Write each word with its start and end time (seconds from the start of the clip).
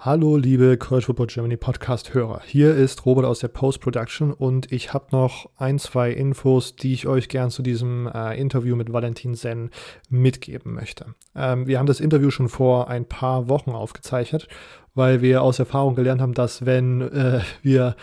Hallo, 0.00 0.36
liebe 0.36 0.76
College 0.76 1.06
Football 1.06 1.26
Germany 1.26 1.56
Podcast-Hörer. 1.56 2.42
Hier 2.46 2.72
ist 2.72 3.04
Robert 3.04 3.24
aus 3.24 3.40
der 3.40 3.48
Post-Production 3.48 4.32
und 4.32 4.70
ich 4.70 4.94
habe 4.94 5.06
noch 5.10 5.50
ein, 5.56 5.80
zwei 5.80 6.12
Infos, 6.12 6.76
die 6.76 6.92
ich 6.92 7.08
euch 7.08 7.28
gern 7.28 7.50
zu 7.50 7.62
diesem 7.62 8.06
äh, 8.06 8.40
Interview 8.40 8.76
mit 8.76 8.92
Valentin 8.92 9.34
Sen 9.34 9.70
mitgeben 10.08 10.72
möchte. 10.72 11.16
Ähm, 11.34 11.66
wir 11.66 11.80
haben 11.80 11.86
das 11.86 11.98
Interview 11.98 12.30
schon 12.30 12.48
vor 12.48 12.86
ein 12.86 13.06
paar 13.06 13.48
Wochen 13.48 13.72
aufgezeichnet, 13.72 14.46
weil 14.94 15.20
wir 15.20 15.42
aus 15.42 15.58
Erfahrung 15.58 15.96
gelernt 15.96 16.20
haben, 16.20 16.32
dass 16.34 16.64
wenn 16.64 17.00
äh, 17.00 17.40
wir 17.62 17.96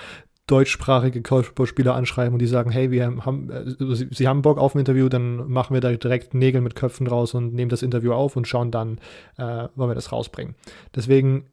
deutschsprachige 0.48 1.22
College 1.22 1.48
Football 1.48 1.68
Spieler 1.68 1.96
anschreiben 1.96 2.34
und 2.34 2.40
die 2.40 2.48
sagen, 2.48 2.72
hey, 2.72 2.92
wir 2.92 3.06
haben, 3.26 3.50
äh, 3.50 3.96
sie, 3.96 4.10
sie, 4.12 4.28
haben 4.28 4.42
Bock 4.42 4.58
auf 4.58 4.76
ein 4.76 4.80
Interview, 4.80 5.08
dann 5.08 5.50
machen 5.50 5.74
wir 5.74 5.80
da 5.80 5.94
direkt 5.94 6.34
Nägel 6.34 6.60
mit 6.60 6.76
Köpfen 6.76 7.08
raus 7.08 7.34
und 7.34 7.54
nehmen 7.54 7.70
das 7.70 7.84
Interview 7.84 8.12
auf 8.12 8.36
und 8.36 8.50
schauen 8.50 8.70
dann, 8.70 8.98
äh, 9.38 9.70
wann 9.76 9.90
wir 9.90 9.96
das 9.96 10.12
rausbringen. 10.12 10.56
Deswegen 10.94 11.46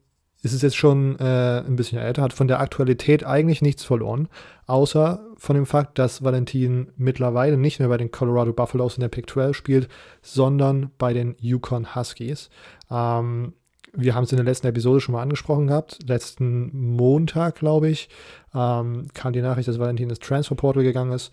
ist 0.43 0.53
es 0.53 0.61
jetzt 0.61 0.75
schon 0.75 1.17
äh, 1.19 1.63
ein 1.65 1.77
bisschen 1.77 1.97
älter, 1.99 2.21
hat 2.21 2.33
von 2.33 2.49
der 2.49 2.59
Aktualität 2.59 3.25
eigentlich 3.25 3.61
nichts 3.61 3.83
verloren, 3.85 4.27
außer 4.67 5.25
von 5.37 5.55
dem 5.55 5.65
Fakt, 5.65 5.97
dass 5.97 6.23
Valentin 6.23 6.91
mittlerweile 6.97 7.57
nicht 7.57 7.79
mehr 7.79 7.87
bei 7.87 7.97
den 7.97 8.11
Colorado 8.11 8.51
Buffaloes 8.51 8.95
in 8.95 9.01
der 9.01 9.07
Pick 9.07 9.29
12 9.29 9.55
spielt, 9.55 9.87
sondern 10.21 10.91
bei 10.97 11.13
den 11.13 11.35
Yukon 11.39 11.95
Huskies. 11.95 12.49
Ähm, 12.91 13.53
wir 13.93 14.15
haben 14.15 14.25
es 14.25 14.31
in 14.31 14.37
der 14.37 14.45
letzten 14.45 14.67
Episode 14.67 14.99
schon 14.99 15.13
mal 15.13 15.21
angesprochen 15.21 15.67
gehabt. 15.67 15.99
Letzten 16.05 16.95
Montag, 16.95 17.55
glaube 17.55 17.89
ich, 17.89 18.09
ähm, 18.53 19.07
kam 19.13 19.31
die 19.31 19.41
Nachricht, 19.41 19.69
dass 19.69 19.79
Valentin 19.79 20.09
ins 20.09 20.19
Transfer 20.19 20.55
Portal 20.55 20.83
gegangen 20.83 21.13
ist. 21.13 21.31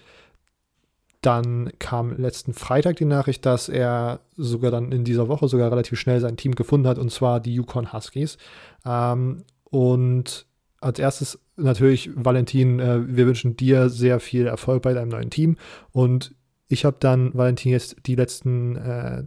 Dann 1.20 1.70
kam 1.78 2.16
letzten 2.16 2.54
Freitag 2.54 2.96
die 2.96 3.04
Nachricht, 3.04 3.44
dass 3.44 3.68
er 3.68 4.20
sogar 4.36 4.70
dann 4.70 4.90
in 4.90 5.04
dieser 5.04 5.28
Woche 5.28 5.48
sogar 5.48 5.70
relativ 5.70 5.98
schnell 5.98 6.20
sein 6.20 6.36
Team 6.36 6.54
gefunden 6.54 6.88
hat, 6.88 6.98
und 6.98 7.12
zwar 7.12 7.40
die 7.40 7.54
Yukon 7.54 7.92
Huskies. 7.92 8.38
Ähm, 8.86 9.44
und 9.64 10.46
als 10.80 10.98
erstes 10.98 11.38
natürlich, 11.56 12.10
Valentin, 12.14 12.80
äh, 12.80 13.06
wir 13.06 13.26
wünschen 13.26 13.56
dir 13.56 13.90
sehr 13.90 14.18
viel 14.18 14.46
Erfolg 14.46 14.82
bei 14.82 14.94
deinem 14.94 15.10
neuen 15.10 15.30
Team. 15.30 15.56
Und 15.92 16.34
ich 16.68 16.84
habe 16.84 16.96
dann 17.00 17.34
Valentin 17.34 17.72
jetzt 17.72 17.96
die 18.06 18.14
letzten, 18.14 18.76
äh, 18.76 19.24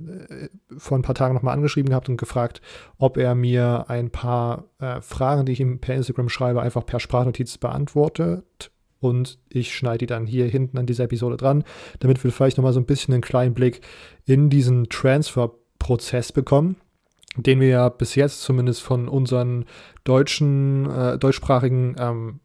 vor 0.78 0.98
ein 0.98 1.04
paar 1.04 1.14
Tagen 1.14 1.36
nochmal 1.36 1.54
angeschrieben 1.54 1.90
gehabt 1.90 2.10
und 2.10 2.18
gefragt, 2.18 2.62
ob 2.98 3.18
er 3.18 3.36
mir 3.36 3.86
ein 3.90 4.10
paar 4.10 4.70
äh, 4.80 5.02
Fragen, 5.02 5.46
die 5.46 5.52
ich 5.52 5.60
ihm 5.60 5.80
per 5.80 5.94
Instagram 5.94 6.30
schreibe, 6.30 6.62
einfach 6.62 6.86
per 6.86 7.00
Sprachnotiz 7.00 7.58
beantwortet 7.58 8.72
und 9.04 9.38
ich 9.50 9.76
schneide 9.76 10.00
die 10.00 10.06
dann 10.06 10.26
hier 10.26 10.46
hinten 10.46 10.78
an 10.78 10.86
dieser 10.86 11.06
Episode 11.06 11.38
dran, 11.38 11.64
damit 12.00 12.24
wir 12.24 12.32
vielleicht 12.32 12.58
nochmal 12.58 12.74
so 12.74 12.80
ein 12.80 12.86
bisschen 12.86 13.14
einen 13.14 13.22
kleinen 13.22 13.54
Blick 13.54 13.82
in 14.26 14.50
diesen 14.50 14.90
Transfer-Prozess 14.90 16.32
bekommen, 16.32 16.78
den 17.36 17.60
wir 17.60 17.68
ja 17.68 17.90
bis 17.90 18.16
jetzt 18.16 18.42
zumindest 18.42 18.82
von 18.82 19.08
unseren 19.08 19.66
deutschen, 20.04 20.90
äh, 20.90 21.18
deutschsprachigen 21.18 21.96
ähm, 22.00 22.40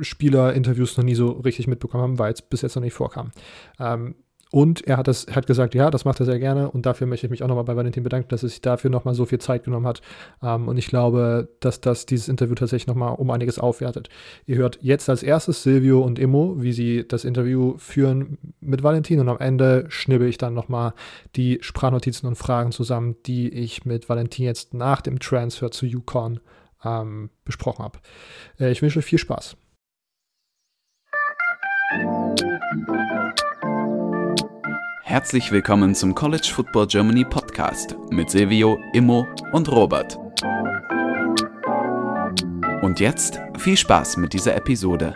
Spieler-Interviews 0.00 0.96
noch 0.96 1.04
nie 1.04 1.14
so 1.14 1.30
richtig 1.32 1.66
mitbekommen 1.66 2.02
haben, 2.02 2.18
weil 2.18 2.32
es 2.32 2.42
bis 2.42 2.62
jetzt 2.62 2.76
noch 2.76 2.82
nicht 2.82 2.94
vorkam. 2.94 3.32
Ähm, 3.78 4.14
und 4.54 4.86
er 4.86 4.98
hat, 4.98 5.08
das, 5.08 5.26
hat 5.34 5.48
gesagt, 5.48 5.74
ja, 5.74 5.90
das 5.90 6.04
macht 6.04 6.20
er 6.20 6.26
sehr 6.26 6.38
gerne. 6.38 6.70
Und 6.70 6.86
dafür 6.86 7.08
möchte 7.08 7.26
ich 7.26 7.30
mich 7.32 7.42
auch 7.42 7.48
nochmal 7.48 7.64
bei 7.64 7.74
Valentin 7.74 8.04
bedanken, 8.04 8.28
dass 8.28 8.44
er 8.44 8.50
sich 8.50 8.60
dafür 8.60 8.88
nochmal 8.88 9.16
so 9.16 9.26
viel 9.26 9.40
Zeit 9.40 9.64
genommen 9.64 9.84
hat. 9.84 10.00
Ähm, 10.44 10.68
und 10.68 10.76
ich 10.76 10.86
glaube, 10.86 11.48
dass 11.58 11.80
das 11.80 12.06
dieses 12.06 12.28
Interview 12.28 12.54
tatsächlich 12.54 12.86
nochmal 12.86 13.16
um 13.16 13.32
einiges 13.32 13.58
aufwertet. 13.58 14.10
Ihr 14.46 14.54
hört 14.54 14.78
jetzt 14.80 15.10
als 15.10 15.24
erstes 15.24 15.64
Silvio 15.64 16.02
und 16.02 16.20
Immo, 16.20 16.54
wie 16.62 16.72
sie 16.72 17.04
das 17.04 17.24
Interview 17.24 17.74
führen 17.78 18.38
mit 18.60 18.84
Valentin. 18.84 19.18
Und 19.18 19.28
am 19.28 19.38
Ende 19.38 19.86
schnibbel 19.88 20.28
ich 20.28 20.38
dann 20.38 20.54
nochmal 20.54 20.94
die 21.34 21.58
Sprachnotizen 21.60 22.28
und 22.28 22.36
Fragen 22.36 22.70
zusammen, 22.70 23.16
die 23.26 23.48
ich 23.48 23.84
mit 23.84 24.08
Valentin 24.08 24.44
jetzt 24.44 24.72
nach 24.72 25.00
dem 25.00 25.18
Transfer 25.18 25.72
zu 25.72 25.84
Yukon 25.84 26.38
ähm, 26.84 27.30
besprochen 27.44 27.84
habe. 27.84 27.98
Äh, 28.60 28.70
ich 28.70 28.82
wünsche 28.82 29.00
euch 29.00 29.04
viel 29.04 29.18
Spaß. 29.18 29.56
Herzlich 35.06 35.52
willkommen 35.52 35.94
zum 35.94 36.14
College 36.14 36.50
Football 36.50 36.86
Germany 36.86 37.26
Podcast 37.26 37.94
mit 38.08 38.30
Silvio, 38.30 38.78
Immo 38.94 39.26
und 39.52 39.70
Robert. 39.70 40.18
Und 42.80 43.00
jetzt 43.00 43.38
viel 43.58 43.76
Spaß 43.76 44.16
mit 44.16 44.32
dieser 44.32 44.56
Episode. 44.56 45.14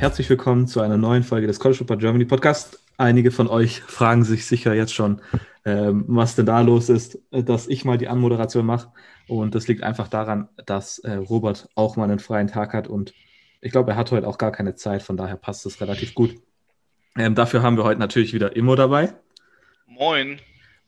Herzlich 0.00 0.30
willkommen 0.30 0.66
zu 0.66 0.80
einer 0.80 0.96
neuen 0.96 1.22
Folge 1.22 1.46
des 1.46 1.60
College 1.60 1.76
Football 1.76 1.98
Germany 1.98 2.24
Podcast. 2.24 2.82
Einige 2.96 3.30
von 3.30 3.48
euch 3.48 3.82
fragen 3.82 4.24
sich 4.24 4.46
sicher 4.46 4.72
jetzt 4.72 4.94
schon, 4.94 5.20
ähm, 5.66 6.06
was 6.08 6.34
denn 6.34 6.46
da 6.46 6.62
los 6.62 6.88
ist, 6.88 7.18
äh, 7.32 7.44
dass 7.44 7.68
ich 7.68 7.84
mal 7.84 7.98
die 7.98 8.08
Anmoderation 8.08 8.64
mache. 8.64 8.90
Und 9.28 9.54
das 9.54 9.68
liegt 9.68 9.82
einfach 9.82 10.08
daran, 10.08 10.48
dass 10.64 11.00
äh, 11.00 11.16
Robert 11.16 11.68
auch 11.74 11.96
mal 11.96 12.04
einen 12.04 12.18
freien 12.18 12.46
Tag 12.46 12.72
hat 12.72 12.88
und 12.88 13.12
ich 13.60 13.72
glaube, 13.72 13.90
er 13.90 13.98
hat 13.98 14.10
heute 14.10 14.26
auch 14.26 14.38
gar 14.38 14.52
keine 14.52 14.74
Zeit, 14.74 15.02
von 15.02 15.18
daher 15.18 15.36
passt 15.36 15.66
es 15.66 15.82
relativ 15.82 16.14
gut. 16.14 16.34
Ähm, 17.18 17.34
dafür 17.34 17.60
haben 17.60 17.76
wir 17.76 17.84
heute 17.84 18.00
natürlich 18.00 18.32
wieder 18.32 18.56
Immo 18.56 18.76
dabei. 18.76 19.12
Moin. 19.86 20.38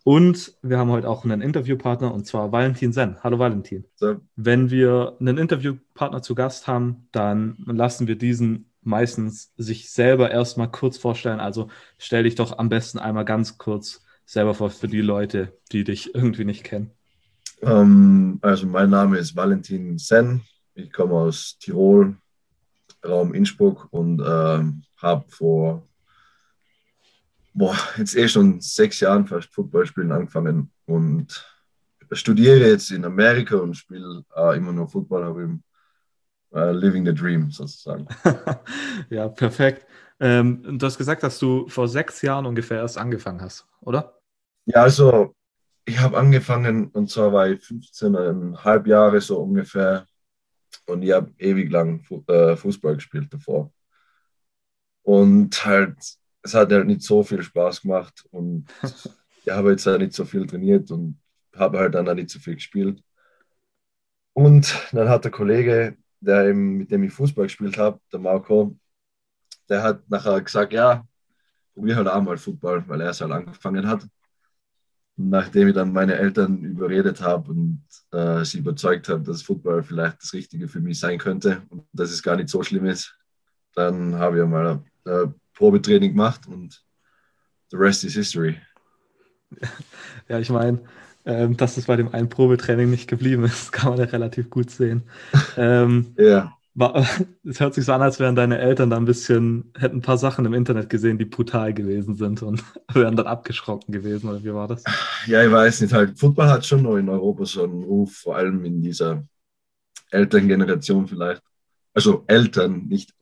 Und 0.04 0.54
wir 0.62 0.78
haben 0.78 0.90
heute 0.90 1.10
auch 1.10 1.26
einen 1.26 1.42
Interviewpartner 1.42 2.14
und 2.14 2.26
zwar 2.26 2.50
Valentin 2.50 2.94
Sen. 2.94 3.18
Hallo 3.22 3.38
Valentin. 3.38 3.84
So. 3.94 4.22
Wenn 4.36 4.70
wir 4.70 5.18
einen 5.20 5.36
Interviewpartner 5.36 6.22
zu 6.22 6.34
Gast 6.34 6.66
haben, 6.66 7.08
dann 7.12 7.58
lassen 7.66 8.08
wir 8.08 8.16
diesen 8.16 8.71
meistens 8.82 9.52
sich 9.56 9.90
selber 9.90 10.30
erstmal 10.30 10.70
kurz 10.70 10.98
vorstellen. 10.98 11.40
Also 11.40 11.68
stell 11.98 12.24
dich 12.24 12.34
doch 12.34 12.58
am 12.58 12.68
besten 12.68 12.98
einmal 12.98 13.24
ganz 13.24 13.58
kurz 13.58 14.04
selber 14.24 14.54
vor 14.54 14.70
für 14.70 14.88
die 14.88 15.00
Leute, 15.00 15.58
die 15.72 15.84
dich 15.84 16.14
irgendwie 16.14 16.44
nicht 16.44 16.64
kennen? 16.64 16.90
Ähm, 17.62 18.38
also 18.42 18.66
mein 18.66 18.90
Name 18.90 19.18
ist 19.18 19.36
Valentin 19.36 19.98
Sen. 19.98 20.42
Ich 20.74 20.92
komme 20.92 21.14
aus 21.14 21.58
Tirol, 21.58 22.16
Raum 23.04 23.34
Innsbruck 23.34 23.88
und 23.90 24.22
ähm, 24.24 24.82
habe 24.96 25.24
vor 25.28 25.86
boah, 27.54 27.76
jetzt 27.96 28.16
eh 28.16 28.28
schon 28.28 28.60
sechs 28.60 29.00
Jahren 29.00 29.26
fast 29.26 29.52
Football 29.52 29.86
spielen 29.86 30.12
angefangen 30.12 30.70
und 30.86 31.46
studiere 32.12 32.68
jetzt 32.68 32.90
in 32.90 33.04
Amerika 33.04 33.56
und 33.56 33.74
spiele 33.74 34.24
äh, 34.36 34.56
immer 34.56 34.72
noch 34.72 34.90
Football, 34.90 35.24
aber 35.24 35.42
im 35.42 35.62
uh, 36.54 36.70
Living 36.70 37.06
the 37.06 37.14
Dream 37.14 37.50
sozusagen. 37.50 38.06
ja, 39.10 39.28
perfekt. 39.28 39.86
Ähm, 40.20 40.78
du 40.78 40.86
hast 40.86 40.98
gesagt, 40.98 41.22
dass 41.22 41.38
du 41.38 41.68
vor 41.68 41.88
sechs 41.88 42.22
Jahren 42.22 42.46
ungefähr 42.46 42.78
erst 42.78 42.98
angefangen 42.98 43.40
hast, 43.40 43.66
oder? 43.80 44.18
Ja, 44.66 44.82
also 44.82 45.34
ich 45.84 45.98
habe 45.98 46.16
angefangen 46.16 46.86
und 46.88 47.10
zwar 47.10 47.32
war 47.32 47.48
ich 47.48 47.60
15,5 47.60 48.86
Jahre 48.86 49.20
so 49.20 49.38
ungefähr 49.40 50.06
und 50.86 51.02
ich 51.02 51.12
habe 51.12 51.32
ewig 51.38 51.70
lang 51.70 52.04
äh, 52.28 52.56
Fußball 52.56 52.94
gespielt 52.94 53.32
davor. 53.32 53.72
Und 55.02 55.64
halt, 55.64 55.96
es 56.42 56.54
hat 56.54 56.70
halt 56.70 56.86
nicht 56.86 57.02
so 57.02 57.22
viel 57.24 57.42
Spaß 57.42 57.82
gemacht 57.82 58.24
und 58.30 58.66
ich 59.44 59.52
habe 59.52 59.72
jetzt 59.72 59.86
halt 59.86 60.00
nicht 60.00 60.14
so 60.14 60.24
viel 60.24 60.46
trainiert 60.46 60.90
und 60.90 61.18
habe 61.56 61.78
halt 61.78 61.94
dann 61.94 62.08
auch 62.08 62.14
nicht 62.14 62.30
so 62.30 62.38
viel 62.38 62.54
gespielt. 62.54 63.02
Und 64.34 64.88
dann 64.92 65.08
hat 65.08 65.24
der 65.24 65.30
Kollege, 65.30 65.96
der 66.22 66.54
mit 66.54 66.90
dem 66.90 67.02
ich 67.02 67.12
Fußball 67.12 67.46
gespielt 67.46 67.76
habe, 67.76 68.00
der 68.12 68.20
Marco, 68.20 68.76
der 69.68 69.82
hat 69.82 70.08
nachher 70.08 70.40
gesagt, 70.40 70.72
ja, 70.72 71.04
probier 71.74 71.96
halt 71.96 72.08
auch 72.08 72.22
mal 72.22 72.36
Fußball, 72.36 72.88
weil 72.88 73.00
er 73.00 73.10
es 73.10 73.20
halt 73.20 73.32
angefangen 73.32 73.86
hat. 73.86 74.06
Nachdem 75.16 75.68
ich 75.68 75.74
dann 75.74 75.92
meine 75.92 76.14
Eltern 76.14 76.62
überredet 76.64 77.20
habe 77.20 77.50
und 77.50 77.84
äh, 78.12 78.44
sie 78.44 78.58
überzeugt 78.58 79.08
habe, 79.08 79.22
dass 79.22 79.42
Football 79.42 79.82
vielleicht 79.82 80.22
das 80.22 80.32
Richtige 80.32 80.68
für 80.68 80.80
mich 80.80 80.98
sein 80.98 81.18
könnte 81.18 81.62
und 81.68 81.84
dass 81.92 82.10
es 82.10 82.22
gar 82.22 82.36
nicht 82.36 82.48
so 82.48 82.62
schlimm 82.62 82.86
ist, 82.86 83.14
dann 83.74 84.14
habe 84.14 84.40
ich 84.40 84.46
mal 84.46 84.66
ein 84.66 85.12
äh, 85.12 85.28
Probetraining 85.54 86.12
gemacht 86.12 86.46
und 86.46 86.82
the 87.70 87.76
rest 87.76 88.04
is 88.04 88.14
history. 88.14 88.60
Ja, 90.28 90.38
ich 90.38 90.48
meine, 90.48 90.80
ähm, 91.24 91.56
dass 91.56 91.76
es 91.76 91.86
bei 91.86 91.96
dem 91.96 92.12
einen 92.12 92.28
Probetraining 92.28 92.90
nicht 92.90 93.08
geblieben 93.08 93.44
ist, 93.44 93.72
kann 93.72 93.90
man 93.90 93.98
ja 93.98 94.06
relativ 94.06 94.50
gut 94.50 94.70
sehen. 94.70 95.02
ähm, 95.56 96.14
ja. 96.16 96.56
Es 97.44 97.60
hört 97.60 97.74
sich 97.74 97.84
so 97.84 97.92
an, 97.92 98.00
als 98.00 98.18
wären 98.18 98.34
deine 98.34 98.58
Eltern 98.58 98.88
da 98.88 98.96
ein 98.96 99.04
bisschen, 99.04 99.72
hätten 99.78 99.98
ein 99.98 100.02
paar 100.02 100.16
Sachen 100.16 100.46
im 100.46 100.54
Internet 100.54 100.88
gesehen, 100.88 101.18
die 101.18 101.26
brutal 101.26 101.74
gewesen 101.74 102.14
sind 102.14 102.40
und 102.40 102.64
wären 102.94 103.14
dann 103.14 103.26
abgeschrocken 103.26 103.92
gewesen, 103.92 104.30
oder 104.30 104.42
wie 104.42 104.54
war 104.54 104.68
das? 104.68 104.82
Ja, 105.26 105.44
ich 105.44 105.52
weiß 105.52 105.82
nicht, 105.82 105.92
halt, 105.92 106.18
Football 106.18 106.48
hat 106.48 106.64
schon 106.64 106.82
noch 106.82 106.96
in 106.96 107.10
Europa 107.10 107.44
so 107.44 107.64
einen 107.64 107.82
Ruf, 107.82 108.16
vor 108.16 108.36
allem 108.36 108.64
in 108.64 108.80
dieser 108.80 109.22
Elterngeneration 110.10 111.06
vielleicht. 111.06 111.42
Also 111.92 112.24
Eltern, 112.26 112.86
nicht 112.86 113.12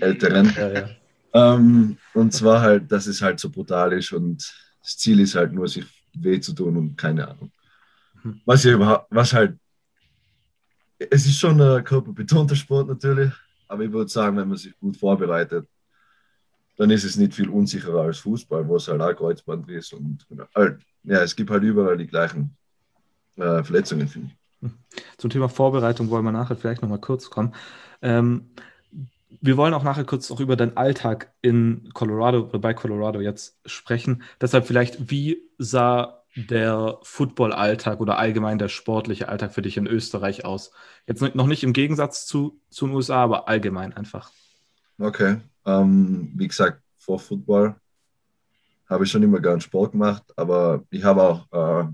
Älteren. 0.00 0.52
Ja, 0.54 0.68
ja. 0.68 0.88
Ähm, 1.32 1.96
und 2.14 2.32
zwar 2.32 2.60
halt, 2.60 2.90
dass 2.92 3.06
es 3.06 3.22
halt 3.22 3.40
so 3.40 3.50
brutal 3.50 3.92
ist 3.92 4.12
und 4.12 4.52
das 4.82 4.96
Ziel 4.96 5.20
ist 5.20 5.34
halt 5.34 5.52
nur, 5.52 5.68
sich 5.68 5.86
weh 6.14 6.40
zu 6.40 6.52
tun 6.52 6.76
und 6.76 6.96
keine 6.96 7.28
Ahnung. 7.28 7.50
Was, 8.44 8.64
ja 8.64 8.72
überhaupt, 8.72 9.06
was 9.10 9.32
halt 9.32 9.58
es 10.98 11.26
ist 11.26 11.38
schon 11.38 11.60
ein 11.60 11.84
körperbetonter 11.84 12.56
Sport 12.56 12.88
natürlich, 12.88 13.32
aber 13.68 13.84
ich 13.84 13.92
würde 13.92 14.10
sagen, 14.10 14.36
wenn 14.36 14.48
man 14.48 14.56
sich 14.56 14.78
gut 14.78 14.96
vorbereitet, 14.96 15.68
dann 16.76 16.90
ist 16.90 17.04
es 17.04 17.16
nicht 17.16 17.34
viel 17.34 17.48
unsicherer 17.48 18.02
als 18.02 18.18
Fußball, 18.18 18.66
wo 18.66 18.76
es 18.76 18.88
halt 18.88 19.00
auch 19.00 19.14
Kreuzband 19.14 19.68
ist. 19.68 19.92
Und 19.92 20.26
halt, 20.54 20.80
ja, 21.02 21.22
es 21.22 21.34
gibt 21.34 21.50
halt 21.50 21.62
überall 21.62 21.96
die 21.96 22.06
gleichen 22.06 22.56
äh, 23.36 23.62
Verletzungen, 23.62 24.08
finde 24.08 24.28
ich. 24.28 24.70
Zum 25.18 25.30
Thema 25.30 25.48
Vorbereitung 25.48 26.08
wollen 26.10 26.24
wir 26.24 26.32
nachher 26.32 26.56
vielleicht 26.56 26.82
nochmal 26.82 27.00
kurz 27.00 27.30
kommen. 27.30 27.54
Ähm, 28.00 28.50
wir 29.40 29.56
wollen 29.56 29.74
auch 29.74 29.82
nachher 29.82 30.04
kurz 30.04 30.30
auch 30.30 30.40
über 30.40 30.56
deinen 30.56 30.76
Alltag 30.76 31.32
in 31.42 31.90
Colorado 31.92 32.46
oder 32.48 32.58
bei 32.58 32.74
Colorado 32.74 33.20
jetzt 33.20 33.58
sprechen. 33.66 34.22
Deshalb 34.40 34.66
vielleicht, 34.66 35.10
wie 35.10 35.42
sah 35.58 36.22
der 36.34 36.98
Football-Alltag 37.02 38.00
oder 38.00 38.18
allgemein 38.18 38.58
der 38.58 38.68
sportliche 38.68 39.28
Alltag 39.28 39.52
für 39.52 39.62
dich 39.62 39.76
in 39.76 39.86
Österreich 39.86 40.44
aus? 40.44 40.72
Jetzt 41.06 41.22
noch 41.34 41.46
nicht 41.46 41.64
im 41.64 41.72
Gegensatz 41.72 42.26
zu, 42.26 42.60
zu 42.70 42.86
den 42.86 42.94
USA, 42.94 43.22
aber 43.22 43.48
allgemein 43.48 43.92
einfach. 43.92 44.30
Okay, 44.98 45.38
ähm, 45.64 46.32
wie 46.34 46.48
gesagt, 46.48 46.82
vor 46.96 47.18
Football 47.18 47.74
habe 48.88 49.04
ich 49.04 49.10
schon 49.10 49.22
immer 49.22 49.40
gern 49.40 49.60
Sport 49.60 49.92
gemacht, 49.92 50.24
aber 50.36 50.82
ich 50.90 51.04
habe 51.04 51.22
auch 51.22 51.82
äh, 51.82 51.88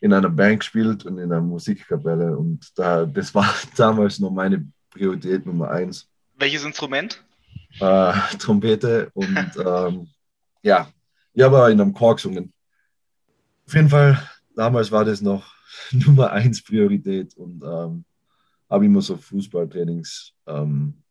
in 0.00 0.12
einer 0.12 0.28
Band 0.28 0.60
gespielt 0.60 1.06
und 1.06 1.18
in 1.18 1.32
einer 1.32 1.40
Musikkapelle 1.40 2.36
und 2.36 2.76
da, 2.76 3.06
das 3.06 3.34
war 3.34 3.54
damals 3.76 4.18
noch 4.18 4.30
meine 4.30 4.66
Priorität 4.90 5.46
Nummer 5.46 5.70
eins. 5.70 6.11
Welches 6.42 6.64
Instrument? 6.64 7.22
Äh, 7.78 8.12
Trompete 8.36 9.10
und 9.14 9.38
ähm, 9.64 10.08
ja, 10.60 10.90
ich 11.32 11.40
habe 11.40 11.70
in 11.70 11.80
einem 11.80 11.92
Chor 11.92 12.16
gesungen. 12.16 12.52
Auf 13.64 13.74
jeden 13.74 13.88
Fall, 13.88 14.20
damals 14.56 14.90
war 14.90 15.04
das 15.04 15.20
noch 15.20 15.54
Nummer 15.92 16.32
eins 16.32 16.60
Priorität 16.60 17.36
und 17.36 17.62
ähm, 17.62 18.04
habe 18.68 18.86
immer 18.86 19.00
so 19.02 19.16
Fußballtrainings 19.16 20.32
ähm, 20.48 21.04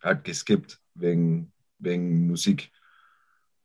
halt 0.00 0.22
geskippt 0.22 0.80
wegen, 0.94 1.50
wegen 1.80 2.28
Musik. 2.28 2.70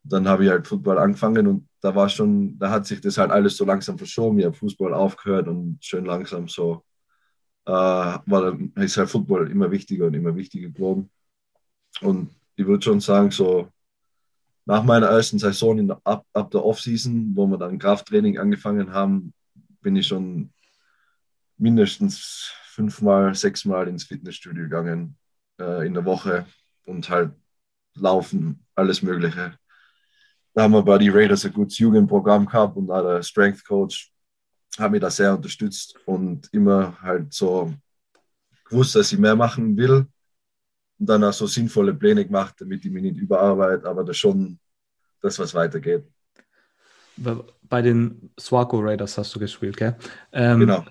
Dann 0.01 0.27
habe 0.27 0.45
ich 0.45 0.49
halt 0.49 0.65
Football 0.65 0.97
angefangen 0.97 1.45
und 1.45 1.69
da 1.81 1.93
war 1.93 2.09
schon, 2.09 2.57
da 2.57 2.71
hat 2.71 2.87
sich 2.87 2.99
das 2.99 3.19
halt 3.19 3.29
alles 3.29 3.57
so 3.57 3.63
langsam 3.63 3.99
verschoben. 3.99 4.39
Ich 4.39 4.45
habe 4.45 4.55
Fußball 4.55 4.95
aufgehört 4.95 5.47
und 5.49 5.77
schön 5.81 6.05
langsam 6.05 6.47
so 6.47 6.83
war 7.71 8.23
dann 8.25 8.71
ist 8.75 8.97
halt 8.97 9.09
Football 9.09 9.49
immer 9.49 9.71
wichtiger 9.71 10.07
und 10.07 10.13
immer 10.13 10.35
wichtiger 10.35 10.69
geworden. 10.69 11.09
Und 12.01 12.29
ich 12.55 12.65
würde 12.65 12.83
schon 12.83 12.99
sagen, 12.99 13.31
so 13.31 13.69
nach 14.65 14.83
meiner 14.83 15.07
ersten 15.07 15.39
Saison 15.39 15.77
in, 15.77 15.91
ab, 15.91 16.25
ab 16.33 16.51
der 16.51 16.65
Offseason, 16.65 17.35
wo 17.35 17.47
wir 17.47 17.57
dann 17.57 17.79
Krafttraining 17.79 18.37
angefangen 18.37 18.91
haben, 18.93 19.33
bin 19.81 19.95
ich 19.95 20.07
schon 20.07 20.51
mindestens 21.57 22.51
fünfmal, 22.65 23.33
sechsmal 23.35 23.87
ins 23.87 24.03
Fitnessstudio 24.03 24.63
gegangen 24.63 25.17
äh, 25.59 25.85
in 25.85 25.93
der 25.93 26.05
Woche 26.05 26.45
und 26.85 27.09
halt 27.09 27.33
laufen, 27.95 28.65
alles 28.75 29.01
Mögliche. 29.01 29.57
Da 30.53 30.63
haben 30.63 30.73
wir 30.73 30.83
bei 30.83 30.97
die 30.97 31.09
Raiders 31.09 31.45
ein 31.45 31.53
gutes 31.53 31.77
Jugendprogramm 31.77 32.45
gehabt 32.45 32.75
und 32.75 32.87
da 32.87 33.01
der 33.01 33.23
Strength 33.23 33.65
Coach 33.65 34.11
hat 34.79 34.91
mich 34.91 35.01
da 35.01 35.09
sehr 35.09 35.33
unterstützt 35.33 35.95
und 36.05 36.49
immer 36.51 36.99
halt 37.01 37.33
so 37.33 37.73
gewusst, 38.65 38.95
dass 38.95 39.11
ich 39.11 39.19
mehr 39.19 39.35
machen 39.35 39.77
will 39.77 40.07
und 40.99 41.09
dann 41.09 41.23
auch 41.23 41.33
so 41.33 41.47
sinnvolle 41.47 41.93
Pläne 41.93 42.25
gemacht, 42.25 42.55
damit 42.59 42.85
ich 42.85 42.91
mich 42.91 43.03
nicht 43.03 43.17
überarbeite, 43.17 43.87
aber 43.87 44.03
das 44.03 44.17
schon 44.17 44.59
das, 45.21 45.39
was 45.39 45.53
weitergeht. 45.53 46.03
Bei 47.17 47.81
den 47.81 48.31
Swaco 48.39 48.79
Raiders 48.79 49.17
hast 49.17 49.33
du 49.35 49.39
gespielt, 49.39 49.77
gell? 49.77 49.95
Ähm, 50.31 50.61
genau. 50.61 50.85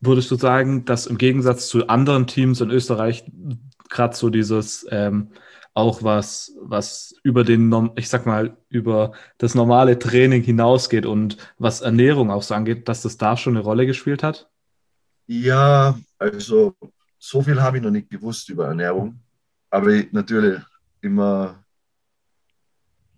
Würdest 0.00 0.30
du 0.30 0.36
sagen, 0.36 0.84
dass 0.84 1.06
im 1.06 1.18
Gegensatz 1.18 1.68
zu 1.68 1.86
anderen 1.88 2.26
Teams 2.26 2.60
in 2.60 2.70
Österreich 2.70 3.30
gerade 3.88 4.16
so 4.16 4.30
dieses 4.30 4.86
ähm, 4.90 5.32
auch 5.76 6.02
was, 6.02 6.56
was 6.58 7.14
über 7.22 7.44
den, 7.44 7.90
ich 7.96 8.08
sag 8.08 8.24
mal, 8.24 8.56
über 8.70 9.12
das 9.36 9.54
normale 9.54 9.98
Training 9.98 10.42
hinausgeht 10.42 11.04
und 11.04 11.36
was 11.58 11.82
Ernährung 11.82 12.30
auch 12.30 12.42
so 12.42 12.54
angeht, 12.54 12.88
dass 12.88 13.02
das 13.02 13.18
da 13.18 13.36
schon 13.36 13.56
eine 13.56 13.64
Rolle 13.64 13.84
gespielt 13.84 14.22
hat? 14.22 14.48
Ja, 15.26 15.98
also 16.18 16.74
so 17.18 17.42
viel 17.42 17.60
habe 17.60 17.76
ich 17.76 17.82
noch 17.82 17.90
nicht 17.90 18.08
gewusst 18.08 18.48
über 18.48 18.68
Ernährung, 18.68 19.20
aber 19.68 19.90
ich 19.90 20.10
natürlich 20.12 20.62
immer 21.02 21.62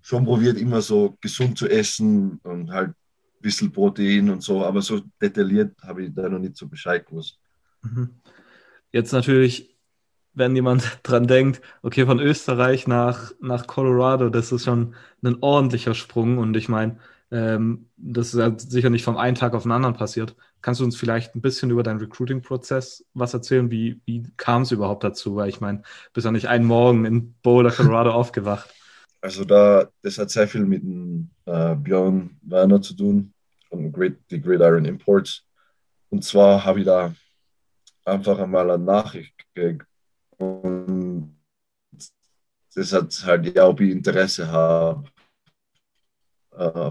schon 0.03 0.25
probiert, 0.25 0.59
immer 0.59 0.83
so 0.83 1.17
gesund 1.21 1.57
zu 1.57 1.69
essen 1.69 2.41
und 2.43 2.73
halt 2.73 2.89
ein 2.89 2.95
bisschen 3.41 3.71
Protein 3.71 4.31
und 4.31 4.43
so, 4.43 4.65
aber 4.65 4.83
so 4.83 5.01
detailliert 5.23 5.77
habe 5.83 6.07
ich 6.07 6.13
da 6.13 6.29
noch 6.29 6.41
nicht 6.41 6.57
so 6.57 6.67
Bescheid 6.67 7.07
gewusst. 7.07 7.39
Mhm. 7.83 8.11
Jetzt 8.91 9.13
natürlich 9.13 9.78
wenn 10.39 10.57
jemand 10.57 10.99
dran 11.03 11.27
denkt, 11.27 11.61
okay, 11.83 12.07
von 12.07 12.21
Österreich 12.21 12.87
nach, 12.87 13.33
nach 13.41 13.67
Colorado, 13.67 14.31
das 14.31 14.53
ist 14.53 14.65
schon 14.65 14.95
ein 15.23 15.37
ordentlicher 15.41 15.95
Sprung. 15.95 16.39
Und 16.39 16.57
ich 16.57 16.69
meine, 16.69 16.99
ähm, 17.31 17.87
das 17.97 18.29
ist 18.29 18.41
ja 18.41 18.53
sicher 18.57 18.91
nicht 18.91 19.05
vom 19.05 19.17
einen 19.17 19.35
Tag 19.35 19.55
auf 19.55 19.65
den 19.65 19.73
anderen 19.73 19.97
passiert. 19.97 20.35
Kannst 20.63 20.81
du 20.81 20.85
uns 20.85 20.97
vielleicht 20.97 21.35
ein 21.35 21.41
bisschen 21.41 21.71
über 21.71 21.83
deinen 21.83 22.01
Recruiting-Prozess 22.01 23.05
was 23.15 23.35
erzählen? 23.35 23.71
Wie, 23.71 24.01
wie 24.07 24.25
kam 24.37 24.63
es 24.63 24.73
überhaupt 24.73 25.05
dazu? 25.05 25.37
Weil 25.37 25.49
ich 25.49 25.61
meine, 25.61 25.83
bist 26.13 26.25
ja 26.25 26.33
nicht 26.33 26.49
einen 26.49 26.65
Morgen 26.65 27.05
in 27.05 27.35
Boulder, 27.43 27.71
Colorado 27.71 28.11
aufgewacht. 28.13 28.71
Also 29.21 29.45
da, 29.45 29.89
das 30.03 30.19
hat 30.19 30.31
sehr 30.31 30.47
viel 30.47 30.65
mit 30.65 30.83
dem 30.83 31.31
äh, 31.45 31.75
Björn 31.75 32.39
Werner 32.43 32.81
zu 32.81 32.95
tun 32.95 33.33
von 33.69 33.93
Great, 33.93 34.17
die 34.31 34.41
Gridiron 34.41 34.85
Imports. 34.85 35.45
Und 36.09 36.25
zwar 36.25 36.65
habe 36.65 36.81
ich 36.81 36.87
da 36.87 37.13
einfach 38.05 38.39
einmal 38.39 38.71
eine 38.71 38.83
Nachricht 38.83 39.35
gekriegt 39.55 39.88
und 40.39 41.37
das 42.75 42.93
hat 42.93 43.25
halt, 43.25 43.55
ja, 43.55 43.67
ob 43.67 43.81
ich 43.81 43.91
Interesse 43.91 44.47
habe, 44.49 45.05
äh, 46.53 46.91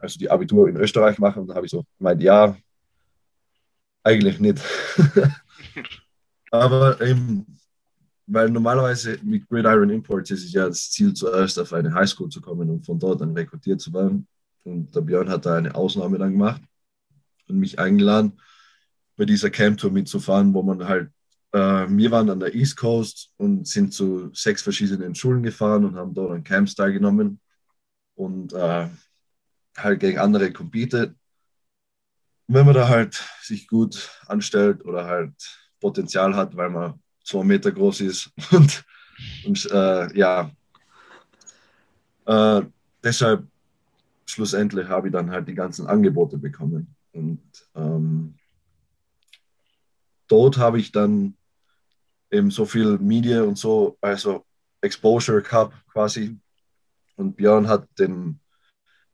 also 0.00 0.18
die 0.18 0.30
Abitur 0.30 0.68
in 0.68 0.76
Österreich 0.76 1.18
machen. 1.18 1.46
Da 1.46 1.54
habe 1.54 1.66
ich 1.66 1.72
so 1.72 1.84
gemeint, 1.98 2.22
ja, 2.22 2.56
eigentlich 4.02 4.40
nicht. 4.40 4.60
Aber 6.50 7.00
eben, 7.00 7.46
weil 8.26 8.50
normalerweise 8.50 9.18
mit 9.22 9.48
Gridiron 9.48 9.90
Imports 9.90 10.30
ist 10.30 10.44
es 10.44 10.52
ja 10.52 10.66
das 10.66 10.90
Ziel, 10.90 11.14
zuerst 11.14 11.58
auf 11.58 11.72
eine 11.72 11.94
Highschool 11.94 12.28
zu 12.28 12.40
kommen 12.40 12.68
und 12.68 12.84
von 12.84 12.98
dort 12.98 13.20
dann 13.20 13.32
rekrutiert 13.32 13.80
zu 13.80 13.92
werden. 13.92 14.26
Und 14.64 14.94
der 14.94 15.00
Björn 15.00 15.28
hat 15.28 15.46
da 15.46 15.56
eine 15.56 15.74
Ausnahme 15.74 16.18
dann 16.18 16.32
gemacht 16.32 16.62
und 17.48 17.58
mich 17.58 17.78
eingeladen, 17.78 18.40
bei 19.16 19.24
dieser 19.24 19.50
Camp-Tour 19.50 19.90
mitzufahren, 19.90 20.54
wo 20.54 20.62
man 20.62 20.86
halt 20.86 21.10
wir 21.58 22.10
waren 22.10 22.30
an 22.30 22.40
der 22.40 22.54
East 22.54 22.76
Coast 22.76 23.32
und 23.36 23.68
sind 23.68 23.92
zu 23.92 24.30
sechs 24.32 24.62
verschiedenen 24.62 25.14
Schulen 25.14 25.42
gefahren 25.42 25.84
und 25.84 25.96
haben 25.96 26.14
dort 26.14 26.32
an 26.32 26.44
Camps 26.44 26.74
teilgenommen 26.74 27.40
und 28.14 28.52
äh, 28.54 28.88
halt 29.76 30.00
gegen 30.00 30.18
andere 30.18 30.52
competed. 30.52 31.14
wenn 32.48 32.66
man 32.66 32.74
da 32.74 32.88
halt 32.88 33.22
sich 33.42 33.66
gut 33.66 34.10
anstellt 34.26 34.84
oder 34.84 35.06
halt 35.06 35.34
Potenzial 35.80 36.34
hat, 36.34 36.56
weil 36.56 36.70
man 36.70 37.00
zwei 37.24 37.44
Meter 37.44 37.72
groß 37.72 38.00
ist 38.02 38.30
und, 38.50 38.84
und 39.44 39.70
äh, 39.70 40.18
ja, 40.18 40.50
äh, 42.26 42.62
deshalb 43.02 43.46
schlussendlich 44.26 44.88
habe 44.88 45.08
ich 45.08 45.12
dann 45.12 45.30
halt 45.30 45.48
die 45.48 45.54
ganzen 45.54 45.86
Angebote 45.86 46.38
bekommen 46.38 46.94
und 47.12 47.42
ähm, 47.74 48.34
dort 50.28 50.56
habe 50.56 50.78
ich 50.78 50.92
dann 50.92 51.36
eben 52.32 52.50
so 52.50 52.64
viel 52.64 52.98
Media 52.98 53.42
und 53.42 53.58
so, 53.58 53.96
also 54.00 54.44
Exposure 54.80 55.42
gehabt 55.42 55.74
quasi. 55.92 56.38
Und 57.16 57.36
Björn 57.36 57.68
hat 57.68 57.86
den 57.98 58.40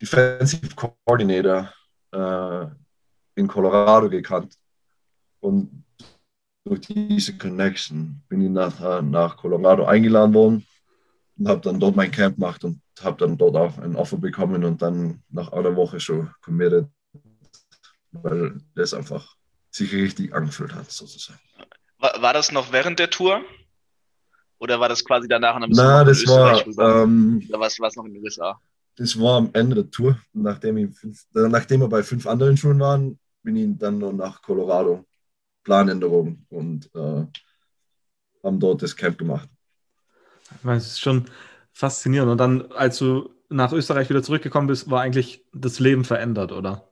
Defensive 0.01 0.75
Coordinator 0.75 1.73
äh, 2.13 2.67
in 3.35 3.49
Colorado 3.49 4.09
gekannt. 4.09 4.55
Und 5.41 5.85
durch 6.65 6.81
diese 6.81 7.37
Connection 7.37 8.23
bin 8.29 8.41
ich 8.41 8.51
nachher 8.51 9.03
nach 9.03 9.37
Colorado 9.37 9.85
eingeladen 9.85 10.35
worden 10.35 10.67
und 11.39 11.49
habe 11.49 11.61
dann 11.61 11.81
dort 11.81 11.97
mein 11.97 12.11
Camp 12.11 12.37
gemacht 12.37 12.65
und 12.65 12.81
habe 13.01 13.17
dann 13.19 13.37
dort 13.37 13.57
auch 13.57 13.79
ein 13.79 13.97
Offer 13.97 14.19
bekommen 14.19 14.65
und 14.65 14.83
dann 14.83 15.23
nach 15.29 15.53
einer 15.53 15.75
Woche 15.77 16.01
schon 16.01 16.31
committed, 16.41 16.89
weil 18.13 18.61
das 18.75 18.95
einfach 18.95 19.37
sich 19.71 19.93
richtig 19.93 20.35
angefühlt 20.35 20.75
hat, 20.75 20.91
sozusagen. 20.91 21.39
War, 21.99 22.23
war 22.23 22.33
das 22.33 22.53
noch 22.53 22.73
während 22.73 22.99
der 22.99 23.11
Tour? 23.11 23.43
Oder 24.59 24.81
war 24.81 24.89
das 24.89 25.05
quasi 25.05 25.29
danach 25.29 25.55
und 25.55 25.63
dann 25.63 25.71
Na, 25.73 26.05
das 26.05 26.27
war, 26.27 26.67
ähm, 27.03 27.45
Oder 27.49 27.61
was 27.61 27.79
war 27.79 27.89
es 27.89 27.97
noch 27.97 28.05
in 28.05 28.15
den 28.15 28.23
USA? 28.23 28.61
Das 28.97 29.19
war 29.21 29.37
am 29.37 29.51
Ende 29.53 29.77
der 29.77 29.91
Tour. 29.91 30.19
Nachdem, 30.33 30.77
ich 30.77 30.89
nachdem 31.33 31.81
wir 31.81 31.89
bei 31.89 32.03
fünf 32.03 32.27
anderen 32.27 32.57
Schulen 32.57 32.81
waren, 32.81 33.19
bin 33.43 33.57
ich 33.57 33.79
dann 33.79 33.99
noch 33.99 34.13
nach 34.13 34.43
Colorado. 34.43 35.05
Planänderung 35.63 36.47
und 36.49 36.87
äh, 36.95 37.27
haben 38.43 38.59
dort 38.59 38.83
das 38.83 38.97
Camp 38.97 39.19
gemacht. 39.19 39.49
Das 40.63 40.87
ist 40.87 41.01
schon 41.01 41.27
faszinierend. 41.73 42.31
Und 42.33 42.39
dann, 42.39 42.73
als 42.73 42.99
du 42.99 43.29
nach 43.51 43.73
Österreich 43.73 44.09
wieder 44.09 44.23
zurückgekommen 44.23 44.67
bist, 44.67 44.91
war 44.91 45.03
eigentlich 45.03 45.45
das 45.53 45.79
Leben 45.79 46.05
verändert, 46.05 46.53
oder? 46.53 46.91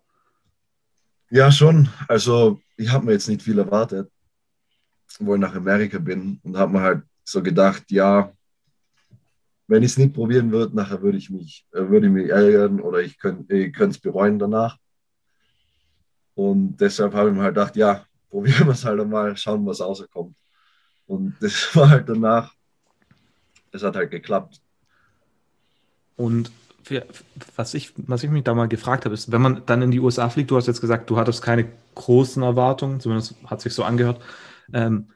Ja, 1.30 1.50
schon. 1.50 1.88
Also 2.06 2.60
ich 2.76 2.90
habe 2.90 3.06
mir 3.06 3.12
jetzt 3.12 3.28
nicht 3.28 3.42
viel 3.42 3.58
erwartet 3.58 4.10
wo 5.20 5.34
ich 5.34 5.40
nach 5.40 5.54
Amerika 5.54 5.98
bin 5.98 6.40
und 6.42 6.56
habe 6.56 6.72
mir 6.72 6.80
halt 6.80 7.02
so 7.24 7.42
gedacht, 7.42 7.90
ja, 7.90 8.32
wenn 9.68 9.82
ich 9.82 9.92
es 9.92 9.98
nicht 9.98 10.14
probieren 10.14 10.52
würde, 10.52 10.76
nachher 10.76 11.02
würde 11.02 11.18
ich 11.18 11.30
mich, 11.30 11.66
äh, 11.72 11.88
würde 11.88 12.06
ich 12.06 12.12
mich 12.12 12.30
ärgern 12.30 12.80
oder 12.80 13.00
ich 13.00 13.18
könnte 13.18 13.46
es 13.50 13.98
bereuen 13.98 14.38
danach. 14.38 14.78
Und 16.34 16.76
deshalb 16.76 17.14
habe 17.14 17.30
ich 17.30 17.34
mir 17.34 17.42
halt 17.42 17.54
gedacht, 17.54 17.76
ja, 17.76 18.04
probieren 18.30 18.66
wir 18.66 18.72
es 18.72 18.84
halt 18.84 19.00
einmal, 19.00 19.36
schauen, 19.36 19.66
was 19.66 19.80
rauskommt. 19.80 20.36
Und 21.06 21.34
das 21.40 21.74
war 21.74 21.90
halt 21.90 22.08
danach, 22.08 22.54
es 23.72 23.82
hat 23.82 23.96
halt 23.96 24.10
geklappt. 24.10 24.60
Und 26.16 26.50
was 27.56 27.74
ich, 27.74 27.92
was 27.96 28.22
ich 28.22 28.30
mich 28.30 28.44
da 28.44 28.54
mal 28.54 28.68
gefragt 28.68 29.04
habe, 29.04 29.14
ist, 29.14 29.32
wenn 29.32 29.42
man 29.42 29.62
dann 29.66 29.82
in 29.82 29.90
die 29.90 29.98
USA 29.98 30.28
fliegt, 30.28 30.50
du 30.50 30.56
hast 30.56 30.68
jetzt 30.68 30.80
gesagt, 30.80 31.10
du 31.10 31.16
hattest 31.16 31.42
keine 31.42 31.66
großen 31.96 32.42
Erwartungen, 32.42 33.00
zumindest 33.00 33.34
hat 33.46 33.60
sich 33.60 33.74
so 33.74 33.82
angehört. 33.82 34.20
Ähm, 34.72 35.08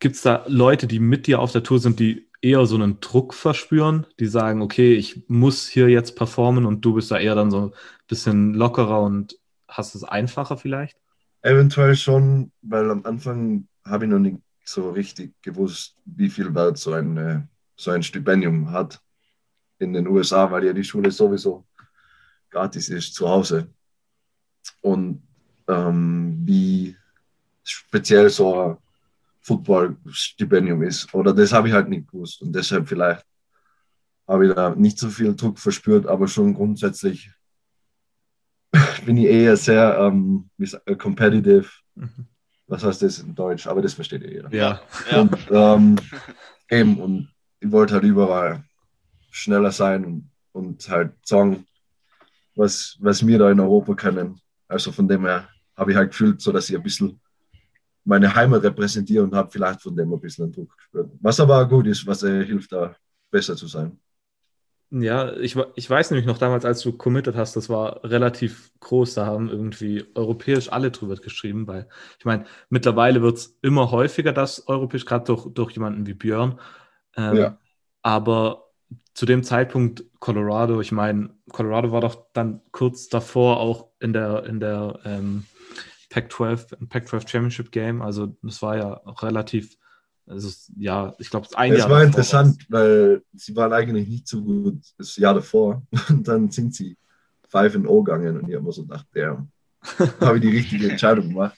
Gibt 0.00 0.14
es 0.16 0.22
da 0.22 0.44
Leute, 0.46 0.86
die 0.86 1.00
mit 1.00 1.26
dir 1.26 1.40
auf 1.40 1.50
der 1.52 1.64
Tour 1.64 1.80
sind, 1.80 1.98
die 1.98 2.28
eher 2.40 2.64
so 2.66 2.76
einen 2.76 3.00
Druck 3.00 3.34
verspüren, 3.34 4.06
die 4.20 4.26
sagen, 4.26 4.62
okay, 4.62 4.94
ich 4.94 5.28
muss 5.28 5.66
hier 5.66 5.88
jetzt 5.88 6.14
performen 6.14 6.66
und 6.66 6.84
du 6.84 6.94
bist 6.94 7.10
da 7.10 7.18
eher 7.18 7.34
dann 7.34 7.50
so 7.50 7.66
ein 7.66 7.72
bisschen 8.06 8.54
lockerer 8.54 9.02
und 9.02 9.36
hast 9.66 9.94
es 9.94 10.04
einfacher 10.04 10.56
vielleicht? 10.56 10.96
Eventuell 11.42 11.96
schon, 11.96 12.52
weil 12.62 12.90
am 12.90 13.04
Anfang 13.04 13.66
habe 13.84 14.04
ich 14.04 14.10
noch 14.10 14.20
nicht 14.20 14.38
so 14.64 14.90
richtig 14.90 15.34
gewusst, 15.42 15.96
wie 16.04 16.28
viel 16.28 16.54
Wert 16.54 16.78
so 16.78 16.92
ein, 16.92 17.16
äh, 17.16 17.40
so 17.76 17.90
ein 17.90 18.02
Stipendium 18.02 18.70
hat 18.70 19.00
in 19.78 19.92
den 19.92 20.06
USA, 20.06 20.50
weil 20.50 20.64
ja 20.64 20.72
die 20.72 20.84
Schule 20.84 21.10
sowieso 21.10 21.66
gratis 22.50 22.88
ist 22.88 23.14
zu 23.14 23.28
Hause. 23.28 23.68
Und 24.80 25.22
ähm, 25.68 26.38
wie 26.44 26.96
speziell 27.70 28.30
so 28.30 28.60
ein 28.60 28.76
Football-Stipendium 29.40 30.82
ist. 30.82 31.12
Oder 31.14 31.32
das 31.32 31.52
habe 31.52 31.68
ich 31.68 31.74
halt 31.74 31.88
nicht 31.88 32.10
gewusst. 32.10 32.42
Und 32.42 32.52
deshalb 32.52 32.88
vielleicht 32.88 33.24
habe 34.26 34.46
ich 34.46 34.54
da 34.54 34.74
nicht 34.74 34.98
so 34.98 35.08
viel 35.08 35.34
Druck 35.34 35.58
verspürt, 35.58 36.06
aber 36.06 36.28
schon 36.28 36.54
grundsätzlich 36.54 37.30
bin 39.06 39.16
ich 39.16 39.24
eher 39.24 39.56
sehr 39.56 39.98
ähm, 39.98 40.50
äh, 40.58 40.94
competitive. 40.94 41.68
Mhm. 41.94 42.26
Was 42.66 42.84
heißt 42.84 43.00
das 43.00 43.20
in 43.20 43.34
Deutsch? 43.34 43.66
Aber 43.66 43.80
das 43.80 43.94
versteht 43.94 44.22
ihr 44.22 44.30
jeder. 44.30 44.52
Ja. 44.52 44.80
Und, 45.18 45.38
ähm, 45.50 45.96
eben, 46.70 47.00
und 47.00 47.32
ich 47.60 47.72
wollte 47.72 47.94
halt 47.94 48.04
überall 48.04 48.62
schneller 49.30 49.72
sein 49.72 50.04
und, 50.04 50.30
und 50.52 50.88
halt 50.90 51.14
sagen, 51.24 51.66
was, 52.54 52.96
was 53.00 53.26
wir 53.26 53.38
da 53.38 53.50
in 53.50 53.60
Europa 53.60 53.94
können. 53.94 54.38
Also 54.66 54.92
von 54.92 55.08
dem 55.08 55.24
her 55.24 55.48
habe 55.76 55.92
ich 55.92 55.96
halt 55.96 56.10
gefühlt, 56.10 56.42
so 56.42 56.52
dass 56.52 56.68
ich 56.68 56.76
ein 56.76 56.82
bisschen 56.82 57.18
meine 58.08 58.34
Heimat 58.34 58.62
repräsentiere 58.62 59.22
und 59.22 59.34
habe 59.34 59.50
vielleicht 59.50 59.82
von 59.82 59.94
dem 59.94 60.12
ein 60.12 60.20
bisschen 60.20 60.50
Druck 60.50 60.74
gespürt. 60.76 61.10
Was 61.20 61.38
aber 61.38 61.68
gut 61.68 61.86
ist, 61.86 62.06
was 62.06 62.22
äh, 62.22 62.44
hilft, 62.44 62.72
da 62.72 62.96
besser 63.30 63.54
zu 63.54 63.66
sein. 63.66 63.98
Ja, 64.90 65.36
ich, 65.36 65.54
ich 65.74 65.90
weiß 65.90 66.10
nämlich 66.10 66.26
noch 66.26 66.38
damals, 66.38 66.64
als 66.64 66.80
du 66.80 66.92
committed 66.92 67.36
hast, 67.36 67.56
das 67.56 67.68
war 67.68 68.02
relativ 68.04 68.72
groß. 68.80 69.12
Da 69.12 69.26
haben 69.26 69.50
irgendwie 69.50 70.06
europäisch 70.14 70.72
alle 70.72 70.90
drüber 70.90 71.16
geschrieben, 71.16 71.66
weil 71.66 71.86
ich 72.18 72.24
meine, 72.24 72.46
mittlerweile 72.70 73.20
wird 73.20 73.36
es 73.36 73.58
immer 73.60 73.90
häufiger, 73.90 74.32
dass 74.32 74.66
europäisch, 74.66 75.04
gerade 75.04 75.26
durch, 75.26 75.46
durch 75.52 75.72
jemanden 75.72 76.06
wie 76.06 76.14
Björn. 76.14 76.58
Ähm, 77.14 77.36
ja. 77.36 77.58
Aber 78.00 78.70
zu 79.12 79.26
dem 79.26 79.42
Zeitpunkt 79.42 80.04
Colorado, 80.18 80.80
ich 80.80 80.92
meine, 80.92 81.34
Colorado 81.52 81.92
war 81.92 82.00
doch 82.00 82.24
dann 82.32 82.62
kurz 82.72 83.08
davor 83.08 83.60
auch 83.60 83.90
in 84.00 84.14
der, 84.14 84.46
in 84.46 84.60
der 84.60 85.00
ähm, 85.04 85.44
Pac-12, 86.10 86.88
Pac-12 86.88 87.28
Championship 87.28 87.70
Game. 87.70 88.02
Also 88.02 88.36
das 88.42 88.62
war 88.62 88.76
ja 88.76 89.00
relativ, 89.20 89.76
also 90.26 90.48
ja, 90.76 91.14
ich 91.18 91.30
glaube, 91.30 91.48
ein 91.56 91.72
es 91.72 91.78
Jahr. 91.78 91.86
Es 91.88 91.92
war 91.92 92.02
interessant, 92.02 92.66
weil 92.68 93.22
sie 93.34 93.54
waren 93.56 93.72
eigentlich 93.72 94.08
nicht 94.08 94.28
so 94.28 94.42
gut 94.42 94.80
das 94.96 95.16
Jahr 95.16 95.34
davor. 95.34 95.82
Und 96.08 96.26
dann 96.26 96.50
sind 96.50 96.74
sie 96.74 96.96
5 97.48 97.74
in 97.74 97.86
O 97.86 98.02
gegangen 98.02 98.36
und 98.36 98.48
ich 98.48 98.54
habe 98.54 98.64
mir 98.64 98.72
so 98.72 98.82
gedacht, 98.82 99.06
der 99.14 99.46
habe 100.20 100.36
ich 100.36 100.42
die 100.42 100.56
richtige 100.56 100.90
Entscheidung 100.90 101.28
gemacht. 101.28 101.56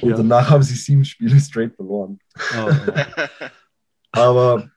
Und 0.00 0.08
ja. 0.08 0.16
danach 0.16 0.48
haben 0.48 0.62
sie 0.62 0.74
sieben 0.74 1.04
Spiele 1.04 1.38
straight 1.38 1.74
verloren. 1.74 2.18
Oh, 2.54 2.70
ja. 2.70 3.06
Aber 4.12 4.70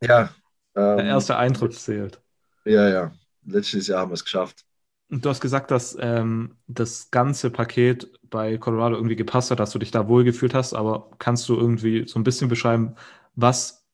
ja. 0.00 0.30
Ähm, 0.74 0.96
Der 0.96 1.04
erste 1.04 1.36
Eindruck 1.36 1.74
zählt. 1.74 2.20
Ja, 2.64 2.88
ja. 2.88 3.12
Letztes 3.44 3.86
Jahr 3.86 4.00
haben 4.00 4.10
wir 4.10 4.14
es 4.14 4.24
geschafft. 4.24 4.63
Du 5.10 5.28
hast 5.28 5.40
gesagt, 5.40 5.70
dass 5.70 5.96
ähm, 6.00 6.56
das 6.66 7.10
ganze 7.10 7.50
Paket 7.50 8.10
bei 8.30 8.58
Colorado 8.58 8.96
irgendwie 8.96 9.16
gepasst 9.16 9.50
hat, 9.50 9.60
dass 9.60 9.70
du 9.70 9.78
dich 9.78 9.90
da 9.90 10.08
wohlgefühlt 10.08 10.54
hast, 10.54 10.74
aber 10.74 11.10
kannst 11.18 11.48
du 11.48 11.56
irgendwie 11.56 12.08
so 12.08 12.18
ein 12.18 12.24
bisschen 12.24 12.48
beschreiben, 12.48 12.96
was, 13.36 13.86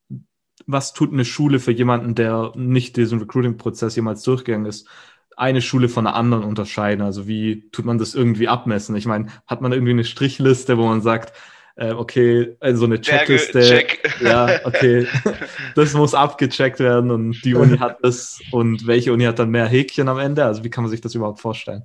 was 0.67 0.93
tut 0.93 1.13
eine 1.13 1.25
Schule 1.25 1.59
für 1.59 1.73
jemanden, 1.73 2.15
der 2.15 2.53
nicht 2.57 2.97
diesen 2.97 3.19
Recruiting-Prozess 3.19 3.97
jemals 3.97 4.23
durchgegangen 4.23 4.67
ist, 4.67 4.89
eine 5.37 5.61
Schule 5.63 5.89
von 5.89 6.07
einer 6.07 6.17
anderen 6.17 6.45
unterscheiden? 6.45 7.03
Also 7.05 7.27
wie 7.27 7.69
tut 7.71 7.85
man 7.85 7.99
das 7.99 8.15
irgendwie 8.15 8.49
abmessen? 8.49 8.97
Ich 8.97 9.07
meine, 9.07 9.27
hat 9.47 9.61
man 9.61 9.73
irgendwie 9.73 9.93
eine 9.93 10.05
Strichliste, 10.05 10.79
wo 10.79 10.87
man 10.87 11.03
sagt, 11.03 11.33
äh, 11.77 11.93
okay, 11.93 12.57
also 12.61 12.85
eine 12.85 13.01
Checkliste. 13.01 13.61
Check. 13.61 14.17
Ja, 14.21 14.61
okay, 14.65 15.07
das 15.75 15.95
muss 15.95 16.15
abgecheckt 16.15 16.81
werden 16.81 17.11
und 17.11 17.43
die 17.45 17.55
Uni 17.55 17.79
hat 17.79 17.99
das 18.03 18.41
und 18.51 18.87
welche 18.87 19.13
Uni 19.13 19.25
hat 19.25 19.39
dann 19.39 19.51
mehr 19.51 19.67
Häkchen 19.67 20.09
am 20.09 20.19
Ende? 20.19 20.45
Also 20.45 20.65
wie 20.65 20.71
kann 20.71 20.85
man 20.85 20.91
sich 20.91 21.01
das 21.01 21.15
überhaupt 21.15 21.41
vorstellen? 21.41 21.85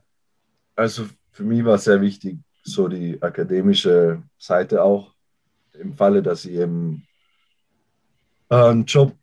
Also 0.76 1.06
für 1.32 1.44
mich 1.44 1.64
war 1.64 1.78
sehr 1.78 2.02
wichtig, 2.02 2.38
so 2.64 2.88
die 2.88 3.22
akademische 3.22 4.22
Seite 4.38 4.84
auch. 4.84 5.14
Im 5.80 5.94
Falle, 5.94 6.24
dass 6.24 6.46
ich 6.46 6.54
eben 6.54 7.06
äh, 8.50 8.56
einen 8.56 8.86
Job 8.86 9.14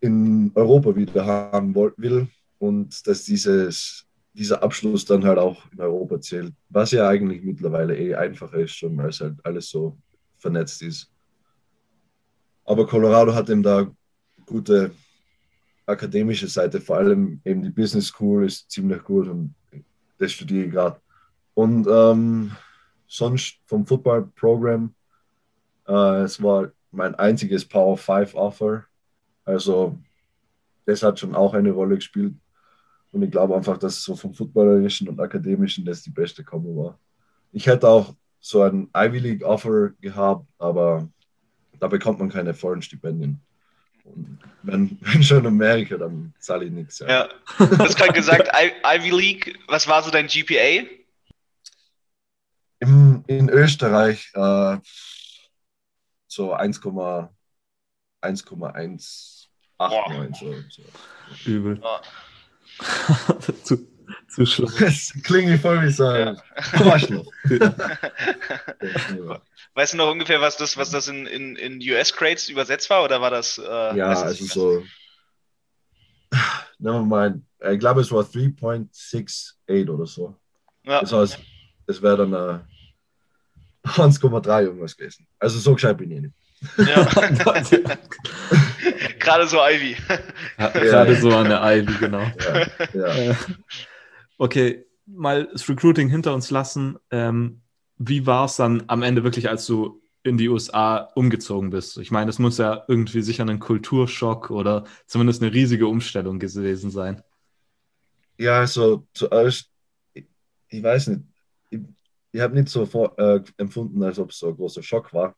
in 0.00 0.50
Europa 0.54 0.94
wieder 0.94 1.24
haben 1.24 1.74
will 1.74 2.28
und 2.58 3.06
dass 3.06 3.24
dieses, 3.24 4.04
dieser 4.34 4.62
Abschluss 4.62 5.04
dann 5.04 5.24
halt 5.24 5.38
auch 5.38 5.62
in 5.72 5.80
Europa 5.80 6.20
zählt, 6.20 6.52
was 6.68 6.90
ja 6.90 7.08
eigentlich 7.08 7.42
mittlerweile 7.42 7.96
eh 7.96 8.14
einfacher 8.14 8.58
ist 8.58 8.76
schon, 8.76 8.96
weil 8.96 9.08
es 9.08 9.20
halt 9.20 9.36
alles 9.44 9.68
so 9.68 9.96
vernetzt 10.42 10.82
ist. 10.82 11.10
Aber 12.64 12.86
Colorado 12.86 13.34
hat 13.34 13.48
eben 13.48 13.62
da 13.62 13.90
gute 14.44 14.92
akademische 15.86 16.48
Seite, 16.48 16.80
vor 16.80 16.96
allem 16.96 17.40
eben 17.44 17.62
die 17.62 17.70
Business 17.70 18.08
School 18.08 18.44
ist 18.44 18.70
ziemlich 18.70 19.02
gut 19.02 19.28
und 19.28 19.54
das 20.18 20.32
studiere 20.32 20.66
ich 20.66 20.72
gerade. 20.72 21.00
Und 21.54 21.86
ähm, 21.88 22.52
sonst 23.06 23.58
vom 23.66 23.86
Football-Programm, 23.86 24.94
äh, 25.88 26.22
es 26.22 26.42
war 26.42 26.70
mein 26.90 27.14
einziges 27.16 27.66
Power 27.66 27.96
5 27.96 28.34
Offer. 28.34 28.84
Also 29.44 29.98
das 30.86 31.02
hat 31.02 31.18
schon 31.18 31.34
auch 31.34 31.54
eine 31.54 31.72
Rolle 31.72 31.96
gespielt. 31.96 32.34
Und 33.10 33.22
ich 33.22 33.30
glaube 33.30 33.54
einfach, 33.56 33.76
dass 33.76 34.02
so 34.02 34.16
vom 34.16 34.32
Footballerischen 34.32 35.08
und 35.08 35.20
Akademischen 35.20 35.84
das 35.84 36.02
die 36.02 36.10
beste 36.10 36.42
Kombo 36.42 36.84
war. 36.84 36.98
Ich 37.52 37.66
hätte 37.66 37.88
auch 37.88 38.14
so 38.42 38.62
ein 38.62 38.90
Ivy 38.94 39.18
League 39.20 39.42
Offer 39.44 39.90
gehabt, 40.00 40.46
aber 40.58 41.08
da 41.78 41.86
bekommt 41.86 42.18
man 42.18 42.28
keine 42.28 42.52
vollen 42.54 42.82
Stipendien. 42.82 43.40
Und 44.04 44.40
wenn, 44.62 44.98
wenn 45.00 45.22
schon 45.22 45.46
Amerika, 45.46 45.96
dann 45.96 46.34
zahle 46.38 46.64
ich 46.66 46.72
nichts. 46.72 46.98
Ja. 46.98 47.08
ja. 47.08 47.28
Du 47.58 47.78
hast 47.78 47.96
gerade 47.96 48.12
gesagt, 48.12 48.50
Ivy 48.84 49.10
League, 49.10 49.58
was 49.68 49.86
war 49.86 50.02
so 50.02 50.10
dein 50.10 50.26
GPA? 50.26 50.84
Im, 52.80 53.22
in 53.28 53.48
Österreich 53.48 54.32
äh, 54.34 54.78
so 56.26 56.52
1,189. 56.52 59.48
So, 59.78 60.54
so. 60.68 60.82
Übel. 61.44 61.80
Ja. 61.80 62.00
zu 64.28 64.46
schlecht. 64.46 64.80
Das 64.80 65.12
klingt 65.22 65.60
voll 65.60 65.82
wie 65.82 65.90
so 65.90 66.06
ein 66.06 66.40
Arschloch. 66.72 67.26
weißt 69.74 69.92
du 69.92 69.96
noch 69.96 70.10
ungefähr, 70.10 70.40
was 70.40 70.56
das, 70.56 70.76
was 70.76 70.90
das 70.90 71.06
in, 71.08 71.26
in, 71.26 71.56
in 71.56 71.80
US-Crates 71.80 72.48
übersetzt 72.48 72.88
war? 72.90 73.02
Oder 73.04 73.20
war 73.20 73.30
das. 73.30 73.58
Äh, 73.58 73.96
ja, 73.96 74.08
also 74.08 74.44
so. 74.44 74.82
Wir 76.78 76.92
mal, 77.00 77.40
ich 77.70 77.78
glaube, 77.78 78.00
es 78.00 78.10
war 78.10 78.24
3.68 78.24 79.88
oder 79.88 80.06
so. 80.06 80.34
Ja. 80.84 81.00
Das 81.00 81.12
heißt, 81.12 81.38
es 81.86 82.02
wäre 82.02 82.26
dann 82.26 82.32
äh, 82.32 82.58
1,3 83.88 84.62
irgendwas 84.62 84.96
gewesen. 84.96 85.28
Also 85.38 85.60
so 85.60 85.74
gescheit 85.74 85.96
bin 85.98 86.10
ich 86.10 86.22
nicht. 86.22 86.34
Ja. 86.78 87.04
Gerade 89.18 89.46
so 89.46 89.58
Ivy. 89.58 89.96
Ja, 90.58 90.68
Gerade 90.68 91.14
so 91.16 91.36
an 91.36 91.48
der 91.48 91.60
Ivy, 91.62 91.94
genau. 91.98 92.22
Ja, 92.94 93.36
okay, 94.42 94.84
mal 95.06 95.46
das 95.52 95.68
Recruiting 95.68 96.08
hinter 96.08 96.34
uns 96.34 96.50
lassen. 96.50 96.98
Ähm, 97.12 97.62
wie 97.96 98.26
war 98.26 98.46
es 98.46 98.56
dann 98.56 98.82
am 98.88 99.02
Ende 99.02 99.22
wirklich, 99.22 99.48
als 99.48 99.66
du 99.66 100.02
in 100.24 100.36
die 100.36 100.48
USA 100.48 101.08
umgezogen 101.14 101.70
bist? 101.70 101.96
Ich 101.98 102.10
meine, 102.10 102.28
es 102.28 102.40
muss 102.40 102.58
ja 102.58 102.82
irgendwie 102.88 103.22
sicher 103.22 103.46
ein 103.46 103.60
Kulturschock 103.60 104.50
oder 104.50 104.84
zumindest 105.06 105.42
eine 105.42 105.52
riesige 105.52 105.86
Umstellung 105.86 106.40
gewesen 106.40 106.90
sein. 106.90 107.22
Ja, 108.36 108.58
also 108.58 109.06
zuerst, 109.14 109.70
ich, 110.12 110.26
ich 110.68 110.82
weiß 110.82 111.06
nicht, 111.08 111.20
ich, 111.70 111.80
ich 112.32 112.40
habe 112.40 112.54
nicht 112.54 112.68
so 112.68 112.84
vor, 112.84 113.16
äh, 113.20 113.40
empfunden, 113.58 114.02
als 114.02 114.18
ob 114.18 114.30
es 114.30 114.38
so 114.38 114.48
ein 114.48 114.56
großer 114.56 114.82
Schock 114.82 115.14
war. 115.14 115.36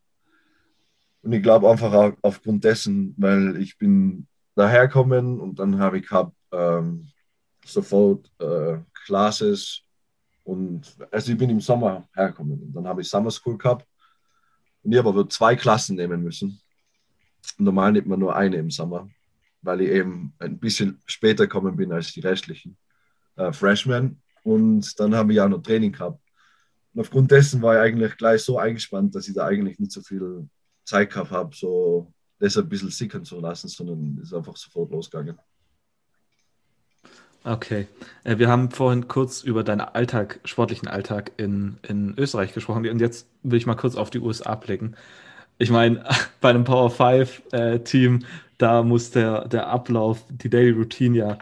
Und 1.21 1.33
ich 1.33 1.43
glaube 1.43 1.69
einfach 1.69 1.93
auch 1.93 2.13
aufgrund 2.23 2.65
dessen, 2.65 3.15
weil 3.19 3.61
ich 3.61 3.77
bin 3.77 4.27
daherkommen 4.55 5.41
und 5.41 5.59
dann 5.59 5.79
habe 5.79 5.99
ich 5.99 6.09
gehabt, 6.09 6.35
ähm, 6.53 7.11
sofort 7.67 8.31
äh, 8.39 8.79
Classes 9.05 9.83
und 10.45 10.97
also 11.11 11.33
ich 11.33 11.39
bin 11.39 11.51
im 11.51 11.61
Sommer 11.61 12.09
hergekommen 12.15 12.61
und 12.61 12.73
dann 12.73 12.87
habe 12.87 13.01
ich 13.01 13.09
Summer 13.09 13.31
School 13.31 13.57
gehabt 13.57 13.87
und 14.83 14.93
ich 14.93 14.99
habe 14.99 15.09
aber 15.09 15.29
zwei 15.29 15.57
Klassen 15.57 15.97
nehmen 15.97 16.23
müssen. 16.23 16.61
Normal 17.59 17.93
nimmt 17.93 18.07
man 18.07 18.21
nur 18.21 18.35
eine 18.35 18.57
im 18.57 18.71
Sommer, 18.71 19.09
weil 19.63 19.83
ich 19.83 19.91
eben 19.91 20.35
ein 20.39 20.59
bisschen 20.59 21.01
später 21.07 21.47
gekommen 21.47 21.77
bin 21.77 21.93
als 21.93 22.13
die 22.13 22.21
restlichen 22.21 22.77
äh, 23.37 23.53
Freshmen 23.53 24.21
und 24.43 24.99
dann 25.01 25.15
habe 25.15 25.33
ich 25.33 25.41
auch 25.41 25.49
noch 25.49 25.63
Training 25.63 25.93
gehabt. 25.93 26.21
Und 26.93 27.01
aufgrund 27.01 27.31
dessen 27.31 27.61
war 27.61 27.75
ich 27.75 27.81
eigentlich 27.81 28.17
gleich 28.17 28.43
so 28.43 28.59
eingespannt, 28.59 29.15
dass 29.15 29.27
ich 29.27 29.35
da 29.35 29.47
eigentlich 29.47 29.79
nicht 29.79 29.93
so 29.93 30.01
viel 30.03 30.49
Zeit 30.85 31.11
gehabt 31.11 31.31
habe, 31.31 31.55
so 31.55 32.13
das 32.39 32.57
ein 32.57 32.69
bisschen 32.69 32.91
sickern 32.91 33.25
zu 33.25 33.41
lassen, 33.41 33.69
sondern 33.69 34.19
ist 34.23 34.35
einfach 34.35 34.57
sofort 34.57 34.91
losgegangen. 34.91 35.39
Okay. 37.47 37.89
Äh, 38.25 38.39
wir 38.39 38.49
haben 38.49 38.71
vorhin 38.71 39.07
kurz 39.07 39.43
über 39.43 39.65
deinen 39.65 39.83
Alltag, 39.83 40.41
sportlichen 40.45 40.89
Alltag 40.89 41.33
in, 41.37 41.79
in 41.87 42.15
Österreich 42.17 42.55
gesprochen 42.55 42.89
und 42.89 43.01
jetzt 43.01 43.29
will 43.43 43.59
ich 43.59 43.67
mal 43.67 43.75
kurz 43.77 43.97
auf 43.97 44.09
die 44.11 44.19
USA 44.19 44.55
blicken. 44.55 44.97
Ich 45.59 45.71
meine, 45.71 46.05
bei 46.41 46.51
einem 46.51 46.65
Power 46.65 46.91
5 46.91 47.43
äh, 47.53 47.81
da 48.59 48.83
muss 48.83 49.11
der, 49.11 49.49
der 49.49 49.69
Ablauf, 49.69 50.25
die 50.31 50.51
Daily 50.51 50.71
Routine 50.71 51.19
ja 51.19 51.39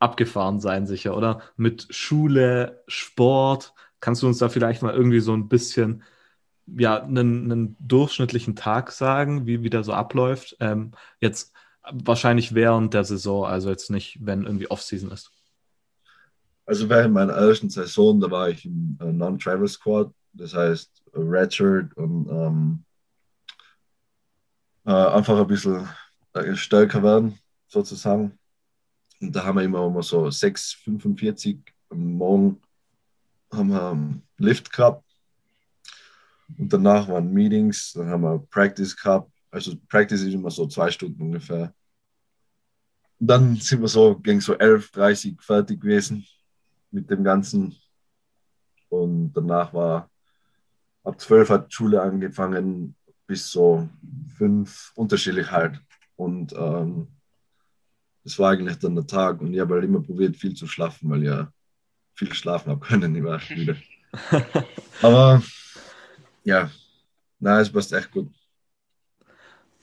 abgefahren 0.00 0.60
sein, 0.60 0.86
sicher, 0.86 1.16
oder? 1.16 1.42
Mit 1.56 1.86
Schule, 1.90 2.82
Sport. 2.88 3.74
Kannst 4.00 4.22
du 4.22 4.26
uns 4.28 4.38
da 4.38 4.48
vielleicht 4.48 4.82
mal 4.82 4.94
irgendwie 4.94 5.20
so 5.20 5.34
ein 5.34 5.48
bisschen, 5.48 6.02
ja, 6.66 7.02
einen, 7.02 7.52
einen 7.52 7.76
durchschnittlichen 7.80 8.56
Tag 8.56 8.92
sagen, 8.92 9.46
wie, 9.46 9.62
wie 9.62 9.70
der 9.70 9.84
so 9.84 9.92
abläuft? 9.94 10.56
Ähm, 10.60 10.92
jetzt 11.20 11.52
wahrscheinlich 11.82 12.54
während 12.54 12.94
der 12.94 13.04
Saison, 13.04 13.46
also 13.46 13.70
jetzt 13.70 13.90
nicht, 13.90 14.18
wenn 14.20 14.44
irgendwie 14.44 14.70
Offseason 14.70 15.10
ist. 15.10 15.30
Also 16.66 16.88
während 16.88 17.14
meiner 17.14 17.32
ersten 17.32 17.70
Saison, 17.70 18.20
da 18.20 18.30
war 18.30 18.48
ich 18.48 18.64
im 18.64 18.96
äh, 19.00 19.12
Non-Travel 19.12 19.66
Squad, 19.66 20.12
das 20.32 20.54
heißt 20.54 21.02
Redshirt 21.14 21.96
und 21.96 22.28
ähm, 22.30 22.84
äh, 24.86 24.92
einfach 24.92 25.38
ein 25.38 25.46
bisschen 25.46 25.88
äh, 26.34 26.54
stärker 26.54 27.02
werden, 27.02 27.38
sozusagen. 27.66 28.38
Und 29.20 29.34
da 29.34 29.44
haben 29.44 29.56
wir 29.56 29.64
immer, 29.64 29.86
immer 29.86 30.02
so 30.02 30.26
6,45 30.26 31.58
am 31.90 32.12
Morgen 32.14 32.62
haben 33.52 33.70
wir 33.70 33.90
einen 33.90 34.22
Lift 34.38 34.72
gehabt. 34.72 35.04
Und 36.58 36.72
danach 36.72 37.08
waren 37.08 37.32
Meetings, 37.32 37.92
dann 37.92 38.08
haben 38.08 38.22
wir 38.22 38.38
Practice 38.50 38.96
gehabt. 38.96 39.30
Also 39.50 39.76
Practice 39.88 40.22
ist 40.22 40.34
immer 40.34 40.50
so 40.50 40.66
zwei 40.66 40.90
Stunden 40.90 41.22
ungefähr. 41.22 41.74
Und 43.18 43.26
dann 43.26 43.56
sind 43.56 43.80
wir 43.80 43.88
so 43.88 44.18
gegen 44.18 44.40
so 44.40 44.54
11.30 44.54 45.40
fertig 45.40 45.80
gewesen 45.80 46.26
mit 46.90 47.10
dem 47.10 47.24
Ganzen. 47.24 47.76
Und 48.88 49.32
danach 49.32 49.72
war 49.74 50.10
ab 51.04 51.20
12 51.20 51.50
hat 51.50 51.72
Schule 51.72 52.00
angefangen, 52.00 52.96
bis 53.26 53.50
so 53.50 53.88
fünf 54.36 54.92
unterschiedlich 54.94 55.50
halt. 55.50 55.80
Und 56.16 56.52
ähm, 56.52 57.08
das 58.24 58.38
war 58.38 58.50
eigentlich 58.50 58.78
dann 58.78 58.94
der 58.94 59.06
Tag 59.06 59.40
und 59.40 59.54
ich 59.54 59.60
habe 59.60 59.74
halt 59.74 59.84
immer 59.84 60.02
probiert, 60.02 60.36
viel 60.36 60.54
zu 60.54 60.66
schlafen, 60.66 61.10
weil 61.10 61.22
ich 61.22 61.28
ja 61.28 61.52
viel 62.14 62.32
schlafen 62.34 62.70
habe 62.70 62.80
können. 62.86 63.14
Ich 63.14 63.24
war 63.24 63.40
müde. 63.50 63.76
Aber 65.02 65.42
ja, 66.44 66.70
na, 67.38 67.60
es 67.60 67.70
passt 67.70 67.92
echt 67.92 68.10
gut. 68.10 68.32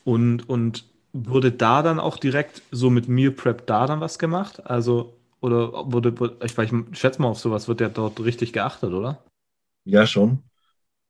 Und, 0.08 0.48
und 0.48 0.86
wurde 1.12 1.52
da 1.52 1.82
dann 1.84 2.00
auch 2.00 2.16
direkt 2.16 2.62
so 2.72 2.90
mit 2.90 3.10
Meal 3.10 3.32
Prep 3.32 3.68
da 3.68 3.86
dann 3.88 4.00
was 4.00 4.18
gemacht? 4.18 4.66
Also, 4.66 5.18
oder 5.42 5.92
wurde, 5.92 6.14
ich, 6.46 6.58
ich 6.58 6.72
schätze 6.98 7.22
mal 7.22 7.28
auf 7.28 7.40
sowas, 7.40 7.68
wird 7.68 7.82
ja 7.82 7.90
dort 7.90 8.18
richtig 8.22 8.54
geachtet, 8.54 8.94
oder? 8.94 9.22
Ja, 9.84 10.08
schon. 10.08 10.44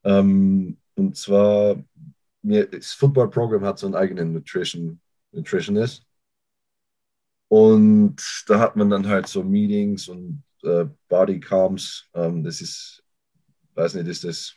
Ähm, 0.03 0.77
und 0.95 1.15
zwar, 1.15 1.75
das 2.41 2.93
Football-Programm 2.93 3.63
hat 3.65 3.77
so 3.77 3.85
einen 3.85 3.93
eigenen 3.93 4.33
Nutrition, 4.33 4.99
Nutritionist. 5.31 6.07
Und 7.49 8.15
da 8.47 8.59
hat 8.59 8.75
man 8.75 8.89
dann 8.89 9.07
halt 9.07 9.27
so 9.27 9.43
Meetings 9.43 10.07
und 10.07 10.43
äh, 10.63 10.85
Bodycams. 11.07 12.09
Ähm, 12.15 12.43
das 12.43 12.61
ist, 12.61 13.03
weiß 13.75 13.93
nicht, 13.93 14.07
ist 14.07 14.23
das. 14.23 14.55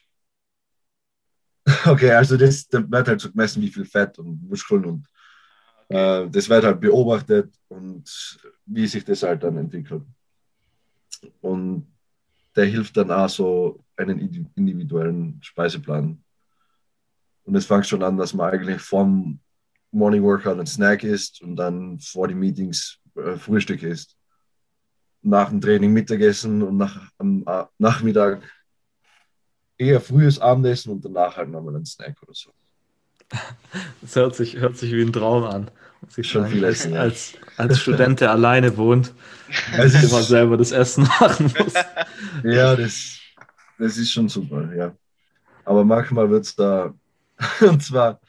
Okay, 1.87 2.13
also 2.13 2.37
das, 2.37 2.67
da 2.69 2.79
wird 2.91 3.09
halt 3.09 3.21
so 3.21 3.31
gemessen, 3.31 3.63
wie 3.63 3.69
viel 3.69 3.85
Fett 3.85 4.19
und 4.19 4.49
Muskeln 4.49 4.85
und 4.85 5.07
äh, 5.89 6.29
das 6.29 6.49
wird 6.49 6.65
halt 6.65 6.81
beobachtet 6.81 7.53
und 7.69 8.39
wie 8.67 8.87
sich 8.87 9.05
das 9.05 9.23
halt 9.23 9.43
dann 9.43 9.57
entwickelt. 9.57 10.05
Und 11.41 11.87
der 12.57 12.67
hilft 12.67 12.97
dann 12.97 13.11
auch 13.11 13.29
so 13.29 13.85
einen 13.97 14.19
individuellen 14.55 15.39
Speiseplan. 15.43 16.23
Und 17.45 17.55
es 17.55 17.67
fängt 17.67 17.87
schon 17.87 18.03
an, 18.03 18.17
dass 18.17 18.35
man 18.35 18.51
eigentlich 18.53 18.81
vom 18.81 19.41
Morning 19.91 20.23
Workout 20.23 20.59
ein 20.59 20.67
Snack 20.67 21.03
isst 21.03 21.43
und 21.43 21.57
dann 21.57 21.99
vor 21.99 22.29
die 22.29 22.35
Meetings 22.35 22.99
äh, 23.17 23.37
Frühstück 23.37 23.83
isst. 23.83 24.17
Nach 25.23 25.51
dem 25.51 25.61
Training 25.61 25.93
Mittagessen 25.93 26.63
und 26.63 26.77
nach, 26.77 27.11
am 27.19 27.45
äh, 27.47 27.65
Nachmittag 27.79 28.43
eher 29.81 30.01
frühes 30.01 30.38
Abendessen 30.38 30.93
und 30.93 31.05
danach 31.05 31.37
halt 31.37 31.49
nochmal 31.49 31.77
ein 31.77 31.87
Snack 31.87 32.16
oder 32.23 32.35
so. 32.35 32.51
Das 34.03 34.16
hört 34.16 34.35
sich, 34.35 34.57
hört 34.57 34.77
sich 34.77 34.93
wie 34.93 35.03
ein 35.03 35.12
Traum 35.12 35.45
an. 35.45 35.71
Schon 36.21 36.47
viel 36.47 36.64
essen, 36.64 36.95
ja. 36.95 37.01
als, 37.01 37.35
als 37.57 37.79
Student, 37.79 38.21
der 38.21 38.33
alleine 38.33 38.77
wohnt, 38.77 39.14
also 39.77 39.99
immer 39.99 40.23
selber 40.23 40.57
das 40.57 40.73
Essen 40.73 41.05
machen 41.05 41.53
muss. 41.59 41.75
Ja, 42.43 42.75
das, 42.75 43.19
das 43.79 43.97
ist 43.97 44.11
schon 44.11 44.29
super, 44.29 44.75
ja. 44.75 44.95
Aber 45.64 45.85
manchmal 45.85 46.29
wird 46.31 46.45
es 46.45 46.57
da, 46.57 46.93
und 47.61 47.83
zwar 47.83 48.21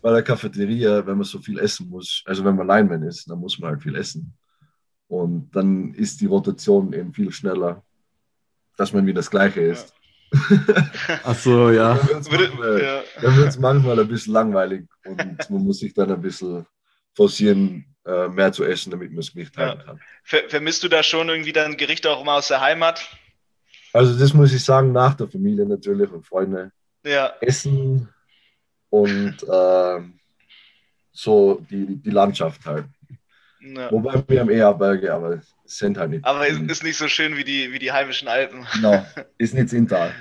bei 0.00 0.12
der 0.12 0.22
Cafeteria, 0.22 1.04
wenn 1.04 1.16
man 1.16 1.24
so 1.24 1.40
viel 1.40 1.58
essen 1.58 1.88
muss, 1.88 2.22
also 2.26 2.44
wenn 2.44 2.56
man 2.56 2.66
Lineman 2.66 3.02
ist, 3.02 3.28
dann 3.28 3.38
muss 3.38 3.58
man 3.58 3.70
halt 3.70 3.82
viel 3.82 3.96
essen. 3.96 4.32
Und 5.08 5.50
dann 5.54 5.94
ist 5.94 6.20
die 6.20 6.26
Rotation 6.26 6.92
eben 6.92 7.12
viel 7.12 7.32
schneller, 7.32 7.82
dass 8.76 8.92
man 8.92 9.04
wieder 9.04 9.16
das 9.16 9.30
Gleiche 9.30 9.60
isst. 9.60 9.95
Ach 11.24 11.34
so, 11.34 11.70
ja. 11.70 11.94
Dann 11.94 13.36
wird 13.36 13.48
es 13.48 13.58
manchmal 13.58 13.98
ein 14.00 14.08
bisschen 14.08 14.32
langweilig 14.32 14.86
und 15.04 15.50
man 15.50 15.62
muss 15.62 15.78
sich 15.78 15.94
dann 15.94 16.10
ein 16.10 16.20
bisschen 16.20 16.66
forcieren, 17.14 17.86
äh, 18.04 18.28
mehr 18.28 18.52
zu 18.52 18.64
essen, 18.64 18.90
damit 18.90 19.10
man 19.10 19.20
es 19.20 19.34
nicht 19.34 19.56
halten 19.56 19.82
kann. 19.84 20.00
Ver 20.22 20.42
vermisst 20.48 20.82
du 20.84 20.88
da 20.88 21.02
schon 21.02 21.28
irgendwie 21.28 21.52
dann 21.52 21.76
Gerichte 21.76 22.10
auch 22.10 22.24
mal 22.24 22.38
aus 22.38 22.48
der 22.48 22.60
Heimat? 22.60 23.08
Also 23.92 24.18
das 24.18 24.34
muss 24.34 24.52
ich 24.52 24.62
sagen, 24.62 24.92
nach 24.92 25.14
der 25.14 25.28
Familie 25.28 25.64
natürlich 25.64 26.10
und 26.10 26.26
Freunde. 26.26 26.70
Ja. 27.04 27.34
Essen 27.40 28.08
und 28.90 29.36
äh, 29.48 30.00
so 31.12 31.64
die, 31.70 31.96
die 31.96 32.10
Landschaft 32.10 32.64
halt. 32.66 32.86
Ja. 33.74 33.90
Wobei 33.90 34.22
wir 34.28 34.40
haben 34.40 34.50
eher 34.50 34.72
Berge, 34.74 35.12
aber 35.12 35.40
es 35.64 35.78
sind 35.78 35.98
halt 35.98 36.10
nicht. 36.10 36.24
Aber 36.24 36.48
es 36.48 36.58
ist 36.58 36.82
nicht 36.82 36.96
so 36.96 37.08
schön 37.08 37.36
wie 37.36 37.44
die, 37.44 37.72
wie 37.72 37.78
die 37.78 37.92
heimischen 37.92 38.28
Alpen. 38.28 38.66
Genau, 38.74 39.04
ist 39.38 39.54
nicht 39.54 39.70
Sintal. 39.70 40.12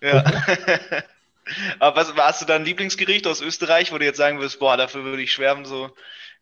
Ja. 0.00 0.24
aber 1.78 1.96
was, 1.96 2.14
hast 2.16 2.42
du 2.42 2.46
da 2.46 2.56
ein 2.56 2.64
Lieblingsgericht 2.64 3.26
aus 3.26 3.40
Österreich, 3.40 3.92
wo 3.92 3.98
du 3.98 4.04
jetzt 4.04 4.16
sagen 4.16 4.38
würdest, 4.38 4.58
boah, 4.58 4.76
dafür 4.76 5.04
würde 5.04 5.22
ich 5.22 5.32
schwärmen, 5.32 5.64
so 5.64 5.90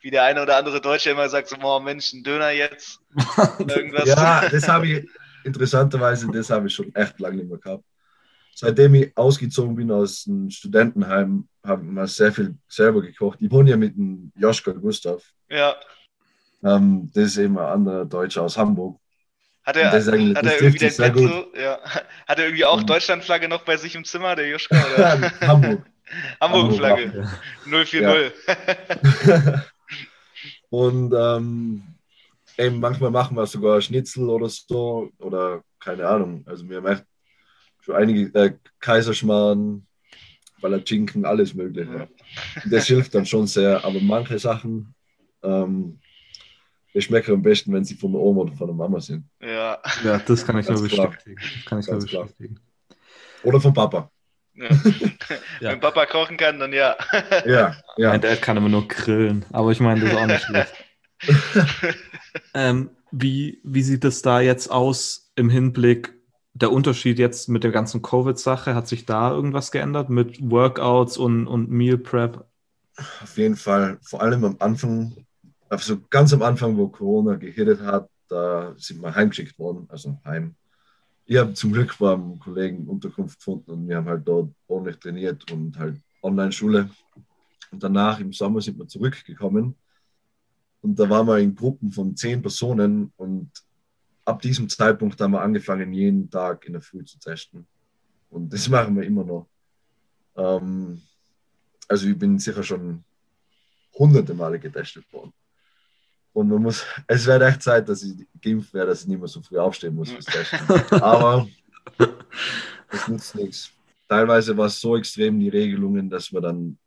wie 0.01 0.11
der 0.11 0.25
eine 0.25 0.43
oder 0.43 0.57
andere 0.57 0.81
Deutsche 0.81 1.11
immer 1.11 1.29
sagt, 1.29 1.49
so, 1.49 1.57
boah, 1.57 1.81
Mensch, 1.81 2.13
ein 2.13 2.23
Döner 2.23 2.51
jetzt. 2.51 3.01
Irgendwas. 3.59 4.07
Ja, 4.07 4.49
das 4.49 4.69
habe 4.69 4.87
ich, 4.87 5.09
interessanterweise, 5.45 6.29
das 6.33 6.51
habe 6.51 6.69
ich 6.69 6.75
schon 6.75 6.95
echt 6.95 7.19
lange 7.19 7.37
nicht 7.37 7.49
mehr 7.49 7.59
gehabt. 7.59 7.85
Seitdem 8.55 8.95
ich 8.95 9.17
ausgezogen 9.17 9.77
bin 9.77 9.91
aus 9.91 10.25
dem 10.25 10.49
Studentenheim, 10.49 11.47
habe 11.63 11.85
ich 11.85 11.91
mal 11.91 12.07
sehr 12.07 12.33
viel 12.33 12.57
selber 12.69 13.03
gekocht. 13.03 13.39
Ich 13.41 13.51
wohne 13.51 13.71
ja 13.71 13.77
mit 13.77 13.97
dem 13.97 14.33
Joschka 14.35 14.73
Gustav. 14.73 15.23
Ja. 15.51 15.77
Ähm, 16.65 17.11
das 17.15 17.25
ist 17.25 17.39
eben 17.39 17.59
ein 17.59 17.67
anderer 17.67 18.05
Deutscher 18.05 18.43
aus 18.43 18.57
Hamburg. 18.57 18.99
Hat 19.65 19.77
er, 19.77 19.91
hat 19.91 20.07
er 20.07 20.15
irgendwie 20.63 20.79
den 20.79 20.97
Bett 20.97 21.47
ja. 21.61 21.81
Hat 22.29 22.39
er 22.39 22.45
irgendwie 22.45 22.65
auch 22.65 22.85
Deutschlandflagge 22.85 23.49
noch 23.49 23.65
bei 23.65 23.77
sich 23.77 23.97
im 23.97 24.05
Zimmer, 24.05 24.37
der 24.37 24.49
Joschka? 24.49 24.77
Hamburg. 25.41 25.85
Hamburg-Flagge. 26.41 27.29
040. 27.65 28.01
Ja. 29.27 29.65
Und 30.71 31.13
ähm, 31.17 31.83
eben 32.57 32.79
manchmal 32.79 33.11
machen 33.11 33.37
wir 33.37 33.47
sogar 33.47 33.81
Schnitzel 33.81 34.29
oder 34.29 34.49
so 34.49 35.11
oder 35.19 35.63
keine 35.81 36.07
Ahnung. 36.07 36.45
Also 36.47 36.69
wir 36.69 36.81
machen 36.81 37.03
schon 37.81 37.97
einige 37.97 38.39
äh, 38.39 38.53
Kaiserschmarrn, 38.79 39.87
Palatschinken, 40.61 41.25
alles 41.25 41.55
Mögliche. 41.55 41.93
Ja. 41.93 42.09
Das 42.71 42.87
hilft 42.87 43.15
dann 43.15 43.27
schon 43.27 43.47
sehr, 43.47 43.85
aber 43.85 44.01
manche 44.01 44.39
Sachen 44.39 44.95
ähm, 45.43 45.99
die 46.97 47.03
schmecken 47.03 47.35
am 47.35 47.43
besten, 47.43 47.75
wenn 47.75 47.85
sie 47.85 47.95
von 47.95 48.11
der 48.11 48.21
Oma 48.23 48.43
oder 48.43 48.53
von 48.55 48.69
der 48.69 48.75
Mama 48.75 49.01
sind. 49.01 49.25
Ja, 49.43 49.79
ja 50.03 50.19
das 50.19 50.47
kann 50.47 50.59
ich 50.59 50.67
nur 50.67 50.81
bestätigen. 50.81 51.37
Kann 51.67 51.81
ich 51.81 51.87
nur 51.89 52.01
bestätigen. 52.01 52.59
Oder 53.43 53.61
vom 53.61 53.75
Papa. 53.75 54.11
Ja. 55.61 55.71
Wenn 55.73 55.81
Papa 55.81 56.07
kochen 56.07 56.37
kann, 56.37 56.59
dann 56.59 56.73
ja. 56.73 56.97
Ja, 57.47 57.77
ja. 57.97 58.11
Mein 58.11 58.21
Dad 58.21 58.43
kann 58.43 58.59
immer 58.59 58.69
nur 58.69 58.87
grillen, 58.87 59.45
aber 59.53 59.73
ich 59.73 59.81
meine, 59.81 60.01
das 60.01 60.11
ist 60.11 60.17
auch 60.17 60.27
nicht 60.27 60.43
schlecht. 60.43 60.75
ähm, 62.55 62.91
wie, 63.11 63.61
wie 63.65 63.83
sieht 63.83 64.05
es 64.05 64.21
da 64.21 64.41
jetzt 64.41 64.71
aus 64.71 65.33
im 65.35 65.49
Hinblick 65.49 66.15
der 66.53 66.73
Unterschied 66.73 67.19
jetzt 67.19 67.49
mit 67.49 67.65
der 67.65 67.71
ganzen 67.71 68.03
Covid-Sache? 68.03 68.75
Hat 68.75 68.87
sich 68.87 69.07
da 69.07 69.31
irgendwas 69.31 69.73
geändert 69.73 70.11
mit 70.11 70.39
Workouts 70.43 71.17
und, 71.17 71.47
und 71.47 71.71
Meal 71.71 71.99
Prep? 71.99 72.45
Auf 73.23 73.37
jeden 73.39 73.57
Fall, 73.57 73.99
vor 74.03 74.23
allem 74.23 74.45
am 74.45 74.57
Anfang, 74.59 75.27
also 75.69 76.01
ganz 76.11 76.33
am 76.33 76.43
Anfang, 76.43 76.77
wo 76.77 76.89
Corona 76.89 77.37
gehittet 77.37 77.81
hat, 77.81 78.09
da 78.29 78.75
sind 78.77 79.01
wir 79.01 79.15
heimgeschickt 79.15 79.59
worden, 79.59 79.87
also 79.89 80.19
heim. 80.25 80.55
Ich 81.25 81.37
habe 81.37 81.55
zum 81.55 81.73
Glück 81.73 81.97
beim 81.99 82.39
Kollegen 82.39 82.87
Unterkunft 82.87 83.39
gefunden 83.39 83.71
und 83.71 83.89
wir 83.89 83.97
haben 83.97 84.09
halt 84.09 84.27
dort 84.27 84.51
ordentlich 84.69 84.99
trainiert 84.99 85.51
und 85.51 85.77
halt 85.79 86.01
Online-Schule. 86.23 86.89
Und 87.73 87.83
danach 87.83 88.21
im 88.21 88.33
Sommer 88.33 88.61
sind 88.61 88.79
wir 88.79 88.87
zurückgekommen 88.87 89.75
und 90.83 90.99
da 90.99 91.09
waren 91.11 91.27
wir 91.27 91.39
in 91.39 91.55
Gruppen 91.55 91.91
von 91.91 92.17
zehn 92.17 92.41
Personen 92.41 93.13
und 93.17 93.51
ab 94.25 94.41
diesem 94.41 94.69
Zeitpunkt 94.69 95.21
haben 95.21 95.33
wir 95.33 95.41
angefangen, 95.41 95.93
jeden 95.93 96.31
Tag 96.31 96.65
in 96.67 96.75
der 96.75 96.83
Früh 96.83 97.05
zu 97.05 97.19
testen. 97.19 97.67
Und 98.31 98.53
das 98.53 98.69
machen 98.75 98.97
wir 98.97 99.03
immer 99.03 99.25
noch. 99.25 99.49
Ähm, 100.37 101.01
also 101.89 102.09
ich 102.09 102.19
bin 102.19 102.39
sicher 102.39 102.63
schon 102.63 103.05
hunderte 103.95 104.35
Male 104.35 104.59
getestet 104.59 105.11
worden. 105.13 105.33
Und 106.37 106.49
man 106.49 106.63
muss, 106.63 106.85
es 107.07 107.27
wäre 107.27 107.47
echt 107.47 107.63
Zeit, 107.63 107.89
dass 107.89 108.03
ich 108.03 108.15
geimpft 108.43 108.75
wäre, 108.75 108.89
dass 108.89 109.01
ich 109.01 109.09
nicht 109.09 109.19
mehr 109.19 109.27
so 109.27 109.41
früh 109.41 109.57
aufstehen 109.57 109.95
muss 109.95 110.11
fürs 110.11 110.27
Testen. 110.27 110.69
Aber 111.01 111.49
es 112.91 113.09
nützt 113.09 113.35
nichts. 113.37 113.71
Teilweise 114.07 114.55
war 114.55 114.67
es 114.67 114.79
so 114.79 114.99
extrem, 114.99 115.41
die 115.41 115.49
Regelungen, 115.49 116.11
dass 116.11 116.31
wir 116.31 116.43
dann 116.43 116.79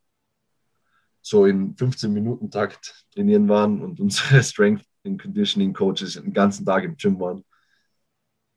so 1.24 1.48
in 1.48 1.76
15 1.76 2.14
Minuten 2.14 2.52
Takt 2.52 3.08
trainieren 3.12 3.50
waren 3.50 3.82
und 3.82 4.00
unsere 4.00 4.44
Strength 4.44 4.86
and 5.04 5.20
Conditioning 5.20 5.74
Coaches 5.74 6.14
den 6.14 6.32
ganzen 6.32 6.64
Tag 6.64 6.84
im 6.84 6.96
Gym 6.96 7.20
waren 7.20 7.44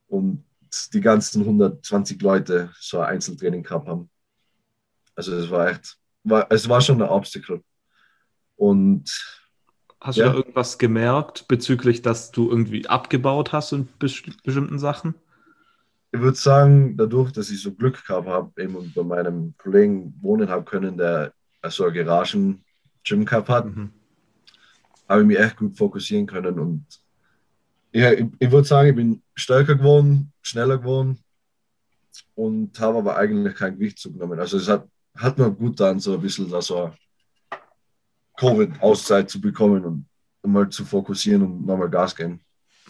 und 0.08 0.44
die 0.92 1.00
ganzen 1.00 1.40
120 1.40 2.20
Leute 2.20 2.70
so 2.78 3.00
ein 3.00 3.14
Einzeltraining 3.14 3.62
gehabt 3.62 3.88
haben. 3.88 4.10
Also 5.14 5.34
es 5.36 5.50
war 5.50 5.70
echt, 5.70 5.96
war, 6.22 6.46
es 6.50 6.68
war 6.68 6.82
schon 6.82 7.00
ein 7.00 7.08
Obstacle. 7.08 7.62
Und 8.56 9.41
hast 10.02 10.16
ja. 10.16 10.26
du 10.26 10.32
da 10.32 10.36
irgendwas 10.38 10.78
gemerkt 10.78 11.46
bezüglich, 11.48 12.02
dass 12.02 12.32
du 12.32 12.50
irgendwie 12.50 12.86
abgebaut 12.88 13.52
hast 13.52 13.72
in 13.72 13.88
bestimmten 13.98 14.78
Sachen? 14.78 15.14
Ich 16.10 16.20
würde 16.20 16.36
sagen, 16.36 16.96
dadurch, 16.96 17.32
dass 17.32 17.50
ich 17.50 17.62
so 17.62 17.72
Glück 17.72 18.04
gehabt 18.04 18.26
habe, 18.26 18.62
eben 18.62 18.92
bei 18.94 19.02
meinem 19.02 19.54
Kollegen 19.56 20.14
wohnen 20.20 20.48
habe 20.50 20.64
können, 20.64 20.98
der 20.98 21.32
also 21.62 21.84
eine 21.84 22.04
Garagen-Gym 22.04 23.24
gehabt 23.24 23.48
hat, 23.48 23.64
mhm. 23.66 23.90
habe 25.08 25.22
ich 25.22 25.26
mich 25.26 25.38
echt 25.38 25.56
gut 25.56 25.76
fokussieren 25.76 26.26
können. 26.26 26.58
Und 26.58 26.84
ja, 27.92 28.12
ich, 28.12 28.26
ich 28.38 28.50
würde 28.50 28.66
sagen, 28.66 28.90
ich 28.90 28.96
bin 28.96 29.22
stärker 29.34 29.76
geworden, 29.76 30.32
schneller 30.42 30.78
geworden 30.78 31.18
und 32.34 32.78
habe 32.80 32.98
aber 32.98 33.16
eigentlich 33.16 33.54
kein 33.54 33.74
Gewicht 33.74 33.98
zugenommen. 33.98 34.38
Also 34.38 34.56
es 34.56 34.68
hat, 34.68 34.86
hat 35.16 35.38
mir 35.38 35.50
gut 35.50 35.78
dann 35.80 36.00
so 36.00 36.14
ein 36.14 36.20
bisschen 36.20 36.50
da 36.50 36.60
so 36.60 36.92
Covid-Auszeit 38.36 39.30
zu 39.30 39.40
bekommen 39.40 39.84
und 39.84 40.06
mal 40.42 40.68
zu 40.68 40.84
fokussieren 40.84 41.42
und 41.42 41.66
nochmal 41.66 41.90
Gas 41.90 42.16
geben. 42.16 42.40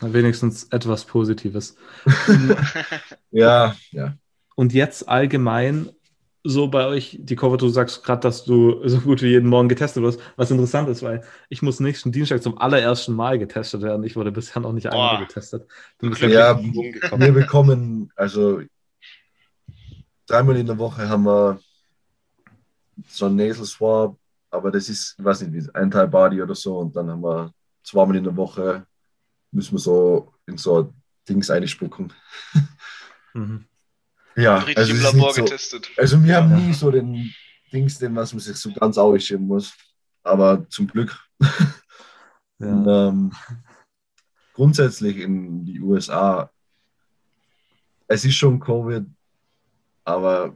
Wenigstens 0.00 0.64
etwas 0.64 1.04
Positives. 1.04 1.76
ja, 3.30 3.76
ja. 3.90 4.16
Und 4.56 4.72
jetzt 4.72 5.08
allgemein 5.08 5.90
so 6.44 6.66
bei 6.68 6.86
euch, 6.86 7.16
die 7.20 7.36
Cover, 7.36 7.56
du 7.56 7.68
sagst 7.68 8.02
gerade, 8.02 8.20
dass 8.20 8.44
du 8.44 8.86
so 8.88 9.00
gut 9.00 9.22
wie 9.22 9.28
jeden 9.28 9.48
Morgen 9.48 9.68
getestet 9.68 10.02
wirst, 10.02 10.20
was 10.36 10.50
interessant 10.50 10.88
ist, 10.88 11.02
weil 11.02 11.22
ich 11.48 11.62
muss 11.62 11.78
nächsten 11.78 12.10
Dienstag 12.10 12.42
zum 12.42 12.58
allerersten 12.58 13.12
Mal 13.14 13.38
getestet 13.38 13.82
werden. 13.82 14.02
Ich 14.04 14.16
wurde 14.16 14.32
bisher 14.32 14.60
noch 14.60 14.72
nicht 14.72 14.90
Boah. 14.90 15.10
einmal 15.10 15.26
getestet. 15.26 15.68
Ja, 16.00 16.58
wir 16.60 17.32
bekommen, 17.32 18.10
also 18.16 18.60
dreimal 20.26 20.56
in 20.56 20.66
der 20.66 20.78
Woche 20.78 21.08
haben 21.08 21.24
wir 21.24 21.60
so 23.06 23.26
ein 23.26 23.36
Nasal 23.36 23.64
Swab, 23.64 24.16
aber 24.52 24.70
das 24.70 24.88
ist, 24.88 25.16
ich 25.18 25.24
weiß 25.24 25.42
nicht, 25.42 25.52
wie 25.52 25.74
Anti-Body 25.74 26.42
oder 26.42 26.54
so 26.54 26.78
und 26.78 26.94
dann 26.94 27.10
haben 27.10 27.22
wir 27.22 27.52
zweimal 27.82 28.16
in 28.16 28.24
der 28.24 28.36
Woche 28.36 28.86
müssen 29.50 29.72
wir 29.72 29.78
so 29.78 30.32
in 30.46 30.56
so 30.56 30.94
Dings 31.28 31.50
einspucken. 31.50 32.12
Mhm. 33.34 33.64
Ja, 34.36 34.58
richtig 34.58 34.76
also 34.76 34.92
im 34.92 35.00
Labor 35.00 35.32
so, 35.32 35.44
getestet. 35.44 35.88
Also 35.96 36.22
wir 36.22 36.36
haben 36.36 36.50
ja. 36.50 36.58
nie 36.58 36.74
so 36.74 36.90
den 36.90 37.32
Dings, 37.72 37.98
den 37.98 38.14
was 38.14 38.34
man 38.34 38.40
sich 38.40 38.58
so 38.58 38.70
ganz 38.74 38.98
ausschieben 38.98 39.46
muss. 39.46 39.72
Aber 40.22 40.68
zum 40.68 40.86
Glück. 40.86 41.18
Ja. 42.58 42.66
Und, 42.66 42.86
ähm, 42.86 43.32
grundsätzlich 44.52 45.16
in 45.16 45.64
die 45.64 45.80
USA, 45.80 46.50
es 48.06 48.26
ist 48.26 48.34
schon 48.34 48.60
Covid, 48.60 49.06
aber 50.04 50.54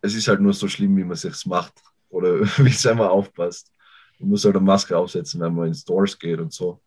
es 0.00 0.14
ist 0.14 0.26
halt 0.26 0.40
nur 0.40 0.54
so 0.54 0.66
schlimm, 0.66 0.96
wie 0.96 1.04
man 1.04 1.12
es 1.12 1.20
sich 1.20 1.44
macht 1.44 1.89
oder 2.10 2.40
wie 2.58 2.70
es 2.70 2.86
einmal 2.86 3.08
aufpasst. 3.08 3.72
Man 4.18 4.30
muss 4.30 4.44
halt 4.44 4.56
eine 4.56 4.64
Maske 4.64 4.96
aufsetzen, 4.96 5.40
wenn 5.40 5.54
man 5.54 5.68
in 5.68 5.74
Stores 5.74 6.18
geht 6.18 6.38
und 6.38 6.52
so. 6.52 6.80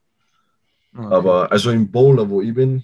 Okay. 0.95 1.13
Aber 1.13 1.51
also 1.51 1.71
im 1.71 1.89
Bowler, 1.89 2.29
wo 2.29 2.41
ich 2.41 2.53
bin, 2.53 2.83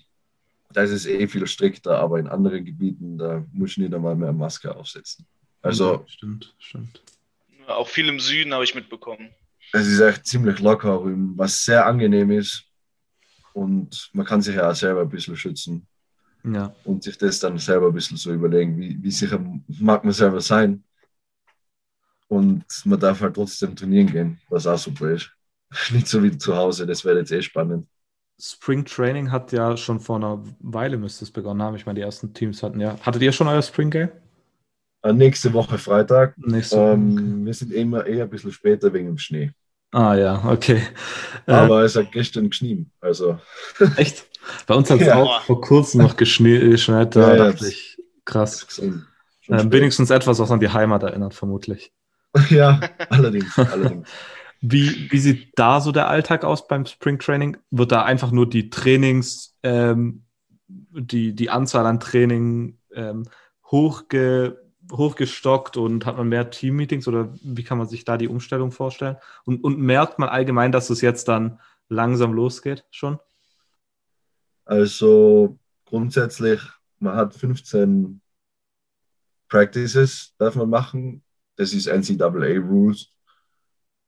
da 0.74 0.82
ist 0.84 0.92
es 0.92 1.06
eh 1.06 1.28
viel 1.28 1.46
strikter, 1.48 2.00
aber 2.00 2.20
in 2.20 2.28
anderen 2.28 2.66
Gebieten, 2.66 3.18
da 3.18 3.46
muss 3.52 3.72
ich 3.72 3.78
nicht 3.78 3.94
einmal 3.94 4.16
mehr 4.16 4.34
Maske 4.34 4.76
aufsetzen. 4.76 5.26
Also. 5.62 5.94
Ja, 5.94 6.04
stimmt, 6.08 6.56
stimmt. 6.58 7.04
Auch 7.68 7.88
viel 7.88 8.10
im 8.10 8.20
Süden 8.20 8.54
habe 8.54 8.64
ich 8.64 8.74
mitbekommen. 8.74 9.30
Es 9.74 9.88
ist 9.88 10.00
echt 10.00 10.26
ziemlich 10.26 10.60
locker, 10.60 11.02
was 11.04 11.64
sehr 11.64 11.86
angenehm 11.86 12.32
ist. 12.32 12.64
Und 13.54 14.10
man 14.14 14.26
kann 14.26 14.42
sich 14.42 14.56
ja 14.56 14.70
auch 14.70 14.76
selber 14.76 15.02
ein 15.02 15.10
bisschen 15.10 15.36
schützen. 15.36 15.86
Ja. 16.44 16.74
Und 16.86 17.04
sich 17.04 17.18
das 17.18 17.40
dann 17.40 17.58
selber 17.58 17.88
ein 17.88 17.94
bisschen 17.94 18.18
so 18.18 18.34
überlegen, 18.34 18.78
wie, 18.80 18.98
wie 19.02 19.12
sicher 19.12 19.40
mag 19.68 20.04
man 20.04 20.14
selber 20.14 20.42
sein. 20.42 20.84
Und 22.30 22.64
man 22.86 23.00
darf 23.00 23.22
halt 23.22 23.36
trotzdem 23.36 23.76
trainieren 23.76 24.08
gehen, 24.08 24.40
was 24.50 24.68
auch 24.68 24.78
super 24.78 25.12
ist. 25.12 25.32
Nicht 25.92 26.08
so 26.08 26.24
wie 26.24 26.38
zu 26.38 26.56
Hause, 26.56 26.86
das 26.88 27.04
wäre 27.04 27.20
jetzt 27.20 27.32
eh 27.32 27.42
spannend. 27.42 27.88
Spring 28.42 28.86
Training 28.86 29.32
hat 29.32 29.52
ja 29.52 29.76
schon 29.76 30.00
vor 30.00 30.16
einer 30.16 30.42
Weile 30.60 30.98
müsste 30.98 31.26
es 31.26 31.32
begonnen 31.32 31.62
haben. 31.62 31.76
Ich 31.76 31.86
meine, 31.86 32.00
die 32.00 32.06
ersten 32.06 32.34
Teams 32.34 32.64
hatten 32.64 32.80
ja. 32.80 32.98
Hattet 33.02 33.22
ihr 33.22 33.34
schon 33.34 33.50
euer 33.50 33.62
Spring 33.62 33.90
Game? 33.90 34.10
Äh, 35.02 35.12
nächste 35.12 35.52
Woche 35.54 35.78
Freitag. 35.78 36.38
Nächste 36.38 36.78
Woche. 36.78 36.94
Ähm, 36.94 37.46
wir 37.46 37.54
sind 37.54 37.74
immer 37.74 38.06
eher 38.06 38.24
ein 38.24 38.30
bisschen 38.30 38.54
später 38.54 38.94
wegen 38.94 39.08
dem 39.08 39.18
Schnee. 39.18 39.52
Ah 39.92 40.16
ja, 40.16 40.44
okay. 40.46 40.82
Äh, 41.48 41.52
Aber 41.52 41.82
äh, 41.82 41.86
es 41.86 41.96
hat 41.96 42.12
gestern 42.12 42.50
geschnien. 42.50 42.92
Also. 43.02 43.40
Echt? 43.98 44.26
Bei 44.68 44.76
uns 44.76 44.90
hat 44.90 45.02
es 45.02 45.08
ja. 45.08 45.16
auch 45.16 45.42
vor 45.42 45.62
kurzem 45.62 46.02
noch 46.02 46.16
geschneit. 46.16 47.16
Da 47.16 47.36
ja, 47.36 47.52
dachte 47.52 47.68
ich, 47.68 47.98
krass. 48.24 48.80
Äh, 48.80 49.72
wenigstens 49.72 50.12
etwas, 50.12 50.40
was 50.40 50.52
an 50.52 50.60
die 50.60 50.70
Heimat 50.70 51.04
erinnert, 51.04 51.34
vermutlich. 51.34 51.92
Ja, 52.50 52.80
allerdings. 53.10 53.58
allerdings. 53.58 54.08
Wie, 54.62 55.10
wie 55.12 55.20
sieht 55.20 55.58
da 55.58 55.80
so 55.80 55.92
der 55.92 56.10
Alltag 56.10 56.44
aus 56.44 56.68
beim 56.68 56.86
Spring 56.86 57.18
Training? 57.18 57.58
Wird 57.72 57.92
da 57.92 58.04
einfach 58.04 58.32
nur 58.32 58.50
die 58.50 58.70
Trainings, 58.70 59.58
ähm, 59.64 60.26
die, 60.68 61.34
die 61.34 61.50
Anzahl 61.50 61.86
an 61.86 62.00
Training 62.00 62.78
ähm, 62.94 63.26
hochge, 63.66 64.62
hochgestockt 64.92 65.78
und 65.78 66.06
hat 66.06 66.18
man 66.18 66.28
mehr 66.28 66.50
Team-Meetings 66.50 67.08
oder 67.08 67.34
wie 67.42 67.64
kann 67.64 67.78
man 67.78 67.88
sich 67.88 68.04
da 68.04 68.18
die 68.18 68.28
Umstellung 68.28 68.72
vorstellen? 68.72 69.18
Und, 69.46 69.64
und 69.64 69.80
merkt 69.80 70.20
man 70.20 70.30
allgemein, 70.30 70.72
dass 70.72 70.90
es 70.90 71.02
jetzt 71.02 71.28
dann 71.28 71.60
langsam 71.88 72.34
losgeht 72.34 72.86
schon? 72.92 73.20
Also 74.66 75.58
grundsätzlich, 75.86 76.62
man 77.00 77.16
hat 77.16 77.34
15 77.34 78.22
Practices, 79.48 80.36
darf 80.38 80.56
man 80.56 80.70
machen. 80.70 81.24
Das 81.60 81.74
ist 81.74 81.88
NCAA 81.88 82.58
Rules. 82.62 83.12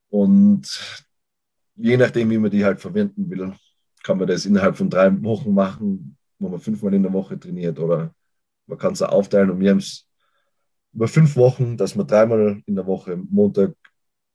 Und 0.07 0.65
je 1.75 1.97
nachdem, 1.97 2.29
wie 2.29 2.37
man 2.37 2.49
die 2.49 2.63
halt 2.63 2.79
verwenden 2.79 3.29
will, 3.29 3.53
kann 4.03 4.17
man 4.17 4.27
das 4.27 4.45
innerhalb 4.45 4.77
von 4.77 4.89
drei 4.89 5.11
Wochen 5.21 5.53
machen, 5.53 6.17
wo 6.39 6.47
man 6.47 6.61
fünfmal 6.61 6.93
in 6.93 7.03
der 7.03 7.11
Woche 7.11 7.37
trainiert 7.37 7.77
oder 7.77 8.15
man 8.67 8.77
kann 8.77 8.93
es 8.93 9.01
aufteilen 9.01 9.51
und 9.51 9.59
wir 9.59 9.71
haben 9.71 9.79
es 9.79 10.07
über 10.93 11.09
fünf 11.09 11.35
Wochen, 11.35 11.75
dass 11.75 11.97
wir 11.97 12.05
dreimal 12.05 12.63
in 12.65 12.75
der 12.75 12.85
Woche, 12.87 13.17
Montag, 13.17 13.75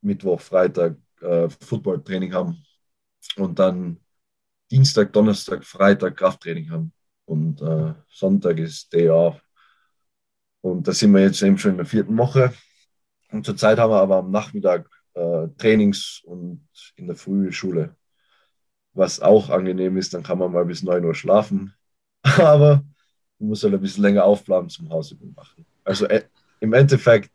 Mittwoch, 0.02 0.42
Freitag 0.42 0.98
äh, 1.22 1.48
Footballtraining 1.48 2.34
haben 2.34 2.62
und 3.36 3.58
dann 3.58 3.98
Dienstag, 4.70 5.10
Donnerstag, 5.14 5.64
Freitag 5.64 6.18
Krafttraining 6.18 6.70
haben 6.70 6.92
und 7.24 7.62
äh, 7.62 7.94
Sonntag 8.10 8.58
ist 8.58 8.92
Day 8.92 9.08
off. 9.08 9.40
Und 10.60 10.86
da 10.86 10.92
sind 10.92 11.14
wir 11.14 11.22
jetzt 11.22 11.40
eben 11.40 11.56
schon 11.56 11.70
in 11.70 11.76
der 11.78 11.86
vierten 11.86 12.18
Woche. 12.18 12.52
Und 13.30 13.44
zurzeit 13.44 13.78
haben 13.78 13.90
wir 13.90 14.00
aber 14.00 14.16
am 14.16 14.30
Nachmittag 14.30 14.88
äh, 15.14 15.48
Trainings 15.58 16.22
und 16.24 16.66
in 16.96 17.06
der 17.06 17.16
Früh 17.16 17.52
Schule. 17.52 17.96
Was 18.94 19.20
auch 19.20 19.50
angenehm 19.50 19.96
ist, 19.96 20.14
dann 20.14 20.22
kann 20.22 20.38
man 20.38 20.52
mal 20.52 20.64
bis 20.64 20.82
9 20.82 21.04
Uhr 21.04 21.14
schlafen. 21.14 21.74
Aber 22.38 22.82
man 23.38 23.50
muss 23.50 23.62
halt 23.62 23.74
ein 23.74 23.80
bisschen 23.80 24.02
länger 24.02 24.24
aufbleiben 24.24 24.70
zum 24.70 24.88
Hausübung 24.88 25.34
machen. 25.34 25.66
Also 25.84 26.06
äh, 26.06 26.24
im 26.60 26.72
Endeffekt, 26.72 27.30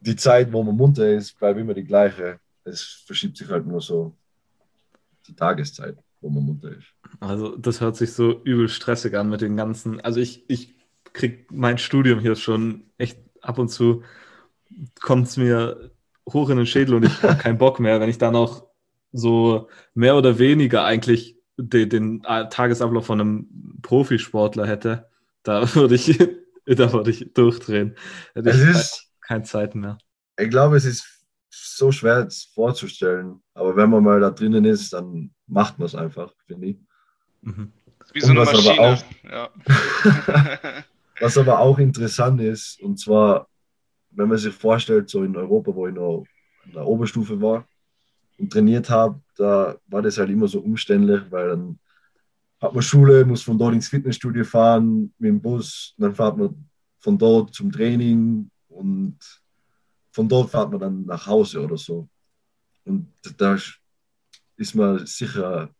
die 0.00 0.16
Zeit, 0.16 0.52
wo 0.52 0.62
man 0.62 0.76
munter 0.76 1.08
ist, 1.08 1.38
bleibt 1.38 1.58
immer 1.58 1.74
die 1.74 1.84
gleiche. 1.84 2.38
es 2.64 3.02
verschiebt 3.06 3.38
sich 3.38 3.48
halt 3.48 3.66
nur 3.66 3.80
so 3.80 4.14
die 5.26 5.34
Tageszeit, 5.34 5.96
wo 6.20 6.28
man 6.28 6.44
munter 6.44 6.76
ist. 6.76 6.86
Also 7.20 7.56
das 7.56 7.80
hört 7.80 7.96
sich 7.96 8.12
so 8.12 8.42
übel 8.44 8.68
stressig 8.68 9.16
an 9.16 9.30
mit 9.30 9.40
den 9.40 9.56
ganzen. 9.56 10.00
Also 10.00 10.20
ich, 10.20 10.48
ich 10.48 10.74
krieg 11.12 11.50
mein 11.50 11.78
Studium 11.78 12.20
hier 12.20 12.36
schon 12.36 12.84
echt 12.98 13.18
ab 13.46 13.58
und 13.58 13.68
zu 13.68 14.02
kommt 15.00 15.28
es 15.28 15.36
mir 15.36 15.90
hoch 16.28 16.50
in 16.50 16.56
den 16.56 16.66
Schädel 16.66 16.94
und 16.96 17.04
ich 17.04 17.22
habe 17.22 17.36
keinen 17.36 17.58
Bock 17.58 17.78
mehr, 17.80 18.00
wenn 18.00 18.08
ich 18.10 18.18
dann 18.18 18.34
auch 18.36 18.66
so 19.12 19.68
mehr 19.94 20.16
oder 20.16 20.38
weniger 20.38 20.84
eigentlich 20.84 21.36
den, 21.56 21.88
den 21.88 22.22
Tagesablauf 22.22 23.06
von 23.06 23.20
einem 23.20 23.78
Profisportler 23.82 24.66
hätte. 24.66 25.08
Da 25.42 25.62
würde 25.74 25.94
ich, 25.94 26.18
da 26.66 26.92
würde 26.92 27.10
ich 27.10 27.32
durchdrehen. 27.32 27.96
Hätte 28.34 28.50
Es 28.50 28.60
ich 28.62 28.68
ist, 28.68 29.12
keine 29.20 29.44
Zeit 29.44 29.74
mehr. 29.74 29.98
ich 30.38 30.50
glaube, 30.50 30.76
es 30.76 30.84
ist 30.84 31.06
so 31.48 31.92
schwer 31.92 32.26
es 32.26 32.50
vorzustellen, 32.52 33.42
aber 33.54 33.76
wenn 33.76 33.88
man 33.90 34.02
mal 34.02 34.20
da 34.20 34.30
drinnen 34.30 34.64
ist, 34.64 34.92
dann 34.92 35.30
macht 35.46 35.78
man 35.78 35.86
es 35.86 35.94
einfach, 35.94 36.32
finde 36.46 36.66
ich. 36.68 36.76
Mhm. 37.42 37.72
Wie 38.12 38.20
so 38.20 38.30
eine 38.32 38.40
Und 38.40 38.46
was 38.46 38.66
aber 38.66 38.76
Maschine. 38.76 39.02
auch- 39.30 39.62
Ja. 40.34 40.74
Was 41.20 41.38
aber 41.38 41.60
auch 41.60 41.78
interessant 41.78 42.40
ist, 42.40 42.80
und 42.80 42.98
zwar, 42.98 43.48
wenn 44.10 44.28
man 44.28 44.38
sich 44.38 44.54
vorstellt, 44.54 45.08
so 45.08 45.22
in 45.22 45.36
Europa, 45.36 45.74
wo 45.74 45.86
ich 45.86 45.94
noch 45.94 46.24
in 46.64 46.72
der 46.72 46.86
Oberstufe 46.86 47.40
war 47.40 47.66
und 48.38 48.52
trainiert 48.52 48.90
habe, 48.90 49.20
da 49.36 49.76
war 49.86 50.02
das 50.02 50.18
halt 50.18 50.30
immer 50.30 50.48
so 50.48 50.60
umständlich, 50.60 51.22
weil 51.30 51.48
dann 51.48 51.78
hat 52.60 52.74
man 52.74 52.82
Schule, 52.82 53.24
muss 53.24 53.42
von 53.42 53.58
dort 53.58 53.74
ins 53.74 53.88
Fitnessstudio 53.88 54.44
fahren 54.44 55.12
mit 55.18 55.28
dem 55.28 55.40
Bus, 55.40 55.94
dann 55.98 56.14
fährt 56.14 56.36
man 56.36 56.68
von 56.98 57.18
dort 57.18 57.54
zum 57.54 57.70
Training 57.70 58.50
und 58.68 59.18
von 60.10 60.28
dort 60.28 60.50
fährt 60.50 60.70
man 60.70 60.80
dann 60.80 61.04
nach 61.04 61.26
Hause 61.26 61.62
oder 61.62 61.76
so. 61.76 62.08
Und 62.84 63.12
da 63.38 63.58
ist 64.56 64.74
man 64.74 65.06
sicher 65.06 65.70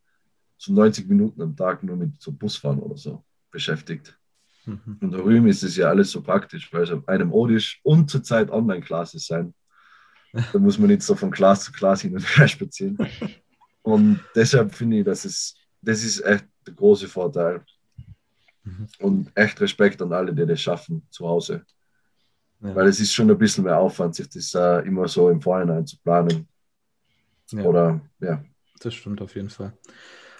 so 0.59 0.72
90 0.72 1.09
Minuten 1.09 1.42
am 1.42 1.57
Tag 1.57 1.83
nur 1.83 1.96
mit 1.96 2.20
so 2.20 2.33
Busfahren 2.33 2.79
oder 2.79 2.96
so 2.96 3.25
beschäftigt. 3.51 4.18
Mhm. 4.66 4.98
Und 5.00 5.11
drüben 5.12 5.48
ist 5.48 5.62
es 5.62 5.76
ja 5.76 5.88
alles 5.88 6.11
so 6.11 6.20
praktisch, 6.20 6.72
weil 6.72 6.83
es 6.83 6.90
auf 6.90 7.09
einem 7.09 7.33
Ort 7.33 7.52
ist 7.52 7.76
und 7.83 8.11
zurzeit 8.11 8.50
Online-Classes 8.50 9.26
sein. 9.26 9.55
Da 10.52 10.59
muss 10.59 10.79
man 10.79 10.88
nicht 10.88 11.00
so 11.00 11.14
von 11.14 11.31
Class 11.31 11.64
zu 11.64 11.72
Class 11.72 12.02
hin 12.02 12.12
und 12.12 12.37
her 12.37 12.46
spazieren. 12.46 12.98
Und 13.81 14.20
deshalb 14.35 14.74
finde 14.74 14.98
ich, 14.98 15.05
dass 15.05 15.24
es, 15.24 15.55
das 15.81 16.05
ist 16.05 16.20
echt 16.26 16.44
der 16.66 16.74
große 16.74 17.09
Vorteil. 17.09 17.64
Mhm. 18.62 18.87
Und 18.98 19.33
echt 19.35 19.59
Respekt 19.62 20.02
an 20.02 20.12
alle, 20.12 20.35
die 20.35 20.44
das 20.44 20.61
schaffen 20.61 21.07
zu 21.09 21.26
Hause. 21.26 21.64
Ja. 22.61 22.74
Weil 22.74 22.88
es 22.88 23.00
ist 23.00 23.14
schon 23.14 23.31
ein 23.31 23.38
bisschen 23.38 23.64
mehr 23.64 23.79
Aufwand, 23.79 24.14
sich 24.14 24.29
das 24.29 24.52
äh, 24.55 24.87
immer 24.87 25.09
so 25.09 25.31
im 25.31 25.40
Vorhinein 25.40 25.87
zu 25.87 25.96
planen. 26.02 26.46
Ja. 27.52 27.62
Oder 27.62 28.00
ja. 28.20 28.44
Das 28.81 28.94
stimmt 28.94 29.22
auf 29.22 29.35
jeden 29.37 29.48
Fall. 29.48 29.72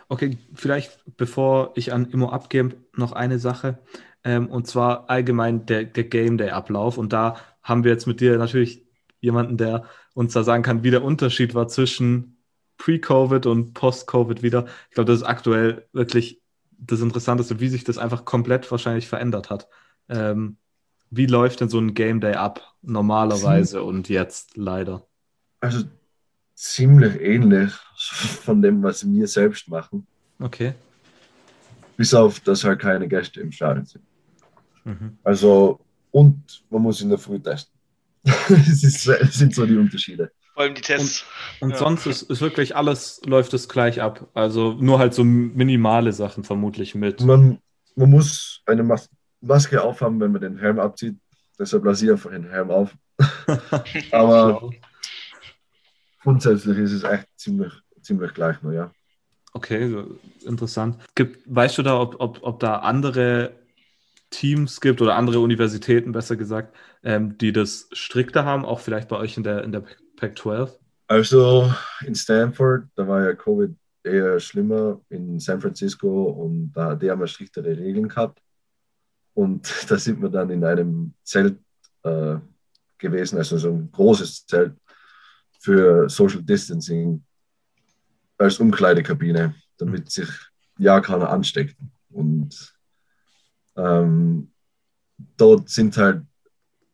Okay, 0.09 0.39
vielleicht 0.55 1.01
bevor 1.17 1.73
ich 1.75 1.93
an 1.93 2.11
Immo 2.11 2.29
abgebe, 2.29 2.77
noch 2.95 3.13
eine 3.13 3.39
Sache. 3.39 3.79
Ähm, 4.27 4.49
und 4.49 4.67
zwar 4.67 5.09
allgemein 5.09 5.67
der, 5.67 5.85
der 5.85 6.03
Game 6.03 6.37
Day-Ablauf. 6.37 6.99
Und 6.99 7.13
da 7.13 7.37
haben 7.63 7.85
wir 7.85 7.93
jetzt 7.93 8.09
mit 8.09 8.21
dir 8.21 8.37
natürlich 8.39 8.85
jemanden, 9.21 9.57
der 9.57 9.85
uns 10.15 10.33
da 10.33 10.43
sagen 10.43 10.65
kann, 10.65 10.83
wie 10.83 10.91
der 10.91 11.05
Unterschied 11.05 11.55
war 11.55 11.69
zwischen 11.69 12.37
Pre-Covid 12.77 13.47
und 13.47 13.73
Post-Covid 13.75 14.43
wieder. 14.43 14.67
Ich 14.89 14.97
glaube, 14.97 15.13
das 15.13 15.21
ist 15.21 15.27
aktuell 15.27 15.87
wirklich 15.93 16.43
das 16.77 17.01
Interessanteste, 17.01 17.61
wie 17.61 17.69
sich 17.69 17.85
das 17.85 17.99
einfach 17.99 18.25
komplett 18.25 18.69
wahrscheinlich 18.69 19.07
verändert 19.07 19.49
hat. 19.49 19.69
Ähm, 20.09 20.57
wie 21.11 21.27
läuft 21.27 21.61
denn 21.61 21.69
so 21.69 21.79
ein 21.79 21.95
Game 21.95 22.21
Day 22.21 22.35
ab, 22.35 22.75
normalerweise 22.83 23.85
und 23.85 24.09
jetzt 24.09 24.57
leider? 24.57 25.07
Also 25.61 25.85
ziemlich 26.57 27.21
ähnlich 27.21 27.73
von 27.97 28.61
dem, 28.61 28.83
was 28.83 29.09
wir 29.09 29.29
selbst 29.29 29.69
machen. 29.69 30.05
Okay. 30.41 30.75
Bis 31.97 32.13
auf, 32.13 32.41
dass 32.41 32.65
halt 32.65 32.81
keine 32.81 33.07
Gäste 33.07 33.41
im 33.41 33.53
Stadion 33.53 33.87
sind. 33.87 34.03
Mhm. 34.87 35.19
Also, 35.25 35.81
und 36.13 36.63
man 36.71 36.83
muss 36.83 37.01
in 37.01 37.09
der 37.11 37.19
Früh 37.19 37.41
testen. 37.41 37.73
das, 38.25 38.83
ist, 38.83 39.07
das 39.07 39.35
sind 39.35 39.55
so 39.55 39.67
die 39.67 39.77
Unterschiede. 39.77 40.31
Vor 40.55 40.63
allem 40.63 40.75
die 40.75 40.81
Tests. 40.81 41.25
Und 41.61 41.71
Ja. 41.71 41.77
sonst 41.77 42.07
ist, 42.07 42.23
ist 42.23 42.41
wirklich 42.41 42.75
alles, 42.75 43.21
läuft 43.27 43.53
es 43.53 43.69
gleich 43.69 44.01
ab. 44.01 44.29
Also 44.33 44.73
nur 44.73 44.99
halt 44.99 45.13
so 45.13 45.23
minimale 45.23 46.13
Sachen 46.13 46.45
vermutlich 46.45 46.95
mit. 46.95 47.21
Man, 47.21 47.59
man 47.95 48.11
muss 48.11 48.63
eine 48.65 48.83
Mas 48.83 49.11
Maske 49.43 49.83
aufhaben, 49.83 50.19
wenn 50.21 50.33
man 50.33 50.41
den 50.41 50.59
Helm 50.59 50.79
abzieht. 50.81 51.17
Deshalb 51.59 51.85
lasse 51.85 52.07
ich 52.07 52.11
einfach 52.11 52.31
den 52.31 52.49
Helm 52.49 52.71
auf. 52.71 52.97
Aber 54.13 54.71
grundsätzlich 56.23 56.79
ist 56.79 56.93
es 56.93 57.03
echt 57.05 57.27
ziemlich, 57.37 57.73
ziemlich 58.01 58.33
gleich 58.35 58.61
nur, 58.63 58.73
ja. 58.73 58.91
Okay, 59.53 60.05
interessant. 60.45 60.97
Gibt, 61.15 61.39
weißt 61.47 61.79
du 61.79 61.83
da, 61.83 62.01
ob, 62.01 62.17
ob, 62.19 62.39
ob 62.43 62.61
da 62.61 62.77
andere 62.77 63.53
Teams 64.31 64.81
gibt 64.81 65.01
oder 65.01 65.17
andere 65.17 65.41
Universitäten, 65.41 66.13
besser 66.13 66.37
gesagt, 66.37 66.77
ähm, 67.03 67.39
die 67.39 67.53
das 67.53 67.89
strikter 67.93 68.45
haben, 68.45 68.65
auch 68.65 68.81
vielleicht 68.81 69.09
bei 69.09 69.17
euch 69.17 69.37
in 69.37 69.43
der, 69.43 69.65
in 69.65 69.73
der 69.73 69.85
Pac-12? 70.17 70.71
Also 71.09 71.73
in 72.05 72.15
Stanford, 72.15 72.89
da 72.97 73.07
war 73.07 73.23
ja 73.23 73.35
Covid 73.35 73.75
eher 74.03 74.41
schlimmer 74.41 75.01
in 75.09 75.39
San 75.39 75.61
Francisco 75.61 76.25
und 76.25 76.73
da 76.73 76.95
die 76.95 77.11
haben 77.11 77.21
ja 77.21 77.27
striktere 77.27 77.77
Regeln 77.77 78.09
gehabt. 78.09 78.41
Und 79.35 79.73
da 79.91 79.99
sind 79.99 80.21
wir 80.21 80.29
dann 80.29 80.51
in 80.51 80.65
einem 80.65 81.15
Zelt 81.23 81.59
äh, 82.03 82.37
gewesen, 82.99 83.39
also 83.39 83.59
so 83.59 83.71
ein 83.71 83.91
großes 83.93 84.47
Zelt 84.47 84.75
für 85.61 86.09
Social 86.09 86.43
Distancing 86.43 87.23
als 88.39 88.59
Umkleidekabine, 88.59 89.55
damit 89.79 90.11
sich 90.11 90.29
ja 90.79 91.01
keiner 91.01 91.31
ansteckt. 91.31 91.77
Und 92.11 92.76
ähm, 93.77 94.51
dort 95.37 95.69
sind 95.69 95.97
halt, 95.97 96.23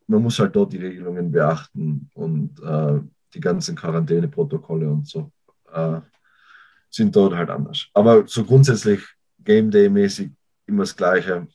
man 0.07 0.23
muss 0.23 0.39
halt 0.39 0.55
dort 0.55 0.73
die 0.73 0.79
Regelungen 0.79 1.31
beachten 1.31 2.11
und 2.15 2.61
äh, 2.63 3.01
die 3.35 3.41
ganzen 3.41 3.77
Quarantäneprotokolle 3.77 4.89
und 4.89 5.09
so 5.09 5.31
äh, 5.73 6.01
sind 6.91 7.17
dort 7.17 7.35
halt 7.35 7.51
anders. 7.51 7.89
Aber 7.95 8.27
so 8.27 8.45
grundsätzlich 8.45 9.03
Game 9.39 9.71
Day-mäßig 9.71 10.31
immer 10.67 10.83
das 10.83 10.97
Gleiche. 10.97 11.47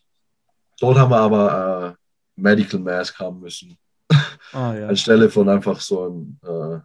Dort 0.79 0.97
haben 0.97 1.11
wir 1.11 1.19
aber 1.19 1.95
äh, 1.95 2.41
Medical 2.41 2.79
Mask 2.79 3.17
haben 3.19 3.39
müssen, 3.39 3.77
Ah 4.53 4.73
ja. 4.75 4.87
anstelle 4.89 5.29
von 5.29 5.49
einfach 5.49 5.79
so 5.79 6.07
ein 6.07 6.39
äh, 6.43 6.79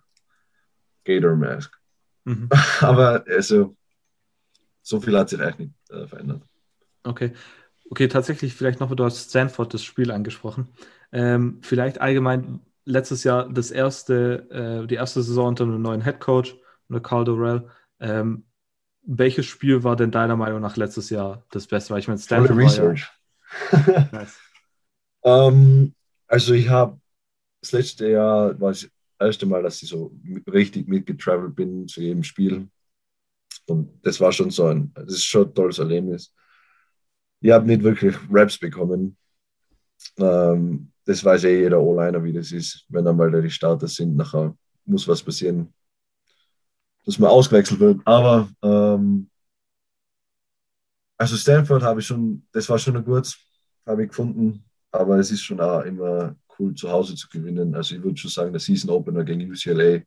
Gator 1.04 1.36
Mask. 1.36 1.76
Mhm. 2.24 2.48
aber 2.80 3.24
also, 3.26 3.76
so 4.82 5.00
viel 5.00 5.16
hat 5.18 5.28
sich 5.28 5.40
echt 5.40 5.58
nicht 5.58 5.72
äh, 5.90 6.06
verändert. 6.06 6.42
Okay. 7.04 7.32
Okay, 7.92 8.08
tatsächlich 8.08 8.54
vielleicht 8.54 8.80
noch, 8.80 8.90
du 8.94 9.04
hast 9.04 9.28
Stanford 9.28 9.74
das 9.74 9.84
Spiel 9.84 10.10
angesprochen. 10.12 10.66
Ähm, 11.12 11.58
vielleicht 11.60 12.00
allgemein 12.00 12.60
letztes 12.86 13.22
Jahr 13.22 13.52
das 13.52 13.70
erste, 13.70 14.48
äh, 14.82 14.86
die 14.86 14.94
erste 14.94 15.22
Saison 15.22 15.48
unter 15.48 15.64
einem 15.64 15.82
neuen 15.82 16.02
Head 16.02 16.18
Coach, 16.18 16.56
unter 16.88 17.02
Carl 17.02 17.26
Dorrell. 17.26 17.68
Ähm, 18.00 18.46
welches 19.02 19.44
Spiel 19.44 19.84
war 19.84 19.94
denn 19.94 20.10
deiner 20.10 20.36
Meinung 20.36 20.62
nach 20.62 20.78
letztes 20.78 21.10
Jahr 21.10 21.44
das 21.50 21.66
Beste? 21.66 21.92
Weil 21.92 22.00
ich 22.00 22.08
meine, 22.08 22.18
Stanford 22.18 22.56
Research. 22.56 23.10
ja, 23.70 24.08
nice. 24.12 24.38
Ähm, 25.22 25.94
also 26.28 26.54
ich 26.54 26.70
habe 26.70 26.98
das 27.60 27.72
letzte 27.72 28.08
Jahr 28.08 28.58
war 28.58 28.70
das 28.70 28.88
erste 29.20 29.44
Mal, 29.44 29.62
dass 29.62 29.82
ich 29.82 29.90
so 29.90 30.18
richtig 30.50 30.88
mitgetravelt 30.88 31.54
bin 31.54 31.86
zu 31.86 32.00
jedem 32.00 32.22
Spiel. 32.22 32.70
Und 33.66 33.90
das 34.02 34.18
war 34.18 34.32
schon 34.32 34.48
so 34.48 34.64
ein, 34.64 34.94
das 34.94 35.12
ist 35.12 35.24
schon 35.24 35.48
ein 35.48 35.54
tolles 35.54 35.78
Erlebnis. 35.78 36.32
Ich 37.42 37.50
habe 37.50 37.66
nicht 37.66 37.82
wirklich 37.82 38.16
Raps 38.30 38.56
bekommen. 38.56 39.16
Ähm, 40.16 40.92
das 41.04 41.24
weiß 41.24 41.42
eh 41.44 41.62
jeder 41.62 41.80
O-Liner, 41.80 42.22
wie 42.22 42.32
das 42.32 42.52
ist. 42.52 42.86
Wenn 42.88 43.06
einmal 43.06 43.32
da 43.32 43.40
die 43.40 43.50
Starter 43.50 43.88
sind, 43.88 44.16
nachher 44.16 44.56
muss 44.84 45.08
was 45.08 45.22
passieren, 45.22 45.74
dass 47.04 47.18
man 47.18 47.30
ausgewechselt 47.30 47.80
wird. 47.80 48.00
Aber 48.04 48.48
ähm, 48.62 49.28
also 51.18 51.36
Stanford 51.36 51.82
habe 51.82 51.98
ich 51.98 52.06
schon, 52.06 52.46
das 52.52 52.68
war 52.68 52.78
schon 52.78 52.96
ein 52.96 53.04
gutes, 53.04 53.36
habe 53.86 54.04
ich 54.04 54.10
gefunden. 54.10 54.64
Aber 54.92 55.18
es 55.18 55.32
ist 55.32 55.42
schon 55.42 55.60
auch 55.60 55.80
immer 55.80 56.36
cool, 56.58 56.72
zu 56.76 56.88
Hause 56.90 57.16
zu 57.16 57.28
gewinnen. 57.28 57.74
Also 57.74 57.96
ich 57.96 58.04
würde 58.04 58.16
schon 58.18 58.30
sagen, 58.30 58.52
der 58.52 58.60
Season 58.60 58.90
Opener 58.90 59.24
gegen 59.24 59.50
UCLA, 59.50 60.02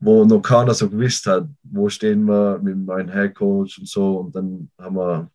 wo 0.00 0.24
noch 0.24 0.42
keiner 0.42 0.74
so 0.74 0.90
gewusst 0.90 1.24
hat, 1.26 1.48
wo 1.62 1.88
stehen 1.88 2.24
wir 2.24 2.58
mit 2.58 2.76
neuen 2.78 3.12
Head 3.12 3.36
Coach 3.36 3.78
und 3.78 3.88
so. 3.88 4.18
Und 4.18 4.34
dann 4.34 4.70
haben 4.76 4.96
wir 4.96 5.30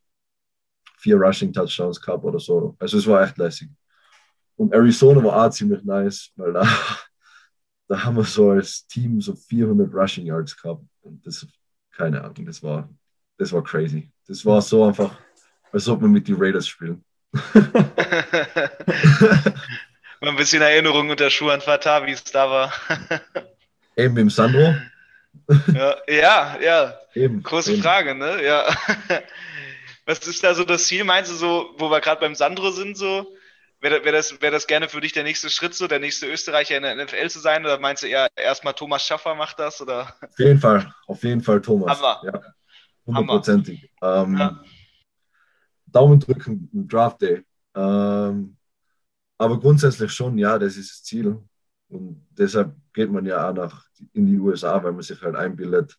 vier 1.03 1.17
Rushing 1.17 1.51
Touchdowns 1.51 1.99
gehabt 1.99 2.23
oder 2.23 2.39
so. 2.39 2.75
Also 2.79 2.97
es 2.97 3.05
war 3.05 3.21
echt 3.21 3.37
lässig. 3.37 3.69
Und 4.55 4.73
Arizona 4.73 5.21
war 5.21 5.45
auch 5.45 5.49
ziemlich 5.49 5.83
nice, 5.83 6.31
weil 6.37 6.53
da, 6.53 6.65
da 7.89 8.03
haben 8.03 8.15
wir 8.15 8.23
so 8.23 8.51
als 8.51 8.87
Team 8.87 9.19
so 9.19 9.35
400 9.35 9.93
Rushing 9.93 10.25
Yards 10.25 10.55
gehabt. 10.55 10.81
Und 11.01 11.27
das, 11.27 11.45
keine 11.91 12.23
Ahnung, 12.23 12.45
das 12.45 12.63
war, 12.63 12.89
das 13.37 13.51
war 13.51 13.61
crazy. 13.63 14.09
Das 14.27 14.45
war 14.45 14.61
so 14.61 14.85
einfach, 14.85 15.13
als 15.73 15.89
ob 15.89 16.01
man 16.01 16.11
mit 16.11 16.27
den 16.27 16.37
Raiders 16.39 16.67
spielen. 16.67 17.03
Mal 20.21 20.29
ein 20.29 20.35
bisschen 20.37 20.61
Erinnerung 20.61 21.09
unter 21.09 21.29
Schuh 21.29 21.49
an 21.49 21.59
Fatah, 21.59 22.05
wie 22.05 22.11
es 22.11 22.23
da 22.23 22.49
war. 22.49 22.71
Eben 23.97 24.15
im 24.17 24.29
Sandro. 24.29 24.75
Ja, 25.73 25.95
ja, 26.07 26.57
ja. 26.61 26.93
Eben, 27.13 27.43
Große 27.43 27.73
eben. 27.73 27.81
Frage, 27.81 28.15
ne? 28.15 28.41
Ja. 28.43 28.65
Was 30.05 30.19
ist 30.27 30.43
da 30.43 30.53
so 30.53 30.63
das 30.63 30.85
Ziel? 30.85 31.03
Meinst 31.03 31.31
du 31.31 31.35
so, 31.35 31.73
wo 31.77 31.89
wir 31.89 32.01
gerade 32.01 32.19
beim 32.21 32.35
Sandro 32.35 32.71
sind, 32.71 32.97
so? 32.97 33.35
Wäre 33.79 34.03
wär 34.05 34.11
das, 34.13 34.41
wär 34.41 34.51
das 34.51 34.67
gerne 34.67 34.87
für 34.87 35.01
dich 35.01 35.11
der 35.11 35.23
nächste 35.23 35.49
Schritt, 35.49 35.75
so 35.75 35.87
der 35.87 35.99
nächste 35.99 36.27
Österreicher 36.27 36.77
in 36.77 36.83
der 36.83 36.95
NFL 36.95 37.29
zu 37.29 37.39
sein? 37.39 37.65
Oder 37.65 37.79
meinst 37.79 38.03
du 38.03 38.07
eher 38.07 38.27
erstmal 38.35 38.73
Thomas 38.73 39.05
Schaffer 39.05 39.35
macht 39.35 39.59
das? 39.59 39.81
Oder? 39.81 40.13
Auf 40.21 40.39
jeden 40.39 40.59
Fall, 40.59 40.93
auf 41.07 41.23
jeden 41.23 41.41
Fall 41.41 41.61
Thomas. 41.61 41.97
Hammer. 41.97 42.21
Ja, 42.23 42.41
hundertprozentig. 43.05 43.89
Ähm, 44.01 44.37
Ja. 44.37 44.63
Daumen 45.85 46.19
drücken 46.19 46.69
Draft 46.87 47.21
Day. 47.21 47.43
Ähm, 47.75 48.57
aber 49.37 49.59
grundsätzlich 49.59 50.11
schon, 50.11 50.37
ja, 50.37 50.57
das 50.57 50.77
ist 50.77 50.91
das 50.91 51.03
Ziel. 51.03 51.37
Und 51.89 52.25
deshalb 52.31 52.75
geht 52.93 53.11
man 53.11 53.25
ja 53.25 53.49
auch 53.49 53.53
nach 53.53 53.85
in 54.13 54.25
die 54.25 54.39
USA, 54.39 54.83
weil 54.83 54.93
man 54.93 55.01
sich 55.03 55.21
halt 55.21 55.35
einbildet. 55.35 55.97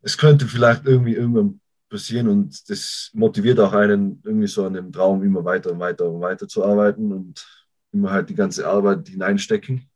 Es 0.00 0.16
könnte 0.16 0.46
vielleicht 0.46 0.86
irgendwie 0.86 1.14
irgendwann 1.14 1.60
passieren 1.94 2.26
und 2.26 2.68
das 2.68 3.12
motiviert 3.14 3.60
auch 3.60 3.72
einen, 3.72 4.20
irgendwie 4.24 4.48
so 4.48 4.66
an 4.66 4.74
dem 4.74 4.90
Traum 4.90 5.22
immer 5.22 5.44
weiter 5.44 5.70
und 5.70 5.78
weiter 5.78 6.10
und 6.10 6.20
weiter 6.20 6.48
zu 6.48 6.64
arbeiten 6.64 7.12
und 7.12 7.46
immer 7.92 8.10
halt 8.10 8.28
die 8.28 8.34
ganze 8.34 8.66
Arbeit 8.66 9.06
hineinstecken. 9.06 9.88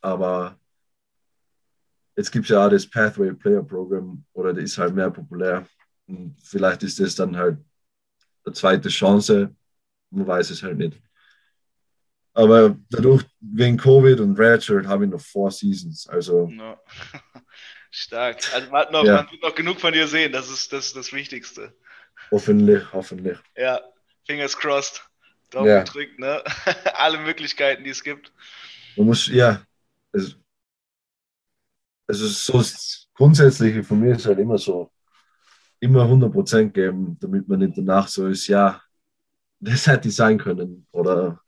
Aber 0.00 0.58
jetzt 2.16 2.32
gibt 2.32 2.46
es 2.46 2.50
ja 2.50 2.64
auch 2.64 2.70
das 2.70 2.88
Pathway 2.88 3.30
Player 3.34 3.62
Program 3.62 4.24
oder 4.32 4.54
das 4.54 4.64
ist 4.64 4.78
halt 4.78 4.94
mehr 4.94 5.10
populär. 5.10 5.66
Und 6.06 6.34
vielleicht 6.42 6.82
ist 6.82 6.98
das 6.98 7.14
dann 7.14 7.36
halt 7.36 7.58
eine 8.46 8.54
zweite 8.54 8.88
Chance. 8.88 9.54
Man 10.08 10.26
weiß 10.26 10.48
es 10.48 10.62
halt 10.62 10.78
nicht. 10.78 10.98
Aber 12.32 12.74
dadurch, 12.88 13.26
wegen 13.38 13.76
Covid 13.76 14.18
und 14.20 14.38
Redshirt, 14.38 14.86
habe 14.86 15.04
ich 15.04 15.10
noch 15.10 15.20
Four 15.20 15.50
Seasons. 15.50 16.06
Also, 16.06 16.48
Ja. 16.48 16.80
Stark. 17.92 18.52
Also 18.54 18.70
man, 18.70 18.80
hat 18.82 18.90
noch, 18.92 19.06
Ja. 19.06 19.22
man 19.22 19.30
wird 19.30 19.42
noch 19.42 19.54
genug 19.54 19.80
von 19.80 19.92
dir 19.92 20.08
sehen, 20.08 20.32
das 20.32 20.50
ist 20.50 20.72
das, 20.72 20.86
ist 20.88 20.96
das 20.96 21.12
Wichtigste. 21.12 21.72
hoffentlich, 22.32 22.92
hoffentlich. 22.92 23.38
Ja, 23.56 23.80
fingers 24.26 24.56
crossed. 24.56 25.02
Daumen 25.50 25.68
Ja. 25.68 25.84
gedrückt, 25.84 26.18
ne? 26.18 26.42
Alle 26.94 27.18
Möglichkeiten, 27.18 27.84
die 27.84 27.90
es 27.90 28.02
gibt. 28.02 28.32
Man 28.96 29.06
muss, 29.06 29.26
ja, 29.26 29.62
es, 30.12 30.36
also 32.06 32.26
so 32.28 32.58
das 32.58 33.08
Grundsätzliche 33.14 33.82
von 33.82 34.00
mir 34.00 34.12
ist 34.16 34.26
halt 34.26 34.38
immer 34.38 34.58
so, 34.58 34.90
immer 35.80 36.08
100% 36.08 36.74
geben, 36.74 37.18
damit 37.20 37.48
man 37.48 37.60
nicht 37.60 37.78
danach 37.78 38.08
so 38.08 38.28
ist, 38.28 38.46
ja, 38.48 38.82
das 39.60 39.86
hätte 39.86 40.08
ich 40.08 40.16
sein 40.16 40.38
können. 40.38 40.86
Oder 40.92 41.40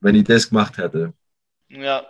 wenn 0.00 0.16
ich 0.16 0.24
das 0.24 0.48
gemacht 0.50 0.78
hätte. 0.78 1.14
Ja, 1.68 2.06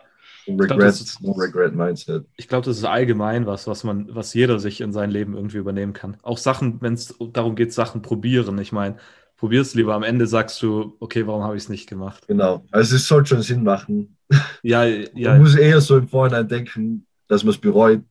No 0.56 0.64
glaub, 0.64 0.70
regret, 0.78 0.88
das 0.88 1.00
ist- 1.00 1.22
no 1.22 1.32
regret 1.32 1.74
Mindset. 1.74 2.26
Ich 2.36 2.48
glaube, 2.48 2.64
das 2.66 2.76
ist 2.78 2.84
allgemein 2.84 3.46
was, 3.46 3.66
was 3.66 3.84
man, 3.84 4.14
was 4.14 4.34
jeder 4.34 4.58
sich 4.58 4.80
in 4.80 4.92
sein 4.92 5.10
Leben 5.10 5.34
irgendwie 5.34 5.58
übernehmen 5.58 5.92
kann. 5.92 6.16
Auch 6.22 6.38
Sachen, 6.38 6.80
wenn 6.80 6.94
es 6.94 7.14
darum 7.32 7.54
geht, 7.56 7.72
Sachen 7.72 8.02
probieren. 8.02 8.58
Ich 8.58 8.72
meine, 8.72 8.96
probier's 9.36 9.74
lieber. 9.74 9.94
Am 9.94 10.02
Ende 10.02 10.26
sagst 10.26 10.60
du, 10.62 10.96
okay, 11.00 11.26
warum 11.26 11.42
habe 11.42 11.56
ich 11.56 11.62
es 11.64 11.68
nicht 11.68 11.88
gemacht? 11.88 12.26
Genau. 12.28 12.64
Also 12.70 12.96
es 12.96 13.06
sollte 13.08 13.30
schon 13.30 13.42
Sinn 13.42 13.62
machen. 13.64 14.16
Ja, 14.62 14.84
ja, 14.84 15.32
Man 15.32 15.40
muss 15.40 15.56
eher 15.56 15.80
so 15.80 15.96
im 15.96 16.06
Vorhinein 16.06 16.46
denken, 16.46 17.04
dass 17.26 17.42
man 17.42 17.50
es 17.52 17.58
bereut, 17.58 18.02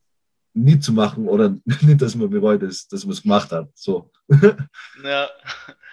nie 0.54 0.80
zu 0.80 0.92
machen 0.92 1.28
oder 1.30 1.56
nicht, 1.82 2.02
dass 2.02 2.16
man 2.16 2.30
bereut 2.30 2.62
ist, 2.64 2.92
dass 2.92 3.06
man 3.06 3.14
es 3.14 3.22
gemacht 3.22 3.52
hat. 3.52 3.70
So. 3.76 4.12
ja. 5.04 5.28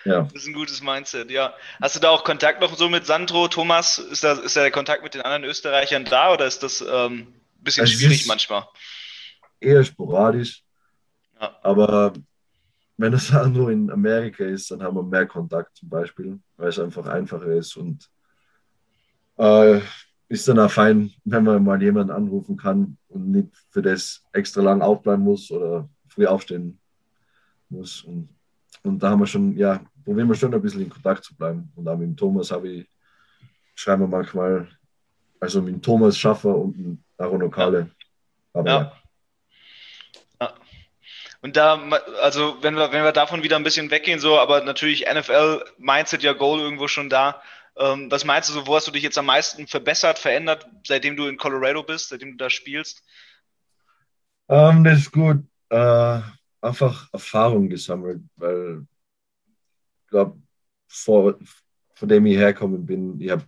Ja. 0.07 0.23
Das 0.23 0.43
ist 0.43 0.49
ein 0.49 0.55
gutes 0.55 0.83
Mindset, 0.83 1.31
ja. 1.31 1.53
Hast 1.81 1.97
du 1.97 2.01
da 2.01 2.11
auch 2.11 2.23
Kontakt 2.23 2.61
noch 2.61 2.77
so 2.77 2.89
mit 2.89 3.07
Sandro, 3.07 3.49
Thomas? 3.49 3.99
Ist 3.99 4.23
da, 4.23 4.33
ist 4.33 4.57
da 4.57 4.61
der 4.61 4.71
Kontakt 4.71 5.03
mit 5.03 5.15
den 5.15 5.23
anderen 5.23 5.45
Österreichern 5.45 6.05
da 6.05 6.33
oder 6.33 6.47
ist 6.47 6.63
das 6.63 6.81
ähm, 6.81 6.87
ein 7.59 7.65
bisschen 7.65 7.85
es 7.85 7.93
schwierig 7.93 8.27
manchmal? 8.27 8.65
Eher 9.59 9.83
sporadisch. 9.83 10.63
Ja. 11.41 11.59
Aber 11.63 12.13
wenn 12.97 13.13
es 13.13 13.35
auch 13.35 13.49
nur 13.49 13.71
in 13.71 13.91
Amerika 13.91 14.45
ist, 14.45 14.71
dann 14.71 14.83
haben 14.83 14.97
wir 14.97 15.03
mehr 15.03 15.27
Kontakt 15.27 15.77
zum 15.77 15.89
Beispiel, 15.89 16.39
weil 16.57 16.69
es 16.69 16.79
einfach 16.79 17.07
einfacher 17.09 17.51
ist 17.51 17.77
und 17.77 18.09
äh, 19.39 19.81
ist 20.29 20.47
dann 20.47 20.61
auch 20.61 20.71
fein, 20.71 21.13
wenn 21.25 21.43
man 21.43 21.65
mal 21.65 21.83
jemanden 21.83 22.13
anrufen 22.13 22.57
kann 22.57 22.97
und 23.09 23.31
nicht 23.33 23.49
für 23.71 23.83
das 23.83 24.25
extra 24.33 24.63
lang 24.63 24.83
aufbleiben 24.83 25.25
muss 25.25 25.51
oder 25.51 25.89
früh 26.07 26.27
aufstehen 26.27 26.79
muss. 27.69 28.03
Und, 28.03 28.29
und 28.85 29.03
da 29.03 29.11
haben 29.11 29.21
wir 29.21 29.27
schon, 29.27 29.57
ja, 29.57 29.81
probieren 30.07 30.29
wir 30.29 30.37
schon 30.37 30.55
ein 30.55 30.63
bisschen 30.63 30.83
in 30.83 30.89
Kontakt 30.89 31.25
zu 31.25 31.37
bleiben. 31.37 31.71
Und 31.75 31.87
auch 31.89 31.97
mit 31.97 32.07
dem 32.07 32.17
Thomas 32.17 32.53
habe 32.53 32.69
ich, 32.69 32.89
schreiben 33.75 34.03
wir 34.03 34.07
manchmal, 34.07 34.69
also 35.41 35.61
mit 35.61 35.75
dem 35.75 35.83
Thomas 35.83 36.17
Schaffer 36.17 36.55
und 36.55 36.77
dem 36.77 37.05
Aaron 37.19 37.43
Okale. 37.43 37.91
Aber 38.53 38.71
Ja. 38.71 38.93
ja. 40.41 40.55
Und 41.43 41.57
da, 41.57 41.75
also 42.23 42.57
wenn 42.63 42.77
wir, 42.77 42.93
wenn 42.93 43.03
wir 43.03 43.11
davon 43.11 43.43
wieder 43.43 43.57
ein 43.57 43.65
bisschen 43.65 43.91
weggehen, 43.91 44.21
so, 44.21 44.39
aber 44.39 44.63
natürlich 44.63 45.07
NFL, 45.13 45.65
Mindset, 45.77 46.23
ja 46.23 46.33
Goal 46.35 46.61
irgendwo 46.61 46.87
schon 46.87 47.11
da. 47.11 47.43
Ähm, 47.77 48.09
was 48.09 48.25
meinst 48.25 48.49
du 48.49 48.55
so, 48.55 48.67
wo 48.67 48.77
hast 48.77 48.87
du 48.87 48.93
dich 48.93 49.03
jetzt 49.03 49.19
am 49.19 49.27
meisten 49.27 49.67
verbessert, 49.67 50.21
verändert, 50.21 50.69
seitdem 50.87 51.17
du 51.17 51.27
in 51.27 51.37
Colorado 51.37 51.83
bist, 51.83 52.11
seitdem 52.11 52.31
du 52.31 52.37
da 52.37 52.49
spielst? 52.49 53.03
Ähm, 54.49 54.85
das 54.85 54.99
ist 54.99 55.13
gut. 55.13 55.39
Äh, 55.69 56.21
einfach 56.61 57.13
Erfahrung 57.13 57.69
gesammelt, 57.69 58.23
weil 58.37 58.87
glaube, 60.09 60.41
vor, 60.89 61.39
von 61.95 62.09
dem 62.09 62.27
ich 62.27 62.37
herkommen 62.37 62.85
bin, 62.87 63.21
ich 63.21 63.31
hab, 63.31 63.47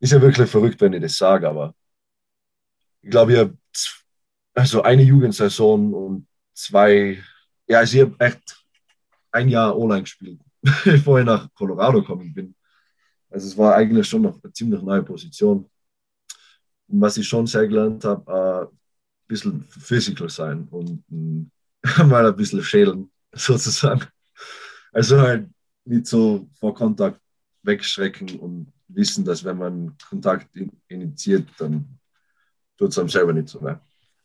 ist 0.00 0.12
ja 0.12 0.20
wirklich 0.20 0.50
verrückt, 0.50 0.80
wenn 0.80 0.92
ich 0.92 1.02
das 1.02 1.16
sage, 1.16 1.48
aber 1.48 1.74
ich 3.02 3.10
glaube, 3.10 3.32
ich 3.32 3.38
habe 3.38 3.56
also 4.54 4.82
eine 4.82 5.02
Jugendsaison 5.02 5.94
und 5.94 6.26
zwei, 6.54 7.22
ja, 7.66 7.78
also 7.78 7.96
ich 7.96 8.02
habe 8.02 8.16
echt 8.18 8.64
ein 9.32 9.48
Jahr 9.48 9.76
online 9.78 10.02
gespielt, 10.02 10.40
bevor 10.84 11.20
ich 11.20 11.26
nach 11.26 11.52
Colorado 11.54 12.00
gekommen 12.00 12.34
bin. 12.34 12.54
Also 13.30 13.46
es 13.46 13.56
war 13.56 13.74
eigentlich 13.76 14.08
schon 14.08 14.22
noch 14.22 14.42
eine 14.42 14.52
ziemlich 14.52 14.82
neue 14.82 15.02
Position. 15.02 15.70
Und 16.88 17.00
was 17.00 17.16
ich 17.16 17.28
schon 17.28 17.46
sehr 17.46 17.68
gelernt 17.68 18.04
habe, 18.04 18.68
äh, 18.70 18.76
bisschen 19.28 19.64
physical 19.68 20.28
sein 20.28 20.66
und 20.70 21.04
mm, 21.08 21.44
mal 22.08 22.26
ein 22.26 22.36
bisschen 22.36 22.62
schälen, 22.62 23.10
sozusagen. 23.32 24.06
Also 24.92 25.20
halt 25.20 25.48
nicht 25.90 26.06
so 26.06 26.48
vor 26.58 26.74
Kontakt 26.74 27.20
wegschrecken 27.62 28.38
und 28.38 28.72
wissen, 28.88 29.24
dass 29.24 29.44
wenn 29.44 29.58
man 29.58 29.96
Kontakt 30.08 30.56
in, 30.56 30.70
initiiert, 30.88 31.48
dann 31.58 31.98
tut 32.78 32.90
es 32.90 32.98
einem 32.98 33.08
selber 33.08 33.32
nicht 33.32 33.48
so 33.48 33.60
weh. 33.62 33.74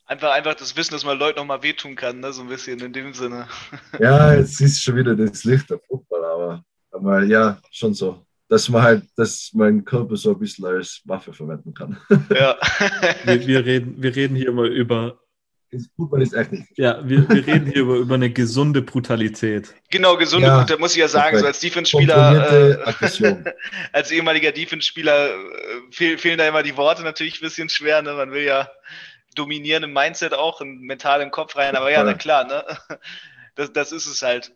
Einfach, 0.06 0.32
einfach 0.34 0.54
das 0.54 0.76
Wissen, 0.78 0.94
dass 0.94 1.04
man 1.04 1.18
Leuten 1.18 1.40
nochmal 1.40 1.64
wehtun 1.64 1.96
kann, 1.96 2.20
ne? 2.20 2.32
so 2.32 2.44
ein 2.44 2.48
bisschen 2.48 2.80
in 2.80 2.94
dem 2.94 3.14
Sinne. 3.14 3.48
Ja, 4.00 4.36
jetzt 4.36 4.62
ist 4.62 4.82
schon 4.82 4.96
wieder 4.96 5.16
das 5.16 5.44
Licht 5.44 5.70
der 5.70 5.80
Fußball, 5.80 6.24
aber, 6.24 6.64
aber 6.92 7.24
ja, 7.24 7.60
schon 7.72 7.94
so. 7.94 8.24
Dass 8.48 8.70
man 8.70 8.84
halt, 8.84 9.04
dass 9.16 9.50
mein 9.54 9.84
Körper 9.84 10.16
so 10.16 10.32
ein 10.34 10.40
bisschen 10.40 10.66
als 10.66 11.02
Waffe 11.06 11.34
verwenden 11.34 11.74
kann. 11.74 11.98
Ja. 12.30 12.56
wir, 13.24 13.48
wir, 13.48 13.66
reden, 13.66 13.96
wir 14.00 14.16
reden 14.16 14.36
hier 14.36 14.50
immer 14.50 14.66
über, 14.66 15.20
Fußball 15.98 16.22
ist 16.22 16.34
echt 16.34 16.52
nicht. 16.52 16.66
ja, 16.78 17.08
wir, 17.08 17.28
wir 17.30 17.46
reden 17.46 17.66
hier 17.66 17.82
über, 17.82 17.96
über 17.96 18.16
eine 18.16 18.30
gesunde 18.30 18.82
Brutalität. 18.82 19.74
genau, 19.90 20.16
gesunde 20.18 20.48
Ja, 20.48 20.64
da 20.64 20.78
muss 20.78 20.92
ich 20.92 21.00
ja 21.00 21.08
sagen, 21.08 21.38
so 21.38 21.46
als 21.46 21.60
Defense-Spieler, 21.60 22.78
äh, 22.82 23.44
als 23.94 24.12
ehemaliger 24.12 24.52
Defense-Spieler 24.52 25.30
äh, 25.30 25.36
fehl, 25.92 26.18
fehlen 26.18 26.38
da 26.38 26.48
immer 26.48 26.64
die 26.64 26.78
Worte 26.78 27.04
natürlich 27.04 27.42
ein 27.42 27.46
bisschen 27.46 27.70
schwer. 27.70 28.02
Ne? 28.02 28.14
Man 28.14 28.32
will 28.32 28.44
ja 28.44 28.70
dominieren 29.36 29.84
im 29.84 29.94
Mindset 29.94 30.34
auch, 30.34 30.62
und 30.62 30.82
mental 30.82 31.22
im 31.22 31.32
Kopf 31.32 31.56
rein, 31.56 31.76
aber 31.76 31.92
ja, 31.92 32.04
na 32.04 32.14
klar, 32.14 32.46
ne? 32.46 32.64
das, 33.56 33.74
das 33.74 33.92
ist 33.92 34.08
es 34.08 34.22
halt. 34.22 34.54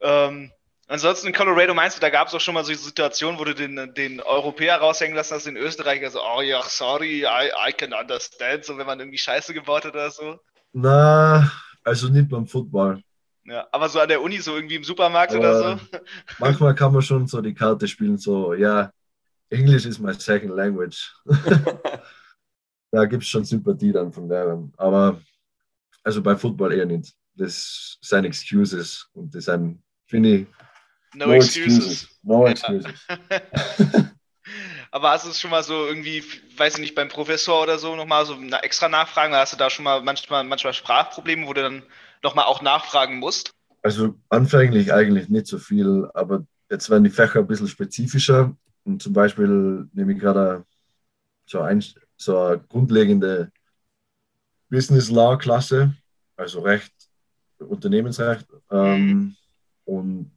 Ähm, 0.00 0.52
ansonsten 0.86 1.28
in 1.28 1.32
Colorado 1.32 1.74
meinst 1.74 1.96
du, 1.96 2.00
da 2.00 2.10
gab 2.10 2.28
es 2.28 2.34
auch 2.34 2.40
schon 2.40 2.54
mal 2.54 2.64
so 2.64 2.72
Situationen, 2.74 3.38
wo 3.38 3.44
du 3.44 3.54
den, 3.54 3.94
den 3.94 4.20
Europäer 4.20 4.76
raushängen 4.78 5.16
lassen 5.16 5.34
hast, 5.34 5.46
den 5.46 5.56
Österreicher 5.56 6.10
so, 6.10 6.20
oh 6.22 6.40
ja, 6.40 6.62
sorry, 6.62 7.24
I, 7.24 7.50
I 7.68 7.72
can 7.72 7.92
understand, 7.92 8.64
so 8.64 8.76
wenn 8.78 8.86
man 8.86 9.00
irgendwie 9.00 9.18
Scheiße 9.18 9.54
gebaut 9.54 9.84
hat 9.84 9.94
oder 9.94 10.10
so. 10.10 10.38
Na, 10.72 11.50
also 11.84 12.08
nicht 12.08 12.28
beim 12.28 12.46
Football. 12.46 13.02
Ja, 13.44 13.66
aber 13.70 13.88
so 13.88 14.00
an 14.00 14.08
der 14.08 14.20
Uni, 14.20 14.38
so 14.38 14.56
irgendwie 14.56 14.74
im 14.74 14.84
Supermarkt 14.84 15.32
Aber 15.32 15.40
oder 15.40 15.78
so. 15.78 15.98
Manchmal 16.38 16.74
kann 16.74 16.92
man 16.92 17.02
schon 17.02 17.26
so 17.26 17.40
die 17.40 17.54
Karte 17.54 17.86
spielen, 17.86 18.18
so, 18.18 18.54
ja, 18.54 18.90
English 19.50 19.86
is 19.86 19.98
my 19.98 20.12
second 20.12 20.54
language. 20.54 21.14
da 22.90 23.04
gibt 23.04 23.22
es 23.22 23.28
schon 23.28 23.44
Sympathie 23.44 23.92
dann 23.92 24.12
von 24.12 24.28
Lehrern. 24.28 24.72
Aber 24.76 25.20
also 26.02 26.22
bei 26.22 26.36
Football 26.36 26.72
eher 26.72 26.86
nicht. 26.86 27.14
Das 27.34 27.98
sind 28.00 28.24
Excuses 28.24 29.08
und 29.12 29.34
das 29.34 29.44
sind, 29.44 29.82
finde 30.06 30.28
ich, 30.30 30.46
No, 31.16 31.32
excuses. 31.32 32.08
No 32.22 32.46
excuses. 32.46 32.92
Aber 34.90 35.10
hast 35.10 35.24
du 35.24 35.30
es 35.30 35.40
schon 35.40 35.50
mal 35.50 35.62
so 35.62 35.86
irgendwie, 35.86 36.22
weiß 36.56 36.74
ich 36.74 36.80
nicht, 36.80 36.94
beim 36.94 37.08
Professor 37.08 37.62
oder 37.62 37.78
so 37.78 37.96
nochmal 37.96 38.26
so 38.26 38.38
extra 38.62 38.88
nachfragen? 38.88 39.34
Hast 39.34 39.54
du 39.54 39.56
da 39.56 39.70
schon 39.70 39.84
mal 39.84 40.02
manchmal, 40.02 40.44
manchmal 40.44 40.74
Sprachprobleme, 40.74 41.46
wo 41.46 41.54
du 41.54 41.62
dann 41.62 41.82
nochmal 42.22 42.44
auch 42.44 42.60
nachfragen 42.60 43.18
musst? 43.18 43.50
Also 43.82 44.14
anfänglich 44.28 44.92
eigentlich 44.92 45.28
nicht 45.28 45.46
so 45.46 45.58
viel, 45.58 46.08
aber 46.12 46.46
jetzt 46.70 46.90
werden 46.90 47.04
die 47.04 47.10
Fächer 47.10 47.40
ein 47.40 47.46
bisschen 47.46 47.68
spezifischer. 47.68 48.54
Und 48.84 49.02
zum 49.02 49.12
Beispiel 49.14 49.88
nehme 49.92 50.12
ich 50.12 50.18
gerade 50.18 50.64
so, 51.46 51.60
ein, 51.60 51.82
so 52.16 52.38
eine 52.38 52.60
grundlegende 52.60 53.50
Business 54.68 55.10
Law 55.10 55.36
Klasse, 55.38 55.94
also 56.36 56.60
Recht, 56.60 56.92
Unternehmensrecht. 57.58 58.46
Ähm, 58.70 59.34
und 59.84 60.35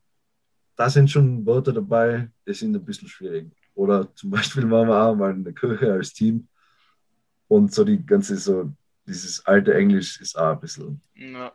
da 0.80 0.90
sind 0.90 1.12
schon 1.12 1.46
Wörter 1.46 1.74
dabei, 1.74 2.32
die 2.48 2.54
sind 2.56 2.76
ein 2.76 2.86
bisschen 2.86 3.10
schwierig. 3.10 3.52
Oder 3.76 4.14
zum 4.16 4.32
Beispiel 4.32 4.70
waren 4.72 4.90
wir 4.90 5.02
auch 5.04 5.16
mal 5.16 5.32
in 5.34 5.44
der 5.46 5.54
Kirche 5.54 5.94
als 5.94 6.14
Team 6.14 6.48
und 7.48 7.74
so 7.74 7.84
die 7.84 8.06
ganze, 8.06 8.38
so 8.38 8.72
dieses 9.08 9.46
alte 9.46 9.74
Englisch 9.74 10.20
ist 10.22 10.38
auch 10.38 10.54
ein 10.54 10.60
bisschen 10.60 11.02
Ja. 11.16 11.54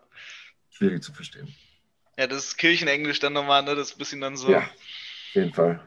schwierig 0.70 1.02
zu 1.02 1.12
verstehen. 1.12 1.48
ja, 2.18 2.26
das 2.26 2.44
ist 2.48 2.56
Kirchenenglisch 2.58 3.20
dann 3.20 3.32
nochmal, 3.32 3.62
ne? 3.62 3.74
Das 3.74 3.88
ist 3.90 3.94
ein 3.96 3.98
bisschen 3.98 4.20
dann 4.20 4.36
so. 4.36 4.50
Ja, 4.52 4.58
auf 4.60 5.34
jeden 5.34 5.52
Fall. 5.54 5.80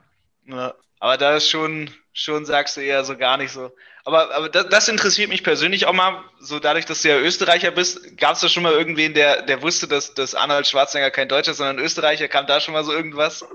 Ja, 0.45 0.73
aber 0.99 1.17
da 1.17 1.35
ist 1.35 1.49
schon, 1.49 1.89
schon 2.13 2.45
sagst 2.45 2.77
du 2.77 2.81
eher 2.81 3.03
so 3.03 3.17
gar 3.17 3.37
nicht 3.37 3.51
so. 3.51 3.71
Aber, 4.05 4.33
aber 4.33 4.49
das, 4.49 4.69
das 4.69 4.87
interessiert 4.87 5.29
mich 5.29 5.43
persönlich 5.43 5.85
auch 5.85 5.93
mal, 5.93 6.23
so 6.39 6.59
dadurch, 6.59 6.85
dass 6.85 7.01
du 7.01 7.09
ja 7.09 7.19
Österreicher 7.19 7.71
bist, 7.71 8.17
gab 8.17 8.35
es 8.35 8.39
da 8.41 8.47
schon 8.47 8.63
mal 8.63 8.71
irgendwen, 8.71 9.13
der, 9.13 9.41
der 9.41 9.61
wusste, 9.61 9.87
dass, 9.87 10.13
dass 10.13 10.33
Arnold 10.33 10.65
Schwarzenegger 10.65 11.11
kein 11.11 11.27
Deutscher 11.27 11.51
ist, 11.51 11.57
sondern 11.57 11.79
Österreicher? 11.79 12.27
Kam 12.27 12.47
da 12.47 12.59
schon 12.61 12.73
mal 12.73 12.85
so 12.85 12.93
irgendwas? 12.93 13.45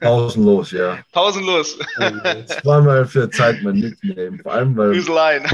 Pausenlos, 0.00 0.70
ja. 0.70 0.98
Pausenlos. 1.12 1.78
Zweimal 2.62 3.06
für 3.06 3.30
Zeit 3.30 3.62
mein 3.62 3.76
Nickname. 3.76 4.38
Vor 4.42 4.52
allem, 4.52 4.76
weil, 4.76 4.94
Füßelein. 4.94 5.46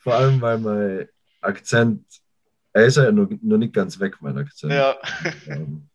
vor 0.00 0.14
allem, 0.14 0.40
weil 0.40 0.58
mein 0.58 1.08
Akzent, 1.40 2.04
er 2.72 2.86
ist 2.86 2.96
ja 2.96 3.10
noch, 3.12 3.28
noch 3.42 3.58
nicht 3.58 3.72
ganz 3.72 3.98
weg, 4.00 4.16
mein 4.20 4.36
Akzent. 4.38 4.72
ja, 4.72 4.96
Ähm, 5.46 5.88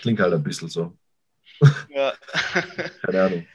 klingt 0.00 0.20
halt 0.20 0.32
ein 0.32 0.42
bisschen 0.42 0.68
so. 0.68 0.96
Ja. 1.88 2.12
Keine 3.06 3.22
Ahnung. 3.22 3.46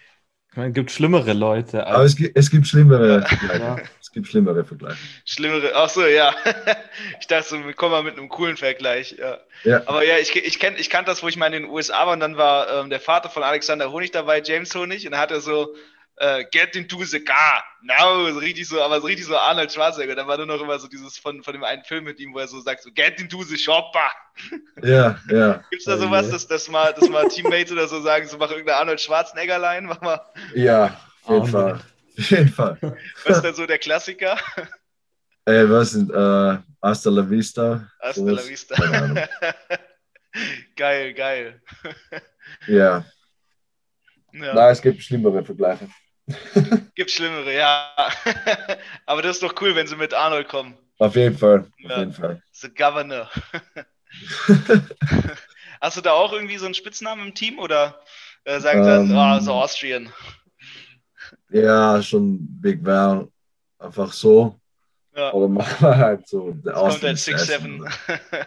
Meine, 0.56 0.70
Es 0.70 0.74
gibt 0.74 0.92
schlimmere 0.92 1.34
Leute. 1.34 1.86
Aber 1.86 2.04
es 2.04 2.16
gibt, 2.16 2.36
es 2.38 2.50
gibt 2.50 2.68
schlimmere 2.68 3.22
Vergleiche. 3.24 3.60
Ja. 3.60 3.78
Es 4.02 4.12
gibt 4.12 4.28
schlimmere 4.28 4.66
Vergleiche. 4.66 5.08
Schlimmere. 5.26 5.74
Ach 5.76 5.90
so, 5.90 6.06
ja. 6.06 6.36
Ich 7.20 7.28
dachte, 7.28 7.48
so, 7.48 7.66
wir 7.66 7.74
kommen 7.74 7.92
mal 7.92 8.04
mit 8.04 8.18
einem 8.18 8.30
coolen 8.30 8.58
Vergleich. 8.58 9.16
Ja. 9.20 9.40
Ja. 9.64 9.84
Aber 9.86 10.04
ja, 10.04 10.18
ich, 10.18 10.36
ich, 10.36 10.60
kenn, 10.60 10.76
ich 10.78 10.90
kannte 10.90 11.12
das, 11.12 11.22
wo 11.22 11.28
ich 11.28 11.38
mal 11.38 11.48
in 11.48 11.64
den 11.64 11.66
USA 11.70 12.06
war 12.08 12.14
und 12.14 12.20
dann 12.20 12.38
war 12.38 12.82
ähm, 12.82 12.90
der 12.90 13.00
Vater 13.00 13.30
von 13.30 13.44
Alexander 13.44 13.92
Honig 13.92 14.12
dabei, 14.12 14.42
James 14.44 14.74
Honig, 14.74 15.06
und 15.06 15.12
dann 15.12 15.22
hat 15.22 15.32
er 15.32 15.42
so, 15.42 15.76
äh, 16.20 16.44
get 16.52 16.76
into 16.76 17.04
the 17.04 17.20
car, 17.20 17.64
now, 17.82 18.30
so 18.32 18.40
richtig 18.40 18.68
so, 18.68 18.82
aber 18.82 19.00
so 19.02 19.08
richtig 19.08 19.26
so 19.26 19.38
Arnold 19.38 19.72
Schwarzenegger. 19.72 20.16
Da 20.16 20.28
war 20.28 20.38
nur 20.38 20.46
noch 20.48 20.62
immer 20.62 20.80
so 20.80 20.88
dieses 20.88 21.18
von, 21.18 21.44
von 21.44 21.54
dem 21.54 21.64
einen 21.64 21.84
Film 21.84 22.06
mit 22.06 22.20
ihm, 22.20 22.34
wo 22.34 22.40
er 22.40 22.48
so 22.48 22.60
sagt, 22.60 22.84
so, 22.84 22.92
get 22.92 23.20
into 23.20 23.44
the 23.44 23.58
shopper. 23.58 24.12
Ja, 24.84 25.18
ja. 25.32 25.64
Gibt's 25.72 25.86
da 25.86 25.96
Oh 25.96 25.98
sowas, 25.98 26.30
dass, 26.30 26.48
dass, 26.48 26.70
mal, 26.70 26.94
dass 26.94 27.10
mal 27.10 27.28
Teammates 27.28 27.72
oder 27.72 27.88
so 27.88 28.00
sagen, 28.02 28.28
so 28.28 28.38
mach 28.38 28.52
irgendeine 28.52 28.78
Arnold 28.78 29.02
Schwarzenegger-Line, 29.02 29.88
mach 29.88 30.02
mal, 30.02 30.22
Ja, 30.54 31.00
auf 31.24 31.48
jeden 31.48 31.56
Arnold. 31.56 31.82
Fall. 31.82 31.82
Auf 32.20 32.32
jeden 32.32 32.50
Fall. 32.50 32.78
was 33.26 33.36
ist 33.38 33.44
denn 33.44 33.54
so 33.56 33.66
der 33.68 33.78
Klassiker? 33.78 34.38
Ey, 35.46 35.70
was 35.70 35.92
sind, 35.92 36.12
äh, 36.12 36.58
Hasta 36.82 37.10
la 37.12 37.30
Vista? 37.30 37.90
Hasta 38.02 38.22
Sowas? 38.22 38.44
la 38.44 38.50
vista. 38.50 38.76
Geil, 40.76 41.14
geil. 41.14 41.62
Ja. 42.68 43.06
Ja. 44.34 44.54
Nein, 44.54 44.72
es 44.72 44.82
gibt 44.82 45.02
schlimmere 45.02 45.44
Vergleiche. 45.44 45.88
Gibt 46.96 47.12
schlimmere, 47.12 47.54
ja. 47.56 47.90
Aber 49.06 49.22
das 49.22 49.38
ist 49.38 49.44
doch 49.44 49.56
cool, 49.62 49.76
wenn 49.76 49.88
sie 49.88 49.96
mit 49.96 50.14
Arnold 50.14 50.48
kommen. 50.50 50.76
Auf 51.00 51.16
jeden 51.16 51.38
Fall. 51.38 51.60
Auf 51.60 51.68
Ja. 51.90 52.00
jeden 52.00 52.14
Fall. 52.14 52.42
The 52.52 52.70
Governor. 52.70 53.30
Hast 55.82 55.98
du 55.98 56.02
da 56.02 56.12
auch 56.14 56.34
irgendwie 56.34 56.58
so 56.58 56.66
einen 56.66 56.74
Spitznamen 56.74 57.28
im 57.28 57.34
Team 57.36 57.60
oder 57.60 58.00
äh, 58.46 58.60
sagen 58.60 58.84
sie 58.84 58.90
dann, 58.90 59.10
Ähm. 59.12 59.18
oh, 59.18 59.40
so 59.40 59.54
Austrian? 59.54 60.12
Ja, 61.50 62.02
schon 62.02 62.40
Big 62.62 62.84
Val. 62.84 63.28
Einfach 63.80 64.12
so. 64.12 64.60
Ja, 65.16 65.32
Oder 65.34 65.48
machen 65.48 65.76
wir 65.88 65.98
halt 65.98 66.28
so. 66.28 66.52
Der 66.52 66.74
kommt 66.74 66.86
Austin 66.88 67.08
halt 67.10 67.18
Assassin. 67.18 67.84
6-7. 67.88 68.46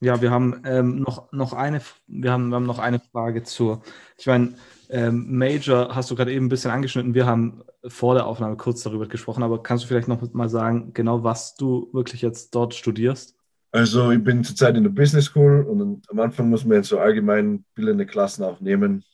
Ja, 0.02 0.20
wir 0.20 0.32
haben 0.32 0.62
ähm, 0.66 1.00
noch, 1.02 1.32
noch 1.32 1.54
eine, 1.54 1.80
wir 2.08 2.32
haben, 2.32 2.50
wir 2.50 2.56
haben 2.56 2.66
noch 2.66 2.80
eine 2.80 3.00
Frage 3.00 3.44
zur. 3.44 3.84
Ich 4.18 4.26
meine, 4.26 4.56
ähm, 4.90 5.38
Major 5.38 5.96
hast 5.96 6.10
du 6.10 6.16
gerade 6.16 6.34
eben 6.34 6.48
ein 6.48 6.50
bisschen 6.50 6.72
angeschnitten. 6.72 7.14
Wir 7.14 7.28
haben 7.28 7.64
vor 7.88 8.16
der 8.16 8.26
Aufnahme 8.26 8.58
kurz 8.58 8.82
darüber 8.82 9.08
gesprochen, 9.08 9.44
aber 9.44 9.62
kannst 9.62 9.84
du 9.84 9.88
vielleicht 9.88 10.08
noch 10.08 10.34
mal 10.34 10.50
sagen, 10.50 10.94
genau 10.94 11.24
was 11.24 11.56
du 11.56 11.90
wirklich 11.94 12.24
jetzt 12.24 12.56
dort 12.56 12.74
studierst? 12.74 13.36
Also 13.72 14.12
ich 14.12 14.24
bin 14.24 14.44
zurzeit 14.44 14.76
in 14.76 14.84
der 14.84 14.90
Business 14.90 15.26
School 15.26 15.64
und 15.64 16.04
am 16.10 16.20
Anfang 16.20 16.50
muss 16.50 16.66
man 16.66 16.78
jetzt 16.78 16.90
so 16.90 17.00
allgemein 17.00 17.64
bildende 17.76 18.08
Klassen 18.08 18.44
auch 18.44 18.60
nehmen 18.60 19.06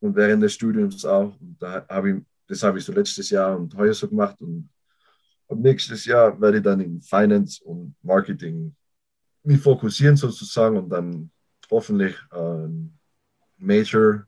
und 0.00 0.14
während 0.14 0.42
des 0.42 0.52
Studiums 0.52 1.04
auch. 1.06 1.34
Und 1.40 1.56
da 1.58 1.84
habe 1.88 2.10
ich, 2.10 2.16
das 2.46 2.62
habe 2.62 2.78
ich 2.78 2.84
so 2.84 2.92
letztes 2.92 3.30
Jahr 3.30 3.56
und 3.56 3.74
heuer 3.74 3.94
so 3.94 4.06
gemacht 4.06 4.38
und 4.42 4.68
ab 5.48 5.58
nächstes 5.58 6.04
Jahr 6.04 6.38
werde 6.40 6.58
ich 6.58 6.62
dann 6.62 6.80
in 6.80 7.00
Finance 7.00 7.64
und 7.64 7.96
Marketing 8.02 8.76
mich 9.44 9.60
fokussieren 9.60 10.16
sozusagen 10.16 10.76
und 10.76 10.88
dann 10.90 11.30
hoffentlich 11.70 12.16
ein 12.30 12.98
Major, 13.58 14.26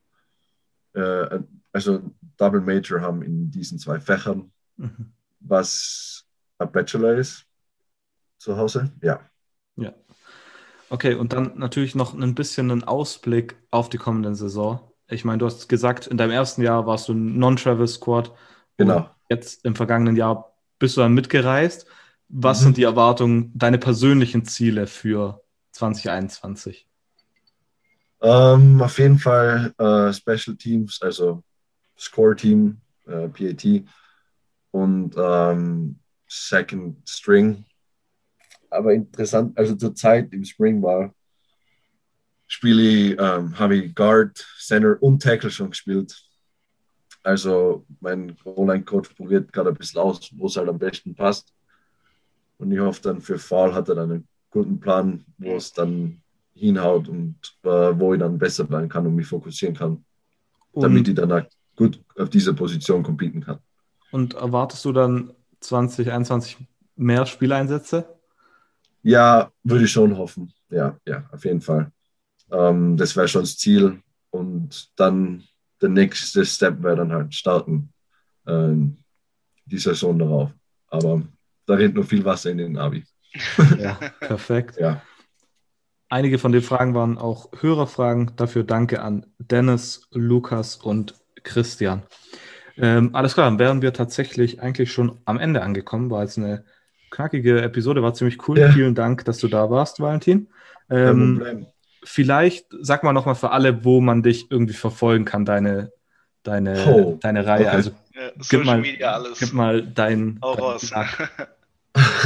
äh, 0.95 1.41
also 1.73 2.03
Double 2.37 2.61
Major 2.61 3.01
haben 3.01 3.23
in 3.23 3.51
diesen 3.51 3.79
zwei 3.79 4.01
Fächern, 4.01 4.53
Mhm. 4.77 5.13
was 5.41 6.25
ein 6.59 6.71
Bachelor 6.71 7.15
ist 7.17 7.47
zu 8.39 8.57
Hause. 8.57 8.93
Ja. 9.03 9.21
Ja. 9.77 9.93
Okay, 10.91 11.15
und 11.15 11.33
dann 11.33 11.59
natürlich 11.59 11.95
noch 11.95 12.15
ein 12.15 12.35
bisschen 12.35 12.71
einen 12.71 12.85
Ausblick 12.85 13.57
auf 13.71 13.89
die 13.89 13.99
kommende 13.99 14.35
Saison. 14.35 14.93
Ich 15.09 15.25
meine, 15.25 15.39
du 15.39 15.47
hast 15.47 15.69
gesagt, 15.69 16.07
in 16.07 16.17
deinem 16.17 16.31
ersten 16.31 16.63
Jahr 16.63 16.87
warst 16.87 17.09
du 17.09 17.13
ein 17.15 17.39
Non-Travel 17.39 17.89
Squad. 17.89 18.33
Genau. 18.77 19.09
Jetzt 19.31 19.65
im 19.65 19.75
vergangenen 19.75 20.17
Jahr 20.17 20.57
bist 20.79 20.97
du 20.97 21.01
dann 21.01 21.15
mitgereist. 21.15 21.87
Was 22.29 22.61
Mhm. 22.61 22.65
sind 22.65 22.77
die 22.77 22.83
Erwartungen, 22.85 23.53
deine 23.55 23.79
persönlichen 23.79 24.45
Ziele 24.45 24.87
für 24.87 25.43
2021? 25.73 26.87
Ähm, 28.21 28.81
auf 28.83 28.99
jeden 28.99 29.19
Fall 29.19 29.75
äh, 29.79 30.13
Special 30.13 30.57
Teams, 30.57 31.01
also 31.03 31.43
Score 31.99 32.35
Team, 32.35 32.81
äh, 33.07 33.29
PAT 33.29 33.85
und 34.71 35.15
ähm, 35.17 35.99
Second 36.29 37.09
String. 37.09 37.65
Aber 38.71 38.93
interessant, 38.95 39.57
also 39.57 39.75
zur 39.77 39.95
Zeit 39.95 40.33
im 40.33 40.45
Spring 40.45 40.83
war, 40.83 41.15
spiele 42.47 42.83
ich, 42.83 43.19
ähm, 43.19 43.59
habe 43.59 43.77
ich 43.77 43.95
Guard, 43.95 44.47
Center 44.59 44.97
und 45.01 45.23
Tackle 45.23 45.51
schon 45.51 45.71
gespielt. 45.71 46.15
Also 47.23 47.85
mein 48.01 48.37
Online-Coach 48.45 49.15
probiert 49.15 49.53
gerade 49.53 49.71
ein 49.71 49.77
bisschen 49.77 50.01
aus, 50.01 50.31
wo 50.37 50.47
es 50.47 50.57
halt 50.57 50.69
am 50.69 50.79
besten 50.79 51.15
passt. 51.15 51.53
Und 52.59 52.73
ich 52.73 52.81
hoffe 52.81 53.03
dann 53.03 53.21
für 53.21 53.39
Fall 53.39 53.75
hat 53.75 53.89
er 53.89 53.97
dann 53.97 54.11
einen 54.11 54.29
guten 54.51 54.81
Plan, 54.81 55.25
wo 55.39 55.57
es 55.57 55.73
dann 55.73 56.23
hinhaut 56.55 57.09
und 57.09 57.37
äh, 57.65 57.69
wo 57.69 58.15
ich 58.15 58.21
dann 58.21 58.39
besser 58.39 58.69
werden 58.71 58.89
kann 58.89 59.07
und 59.07 59.15
mich 59.15 59.27
fokussieren 59.27 59.75
kann, 59.75 60.05
damit 60.79 61.07
Und, 61.07 61.09
ich 61.09 61.15
dann 61.15 61.47
gut 61.77 62.03
auf 62.17 62.31
dieser 62.31 62.55
Position 62.55 63.03
competen 63.03 63.43
kann. 63.43 63.59
und 64.11 64.35
erwartest 64.35 64.85
du 64.85 64.93
dann 64.93 65.33
2021 65.61 66.59
mehr 66.97 67.27
Spieleinsätze? 67.27 68.07
Ja, 69.03 69.53
würde 69.63 69.85
ich 69.85 69.93
schon 69.93 70.17
hoffen. 70.17 70.53
Ja, 70.71 70.99
ja, 71.07 71.29
auf 71.31 71.45
jeden 71.45 71.61
Fall. 71.61 71.93
Ähm, 72.51 72.97
das 72.97 73.15
wäre 73.17 73.29
schon 73.29 73.43
das 73.43 73.57
Ziel. 73.59 74.01
Und 74.31 74.91
dann 74.97 75.45
der 75.81 75.91
nächste 75.91 76.45
Step 76.45 76.83
wäre 76.83 76.97
dann 76.97 77.13
halt 77.13 77.35
starten, 77.35 77.93
ähm, 78.47 78.99
die 79.67 79.79
Saison 79.79 80.19
darauf. 80.19 80.51
Aber 80.89 81.23
da 81.67 81.75
rennt 81.75 81.95
noch 81.95 82.05
viel 82.07 82.25
Wasser 82.25 82.51
in 82.51 82.59
den 82.59 82.77
Abi. 82.79 83.05
Ja, 83.79 83.95
perfekt. 84.21 84.77
Ja, 84.81 85.03
Einige 86.09 86.39
von 86.39 86.53
den 86.53 86.63
Fragen 86.63 86.95
waren 86.95 87.19
auch 87.19 87.51
Hörerfragen. 87.61 88.31
Dafür 88.37 88.63
danke 88.63 89.03
an 89.03 89.27
Dennis, 89.39 90.07
Lukas 90.13 90.77
und 90.77 91.15
Christian. 91.43 92.05
Ähm, 92.77 93.11
alles 93.15 93.35
klar, 93.35 93.47
dann 93.51 93.59
wären 93.59 93.83
wir 93.83 93.93
tatsächlich 93.93 94.61
eigentlich 94.63 94.93
schon 94.93 95.19
am 95.25 95.39
Ende 95.41 95.63
angekommen. 95.63 96.11
War 96.11 96.23
jetzt 96.23 96.39
eine 96.39 96.65
knackige 97.11 97.61
Episode, 97.61 98.03
war 98.03 98.15
ziemlich 98.15 98.47
cool. 98.49 98.59
Ja. 98.59 98.71
Vielen 98.71 98.95
Dank, 98.95 99.25
dass 99.25 99.39
du 99.39 99.49
da 99.49 99.69
warst, 99.71 99.99
Valentin. 99.99 100.49
kein 100.89 100.99
Ähm, 100.99 101.39
Problem. 101.39 101.67
vielleicht 102.05 102.67
sag 102.81 103.03
mal 103.03 103.13
nochmal 103.13 103.35
für 103.35 103.51
alle, 103.51 103.85
wo 103.85 104.01
man 104.01 104.23
dich 104.23 104.49
irgendwie 104.51 104.75
verfolgen 104.75 105.25
kann, 105.25 105.45
deine, 105.45 105.91
deine, 106.45 106.85
Oh, 106.87 107.19
deine 107.21 107.45
Reihe. 107.47 107.63
okay. 107.67 107.69
Also 107.69 107.91
Ja, 108.15 108.31
gib 108.35 108.45
Social 108.45 108.65
mal, 108.65 108.81
Media, 108.81 109.13
alles. 109.15 109.41
gib 109.41 109.53
mal 109.55 109.83
dein, 109.83 110.39
dein. 110.41 110.79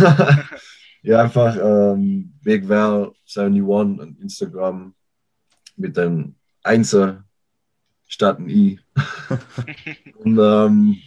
ja, 1.02 1.22
einfach 1.22 1.56
ähm, 1.56 2.32
Big 2.42 2.68
Val 2.68 3.12
71 3.26 3.64
an 4.00 4.16
Instagram 4.20 4.94
mit 5.76 5.96
dem 5.96 6.34
Einser 6.62 7.24
statt 8.06 8.38
ein 8.38 8.48
I. 8.48 8.80
Und 10.18 10.38
ähm, 10.38 10.98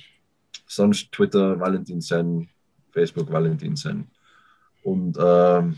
sonst 0.68 1.12
Twitter 1.12 1.60
Valentin 1.60 2.02
Sen, 2.02 2.50
Facebook 2.92 3.32
Valentin 3.32 3.76
Sen. 3.76 4.10
Und 4.84 5.18
ähm, 5.20 5.78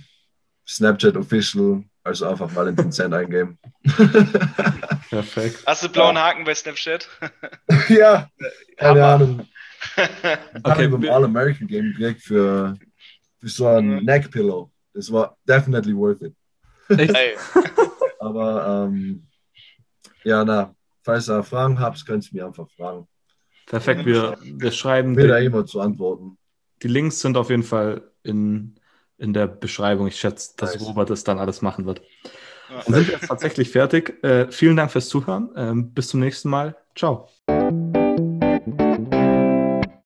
Snapchat 0.68 1.16
Official 1.16 1.84
Also 2.03 2.28
einfach 2.28 2.53
Valentin 2.53 2.91
Zen 2.91 3.13
eingeben. 3.16 3.57
Perfekt. 5.09 5.63
Hast 5.66 5.84
du 5.84 5.89
blauen 5.89 6.18
Haken 6.18 6.43
bei 6.43 6.53
Snapchat? 6.53 7.07
ja, 7.89 8.30
keine. 8.78 9.05
Ahnung. 9.05 9.47
Ich 9.97 10.66
okay, 10.66 10.86
habe 10.86 10.97
beim 10.97 11.09
All-American 11.09 11.68
Game 11.68 11.93
gekriegt 11.93 12.22
für, 12.22 12.76
für 13.45 13.49
so 13.51 13.67
ein 13.67 13.87
mhm. 13.87 14.05
Neckpillow. 14.05 14.71
Das 14.93 15.11
war 15.11 15.37
definitely 15.47 15.95
worth 15.95 16.21
it. 16.21 16.33
Echt? 16.89 17.37
Aber 18.19 18.87
ähm, 18.87 19.27
ja, 20.23 20.43
na, 20.43 20.73
falls 21.03 21.29
ihr 21.29 21.43
Fragen 21.43 21.79
habt, 21.79 22.03
könnt 22.07 22.25
ihr 22.31 22.41
mir 22.41 22.47
einfach 22.47 22.67
fragen. 22.71 23.07
Perfekt, 23.67 24.05
wir, 24.05 24.37
wir 24.41 24.71
schreiben. 24.71 25.15
Will 25.15 25.27
da 25.27 25.37
immer 25.37 25.65
zu 25.65 25.79
antworten. 25.79 26.37
Die 26.81 26.87
Links 26.87 27.19
sind 27.19 27.37
auf 27.37 27.49
jeden 27.51 27.63
Fall 27.63 28.09
in, 28.23 28.75
in 29.17 29.33
der 29.33 29.47
Beschreibung. 29.47 30.07
Ich 30.07 30.17
schätze, 30.17 30.53
dass 30.57 30.73
nice. 30.73 30.87
Robert 30.87 31.09
das 31.11 31.23
dann 31.23 31.37
alles 31.37 31.61
machen 31.61 31.85
wird. 31.85 32.01
Ja. 32.69 32.81
Dann 32.85 32.93
sind 32.95 33.07
wir 33.07 33.13
jetzt 33.15 33.27
tatsächlich 33.27 33.69
fertig. 33.69 34.23
Äh, 34.23 34.51
vielen 34.51 34.75
Dank 34.75 34.91
fürs 34.91 35.07
Zuhören. 35.07 35.51
Ähm, 35.55 35.91
bis 35.91 36.09
zum 36.09 36.19
nächsten 36.19 36.49
Mal. 36.49 36.75
Ciao. 36.95 37.29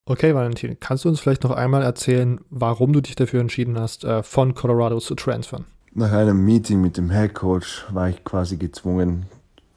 Okay, 0.09 0.33
Valentin, 0.33 0.75
kannst 0.79 1.05
du 1.05 1.09
uns 1.09 1.19
vielleicht 1.19 1.43
noch 1.43 1.51
einmal 1.51 1.83
erzählen, 1.83 2.41
warum 2.49 2.93
du 2.93 2.99
dich 2.99 3.15
dafür 3.15 3.41
entschieden 3.41 3.79
hast, 3.79 4.03
äh, 4.03 4.23
von 4.23 4.55
Colorado 4.55 4.97
zu 4.97 5.13
transfern? 5.13 5.65
Nach 5.93 6.11
einem 6.11 6.43
Meeting 6.43 6.81
mit 6.81 6.97
dem 6.97 7.11
Head 7.11 7.35
Coach 7.35 7.85
war 7.91 8.09
ich 8.09 8.23
quasi 8.23 8.57
gezwungen 8.57 9.27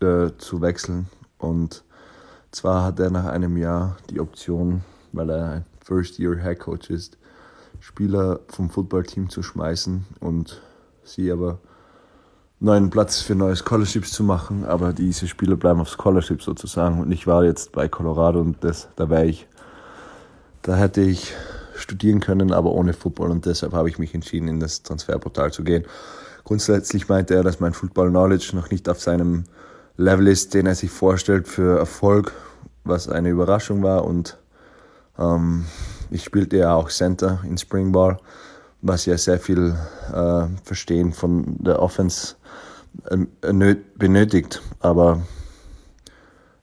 äh, 0.01 0.30
zu 0.39 0.62
wechseln. 0.62 1.09
Und 1.37 1.85
zwar 2.51 2.83
hat 2.83 2.99
er 2.99 3.11
nach 3.11 3.26
einem 3.26 3.59
Jahr 3.59 3.99
die 4.09 4.20
Option, 4.20 4.80
weil 5.12 5.28
er 5.28 5.51
ein 5.51 5.64
First-Year 5.85 6.43
Head 6.43 6.61
Coach 6.61 6.89
ist, 6.89 7.18
Spieler 7.80 8.41
vom 8.49 8.70
Footballteam 8.70 9.28
zu 9.28 9.43
schmeißen 9.43 10.07
und 10.20 10.62
sie 11.05 11.30
aber 11.30 11.59
neuen 12.59 12.89
Platz 12.89 13.20
für 13.20 13.35
neue 13.35 13.57
Scholarships 13.57 14.12
zu 14.12 14.24
machen. 14.24 14.64
Aber 14.64 14.95
diese 14.95 15.28
Spieler 15.28 15.57
bleiben 15.57 15.80
auf 15.80 15.91
Scholarship 15.91 16.43
sozusagen. 16.43 17.03
Und 17.03 17.12
ich 17.12 17.26
war 17.26 17.45
jetzt 17.45 17.72
bei 17.72 17.87
Colorado 17.87 18.41
und 18.41 18.64
das, 18.64 18.89
da 18.97 19.11
wäre 19.11 19.26
ich, 19.26 19.47
da 20.62 20.76
hätte 20.76 21.00
ich 21.00 21.34
studieren 21.74 22.20
können, 22.20 22.52
aber 22.52 22.72
ohne 22.72 22.92
Football. 22.92 23.30
Und 23.30 23.46
deshalb 23.46 23.72
habe 23.72 23.88
ich 23.88 23.98
mich 23.98 24.14
entschieden, 24.14 24.48
in 24.48 24.60
das 24.60 24.82
Transferportal 24.82 25.52
zu 25.52 25.64
gehen. 25.64 25.84
Grundsätzlich 26.44 27.08
meinte 27.08 27.34
er, 27.34 27.42
dass 27.42 27.60
mein 27.60 27.72
Football 27.72 28.10
Knowledge 28.10 28.52
noch 28.54 28.70
nicht 28.70 28.88
auf 28.88 29.00
seinem 29.00 29.44
Level 29.96 30.28
ist, 30.28 30.54
den 30.54 30.66
er 30.66 30.74
sich 30.74 30.90
vorstellt 30.90 31.48
für 31.48 31.78
Erfolg, 31.78 32.32
was 32.84 33.08
eine 33.08 33.30
Überraschung 33.30 33.82
war. 33.82 34.04
Und 34.04 34.38
ähm, 35.18 35.66
ich 36.10 36.24
spielte 36.24 36.56
ja 36.56 36.74
auch 36.74 36.88
Center 36.88 37.40
in 37.44 37.58
Springball, 37.58 38.18
was 38.80 39.06
ja 39.06 39.16
sehr 39.16 39.38
viel 39.38 39.76
äh, 40.12 40.46
Verstehen 40.64 41.12
von 41.12 41.56
der 41.58 41.80
Offense 41.80 42.34
äh, 43.10 43.76
benötigt. 43.96 44.62
Aber 44.80 45.22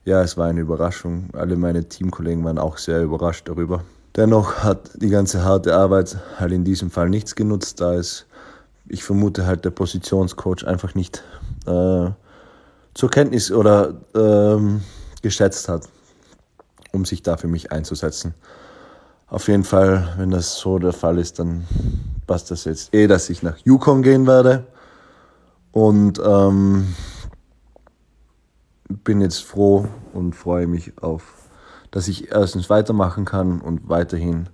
ja, 0.09 0.23
es 0.23 0.37
war 0.37 0.47
eine 0.47 0.61
Überraschung. 0.61 1.29
Alle 1.33 1.55
meine 1.55 1.87
Teamkollegen 1.87 2.43
waren 2.43 2.57
auch 2.57 2.79
sehr 2.79 3.03
überrascht 3.03 3.47
darüber. 3.47 3.83
Dennoch 4.15 4.63
hat 4.63 4.89
die 4.95 5.09
ganze 5.09 5.43
harte 5.43 5.75
Arbeit 5.75 6.17
halt 6.39 6.51
in 6.51 6.63
diesem 6.63 6.89
Fall 6.89 7.09
nichts 7.09 7.35
genutzt, 7.35 7.79
da 7.79 7.93
es, 7.93 8.25
ich 8.87 9.03
vermute 9.03 9.45
halt, 9.45 9.65
der 9.65 9.69
Positionscoach 9.69 10.65
einfach 10.65 10.95
nicht 10.95 11.23
äh, 11.67 12.09
zur 12.95 13.09
Kenntnis 13.11 13.51
oder 13.51 13.93
ähm, 14.15 14.81
geschätzt 15.21 15.69
hat, 15.69 15.83
um 16.91 17.05
sich 17.05 17.21
da 17.21 17.37
für 17.37 17.47
mich 17.47 17.71
einzusetzen. 17.71 18.33
Auf 19.27 19.47
jeden 19.47 19.63
Fall, 19.63 20.15
wenn 20.17 20.31
das 20.31 20.57
so 20.57 20.79
der 20.79 20.93
Fall 20.93 21.19
ist, 21.19 21.37
dann 21.37 21.67
passt 22.25 22.49
das 22.49 22.65
jetzt 22.65 22.95
eh, 22.95 23.05
dass 23.05 23.29
ich 23.29 23.43
nach 23.43 23.57
Yukon 23.59 24.01
gehen 24.01 24.25
werde. 24.25 24.65
Und 25.71 26.19
ähm, 26.25 26.95
bin 28.89 29.21
jetzt 29.21 29.43
froh 29.43 29.87
und 30.13 30.35
freue 30.35 30.67
mich 30.67 31.01
auf 31.01 31.39
dass 31.91 32.07
ich 32.07 32.31
erstens 32.31 32.69
weitermachen 32.69 33.25
kann 33.25 33.61
und 33.61 33.89
weiterhin 33.89 34.49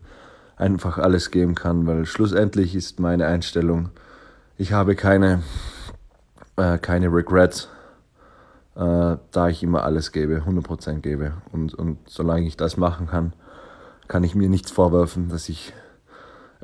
einfach 0.57 0.97
alles 0.97 1.31
geben 1.31 1.55
kann, 1.55 1.86
weil 1.86 2.05
schlussendlich 2.05 2.75
ist 2.75 2.99
meine 2.99 3.27
Einstellung, 3.27 3.89
ich 4.57 4.71
habe 4.71 4.95
keine, 4.95 5.43
äh, 6.55 6.77
keine 6.77 7.07
Regrets, 7.07 7.67
äh, 8.75 9.17
da 9.31 9.49
ich 9.49 9.63
immer 9.63 9.83
alles 9.83 10.13
gebe, 10.13 10.43
100% 10.47 11.01
gebe. 11.01 11.33
Und, 11.51 11.73
und 11.73 11.97
solange 12.07 12.47
ich 12.47 12.55
das 12.55 12.77
machen 12.77 13.07
kann, 13.07 13.33
kann 14.07 14.23
ich 14.23 14.36
mir 14.36 14.47
nichts 14.47 14.71
vorwerfen, 14.71 15.27
dass 15.27 15.49
ich 15.49 15.73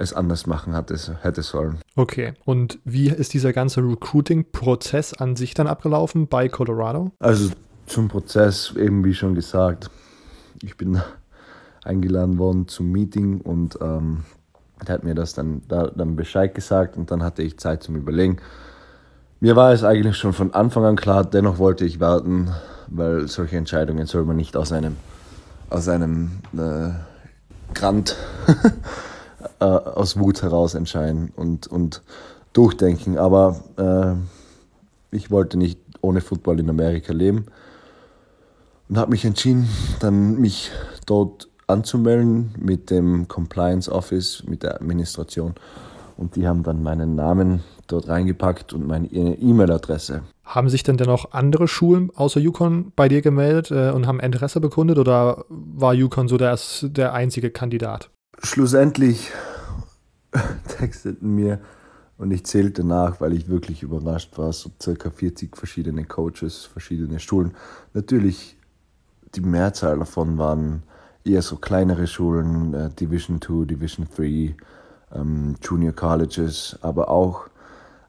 es 0.02 0.14
anders 0.14 0.48
machen 0.48 0.74
hatte, 0.74 0.98
hätte 1.22 1.42
sollen. 1.44 1.80
Okay, 1.96 2.34
und 2.46 2.80
wie 2.84 3.10
ist 3.10 3.34
dieser 3.34 3.54
ganze 3.54 3.82
Recruiting-Prozess 3.82 5.14
an 5.14 5.36
sich 5.36 5.54
dann 5.54 5.68
abgelaufen 5.68 6.28
bei 6.28 6.50
Colorado? 6.50 7.12
Also 7.20 7.52
zum 7.86 8.08
Prozess, 8.08 8.74
eben 8.76 9.04
wie 9.04 9.14
schon 9.14 9.36
gesagt, 9.36 9.90
ich 10.62 10.78
bin 10.78 11.02
eingeladen 11.84 12.38
worden 12.38 12.68
zum 12.68 12.92
Meeting 12.92 13.42
und 13.42 13.78
ähm, 13.82 14.24
er 14.86 14.94
hat 14.94 15.04
mir 15.04 15.16
das 15.16 15.34
dann, 15.34 15.62
da, 15.68 15.88
dann 15.88 16.16
Bescheid 16.16 16.56
gesagt 16.56 16.98
und 16.98 17.12
dann 17.12 17.24
hatte 17.24 17.44
ich 17.44 17.58
Zeit 17.58 17.84
zum 17.84 17.96
Überlegen. 17.96 18.38
Mir 19.40 19.56
war 19.56 19.72
es 19.72 19.84
eigentlich 19.84 20.18
schon 20.18 20.34
von 20.34 20.54
Anfang 20.54 20.86
an 20.86 20.96
klar, 20.96 21.26
dennoch 21.26 21.58
wollte 21.58 21.86
ich 21.86 22.00
warten, 22.00 22.52
weil 22.88 23.28
solche 23.28 23.58
Entscheidungen 23.58 24.06
soll 24.06 24.24
man 24.24 24.36
nicht 24.36 24.56
aus 24.56 24.72
einem, 24.72 24.98
aus 25.70 25.88
einem 25.88 26.32
äh, 26.54 26.92
Grant, 27.74 28.16
äh, 29.60 29.66
aus 29.66 30.20
Wut 30.20 30.42
heraus 30.42 30.74
entscheiden 30.76 31.32
und, 31.36 31.68
und 31.68 32.02
durchdenken. 32.54 33.18
Aber 33.18 33.62
äh, 33.78 35.16
ich 35.16 35.32
wollte 35.32 35.58
nicht 35.58 35.80
ohne 36.02 36.22
Football 36.22 36.60
in 36.60 36.70
Amerika 36.70 37.14
leben 37.14 37.46
und 38.90 38.98
habe 38.98 39.12
mich 39.12 39.26
entschieden, 39.26 39.70
dann 40.00 40.40
mich 40.40 40.72
dort 41.06 41.48
anzumelden 41.68 42.54
mit 42.60 42.90
dem 42.90 43.28
Compliance 43.28 43.92
Office, 43.92 44.44
mit 44.48 44.64
der 44.64 44.76
Administration. 44.76 45.56
Und 46.18 46.36
die 46.36 46.48
haben 46.48 46.64
dann 46.64 46.84
meinen 46.84 47.16
Namen 47.16 47.64
dort 47.88 48.08
reingepackt 48.08 48.74
und 48.74 48.86
meine 48.86 49.08
E-Mail-Adresse. 49.08 50.24
Haben 50.44 50.70
sich 50.70 50.84
denn 50.84 50.98
dennoch 50.98 51.32
andere 51.32 51.68
Schulen 51.68 52.12
außer 52.14 52.40
Yukon 52.40 52.92
bei 52.96 53.08
dir 53.08 53.22
gemeldet 53.22 53.72
äh, 53.72 53.92
und 53.92 54.06
haben 54.06 54.20
Interesse 54.20 54.60
bekundet 54.60 54.98
oder 54.98 55.46
war 55.50 55.94
Yukon 55.94 56.28
so 56.28 56.38
der, 56.38 56.60
der 56.84 57.14
einzige 57.14 57.50
Kandidat? 57.50 58.10
Schlussendlich 58.44 59.32
texteten 60.68 61.36
mir 61.36 61.60
und 62.18 62.32
ich 62.32 62.46
zählte 62.46 62.84
nach, 62.84 63.22
weil 63.22 63.34
ich 63.34 63.48
wirklich 63.48 63.84
überrascht 63.84 64.38
war, 64.38 64.52
so 64.52 64.72
circa 64.82 65.10
40 65.10 65.56
verschiedene 65.56 66.06
Coaches, 66.06 66.66
verschiedene 66.66 67.20
Schulen. 67.20 67.54
Natürlich 67.94 68.58
die 69.36 69.42
Mehrzahl 69.42 70.00
davon 70.00 70.38
waren 70.38 70.84
eher 71.24 71.42
so 71.42 71.56
kleinere 71.58 72.08
Schulen, 72.08 72.74
äh, 72.74 72.90
Division 72.90 73.42
2, 73.42 73.66
Division 73.66 74.08
3, 74.16 74.56
ähm, 75.14 75.56
Junior 75.62 75.94
Colleges, 75.94 76.78
aber 76.82 77.10
auch 77.10 77.48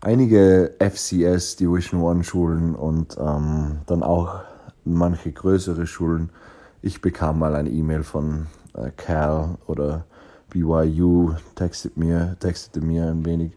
einige 0.00 0.74
FCS, 0.78 1.56
Division 1.56 2.04
1 2.04 2.26
Schulen 2.26 2.74
und 2.74 3.16
ähm, 3.18 3.80
dann 3.86 4.02
auch 4.02 4.40
manche 4.84 5.30
größere 5.30 5.86
Schulen. 5.86 6.30
Ich 6.80 7.00
bekam 7.00 7.38
mal 7.38 7.54
eine 7.54 7.70
E-Mail 7.70 8.02
von 8.02 8.46
äh, 8.74 8.90
Cal 8.96 9.58
oder 9.66 10.06
BYU, 10.52 11.34
textet 11.54 11.96
mir, 11.96 12.36
textete 12.40 12.84
mir 12.84 13.06
ein 13.06 13.24
wenig. 13.24 13.52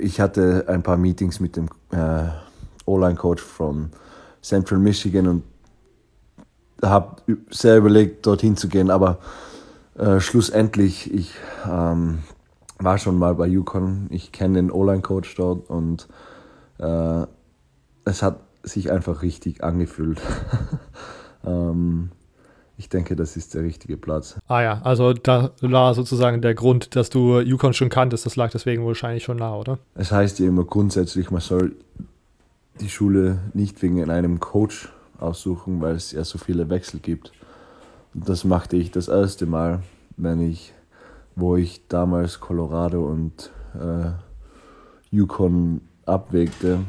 Ich 0.00 0.20
hatte 0.20 0.64
ein 0.68 0.82
paar 0.82 0.96
Meetings 0.96 1.40
mit 1.40 1.56
dem 1.56 1.68
äh, 1.92 2.28
O-Line-Coach 2.86 3.42
von 3.42 3.90
Central 4.42 4.80
Michigan 4.80 5.28
und 5.28 5.42
habe 6.82 7.22
sehr 7.50 7.78
überlegt, 7.78 8.26
dorthin 8.26 8.56
zu 8.56 8.68
gehen, 8.68 8.90
aber 8.90 9.18
äh, 9.96 10.20
schlussendlich, 10.20 11.12
ich 11.12 11.34
ähm, 11.70 12.18
war 12.78 12.98
schon 12.98 13.18
mal 13.18 13.34
bei 13.34 13.46
Yukon, 13.46 14.08
ich 14.10 14.32
kenne 14.32 14.54
den 14.54 14.70
O-Line-Coach 14.70 15.34
dort 15.36 15.70
und 15.70 16.08
äh, 16.78 17.26
es 18.04 18.22
hat 18.22 18.40
sich 18.62 18.90
einfach 18.90 19.22
richtig 19.22 19.62
angefühlt. 19.62 20.20
ähm, 21.46 22.10
ich 22.76 22.88
denke, 22.88 23.14
das 23.14 23.36
ist 23.36 23.54
der 23.54 23.62
richtige 23.62 23.96
Platz. 23.96 24.36
Ah 24.48 24.62
ja, 24.62 24.80
also 24.82 25.12
da 25.12 25.52
war 25.60 25.94
sozusagen 25.94 26.42
der 26.42 26.54
Grund, 26.54 26.96
dass 26.96 27.08
du 27.08 27.38
Yukon 27.40 27.72
schon 27.72 27.88
kanntest, 27.88 28.26
das 28.26 28.36
lag 28.36 28.50
deswegen 28.50 28.84
wahrscheinlich 28.84 29.22
schon 29.22 29.36
nah, 29.36 29.54
oder? 29.54 29.78
Es 29.94 30.10
heißt 30.10 30.40
ja 30.40 30.48
immer 30.48 30.64
grundsätzlich, 30.64 31.30
man 31.30 31.40
soll 31.40 31.76
die 32.80 32.88
Schule 32.88 33.38
nicht 33.52 33.80
wegen 33.82 34.10
einem 34.10 34.40
Coach 34.40 34.88
aussuchen, 35.18 35.80
weil 35.80 35.94
es 35.94 36.10
ja 36.12 36.24
so 36.24 36.38
viele 36.38 36.68
Wechsel 36.68 36.98
gibt. 37.00 37.32
Und 38.12 38.28
das 38.28 38.44
machte 38.44 38.76
ich 38.76 38.90
das 38.90 39.08
erste 39.08 39.46
Mal, 39.46 39.82
wenn 40.16 40.40
ich, 40.40 40.72
wo 41.36 41.56
ich 41.56 41.86
damals 41.88 42.40
Colorado 42.40 43.06
und 43.06 43.50
äh, 43.74 44.10
Yukon 45.10 45.80
abwägte. 46.06 46.80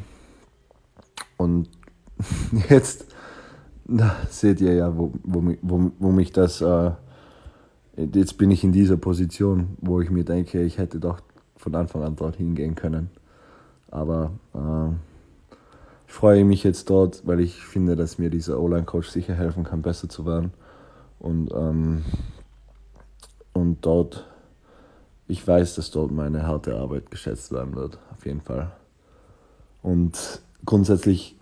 Und 1.36 1.68
jetzt 2.68 3.06
na, 3.88 4.16
seht 4.30 4.60
ihr 4.60 4.74
ja, 4.74 4.96
wo, 4.96 5.12
wo, 5.22 5.54
wo, 5.62 5.90
wo 5.98 6.10
mich 6.10 6.32
das, 6.32 6.60
äh, 6.60 6.90
jetzt 7.96 8.36
bin 8.36 8.50
ich 8.50 8.64
in 8.64 8.72
dieser 8.72 8.96
Position, 8.96 9.76
wo 9.80 10.00
ich 10.00 10.10
mir 10.10 10.24
denke, 10.24 10.62
ich 10.62 10.78
hätte 10.78 10.98
doch 10.98 11.20
von 11.56 11.74
Anfang 11.74 12.02
an 12.02 12.16
dorthin 12.16 12.54
gehen 12.54 12.74
können. 12.74 13.10
Aber 13.90 14.32
äh, 14.54 14.88
ich 16.08 16.12
freue 16.12 16.44
mich 16.44 16.64
jetzt 16.64 16.90
dort, 16.90 17.26
weil 17.26 17.40
ich 17.40 17.54
finde, 17.54 17.96
dass 17.96 18.18
mir 18.18 18.30
dieser 18.30 18.60
O-Line-Coach 18.60 19.08
sicher 19.08 19.34
helfen 19.34 19.64
kann, 19.64 19.82
besser 19.82 20.08
zu 20.08 20.26
werden. 20.26 20.52
Und, 21.18 21.52
ähm, 21.54 22.04
und 23.52 23.84
dort, 23.86 24.26
ich 25.28 25.46
weiß, 25.46 25.76
dass 25.76 25.90
dort 25.90 26.10
meine 26.10 26.46
harte 26.46 26.76
Arbeit 26.76 27.10
geschätzt 27.10 27.52
werden 27.52 27.74
wird, 27.74 27.98
auf 28.12 28.26
jeden 28.26 28.40
Fall. 28.40 28.72
Und 29.82 30.42
grundsätzlich 30.64 31.36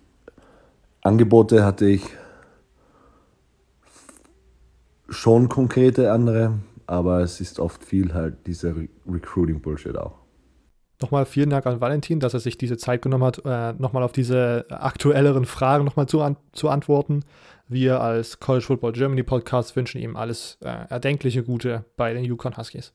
Angebote 1.01 1.65
hatte 1.65 1.87
ich 1.87 2.03
schon 5.09 5.49
konkrete 5.49 6.11
andere, 6.11 6.59
aber 6.87 7.21
es 7.21 7.41
ist 7.41 7.59
oft 7.59 7.83
viel 7.83 8.13
halt 8.13 8.47
dieser 8.47 8.75
Re 8.75 8.87
Recruiting-Bullshit 9.07 9.97
auch. 9.97 10.25
Nochmal 11.01 11.25
vielen 11.25 11.49
Dank 11.49 11.65
an 11.65 11.81
Valentin, 11.81 12.21
dass 12.21 12.33
er 12.33 12.39
sich 12.39 12.57
diese 12.57 12.77
Zeit 12.77 13.01
genommen 13.01 13.25
hat, 13.25 13.41
äh, 13.45 13.73
nochmal 13.73 14.03
auf 14.03 14.13
diese 14.13 14.65
aktuelleren 14.69 15.45
Fragen 15.45 15.83
nochmal 15.83 16.07
zu, 16.07 16.21
an, 16.21 16.37
zu 16.53 16.69
antworten. 16.69 17.25
Wir 17.67 17.99
als 17.99 18.39
College 18.39 18.65
Football 18.65 18.93
Germany 18.93 19.23
Podcast 19.23 19.75
wünschen 19.75 19.99
ihm 19.99 20.15
alles 20.15 20.57
äh, 20.61 20.69
erdenkliche 20.89 21.43
Gute 21.43 21.83
bei 21.97 22.13
den 22.13 22.23
Yukon 22.23 22.55
Huskies. 22.55 22.93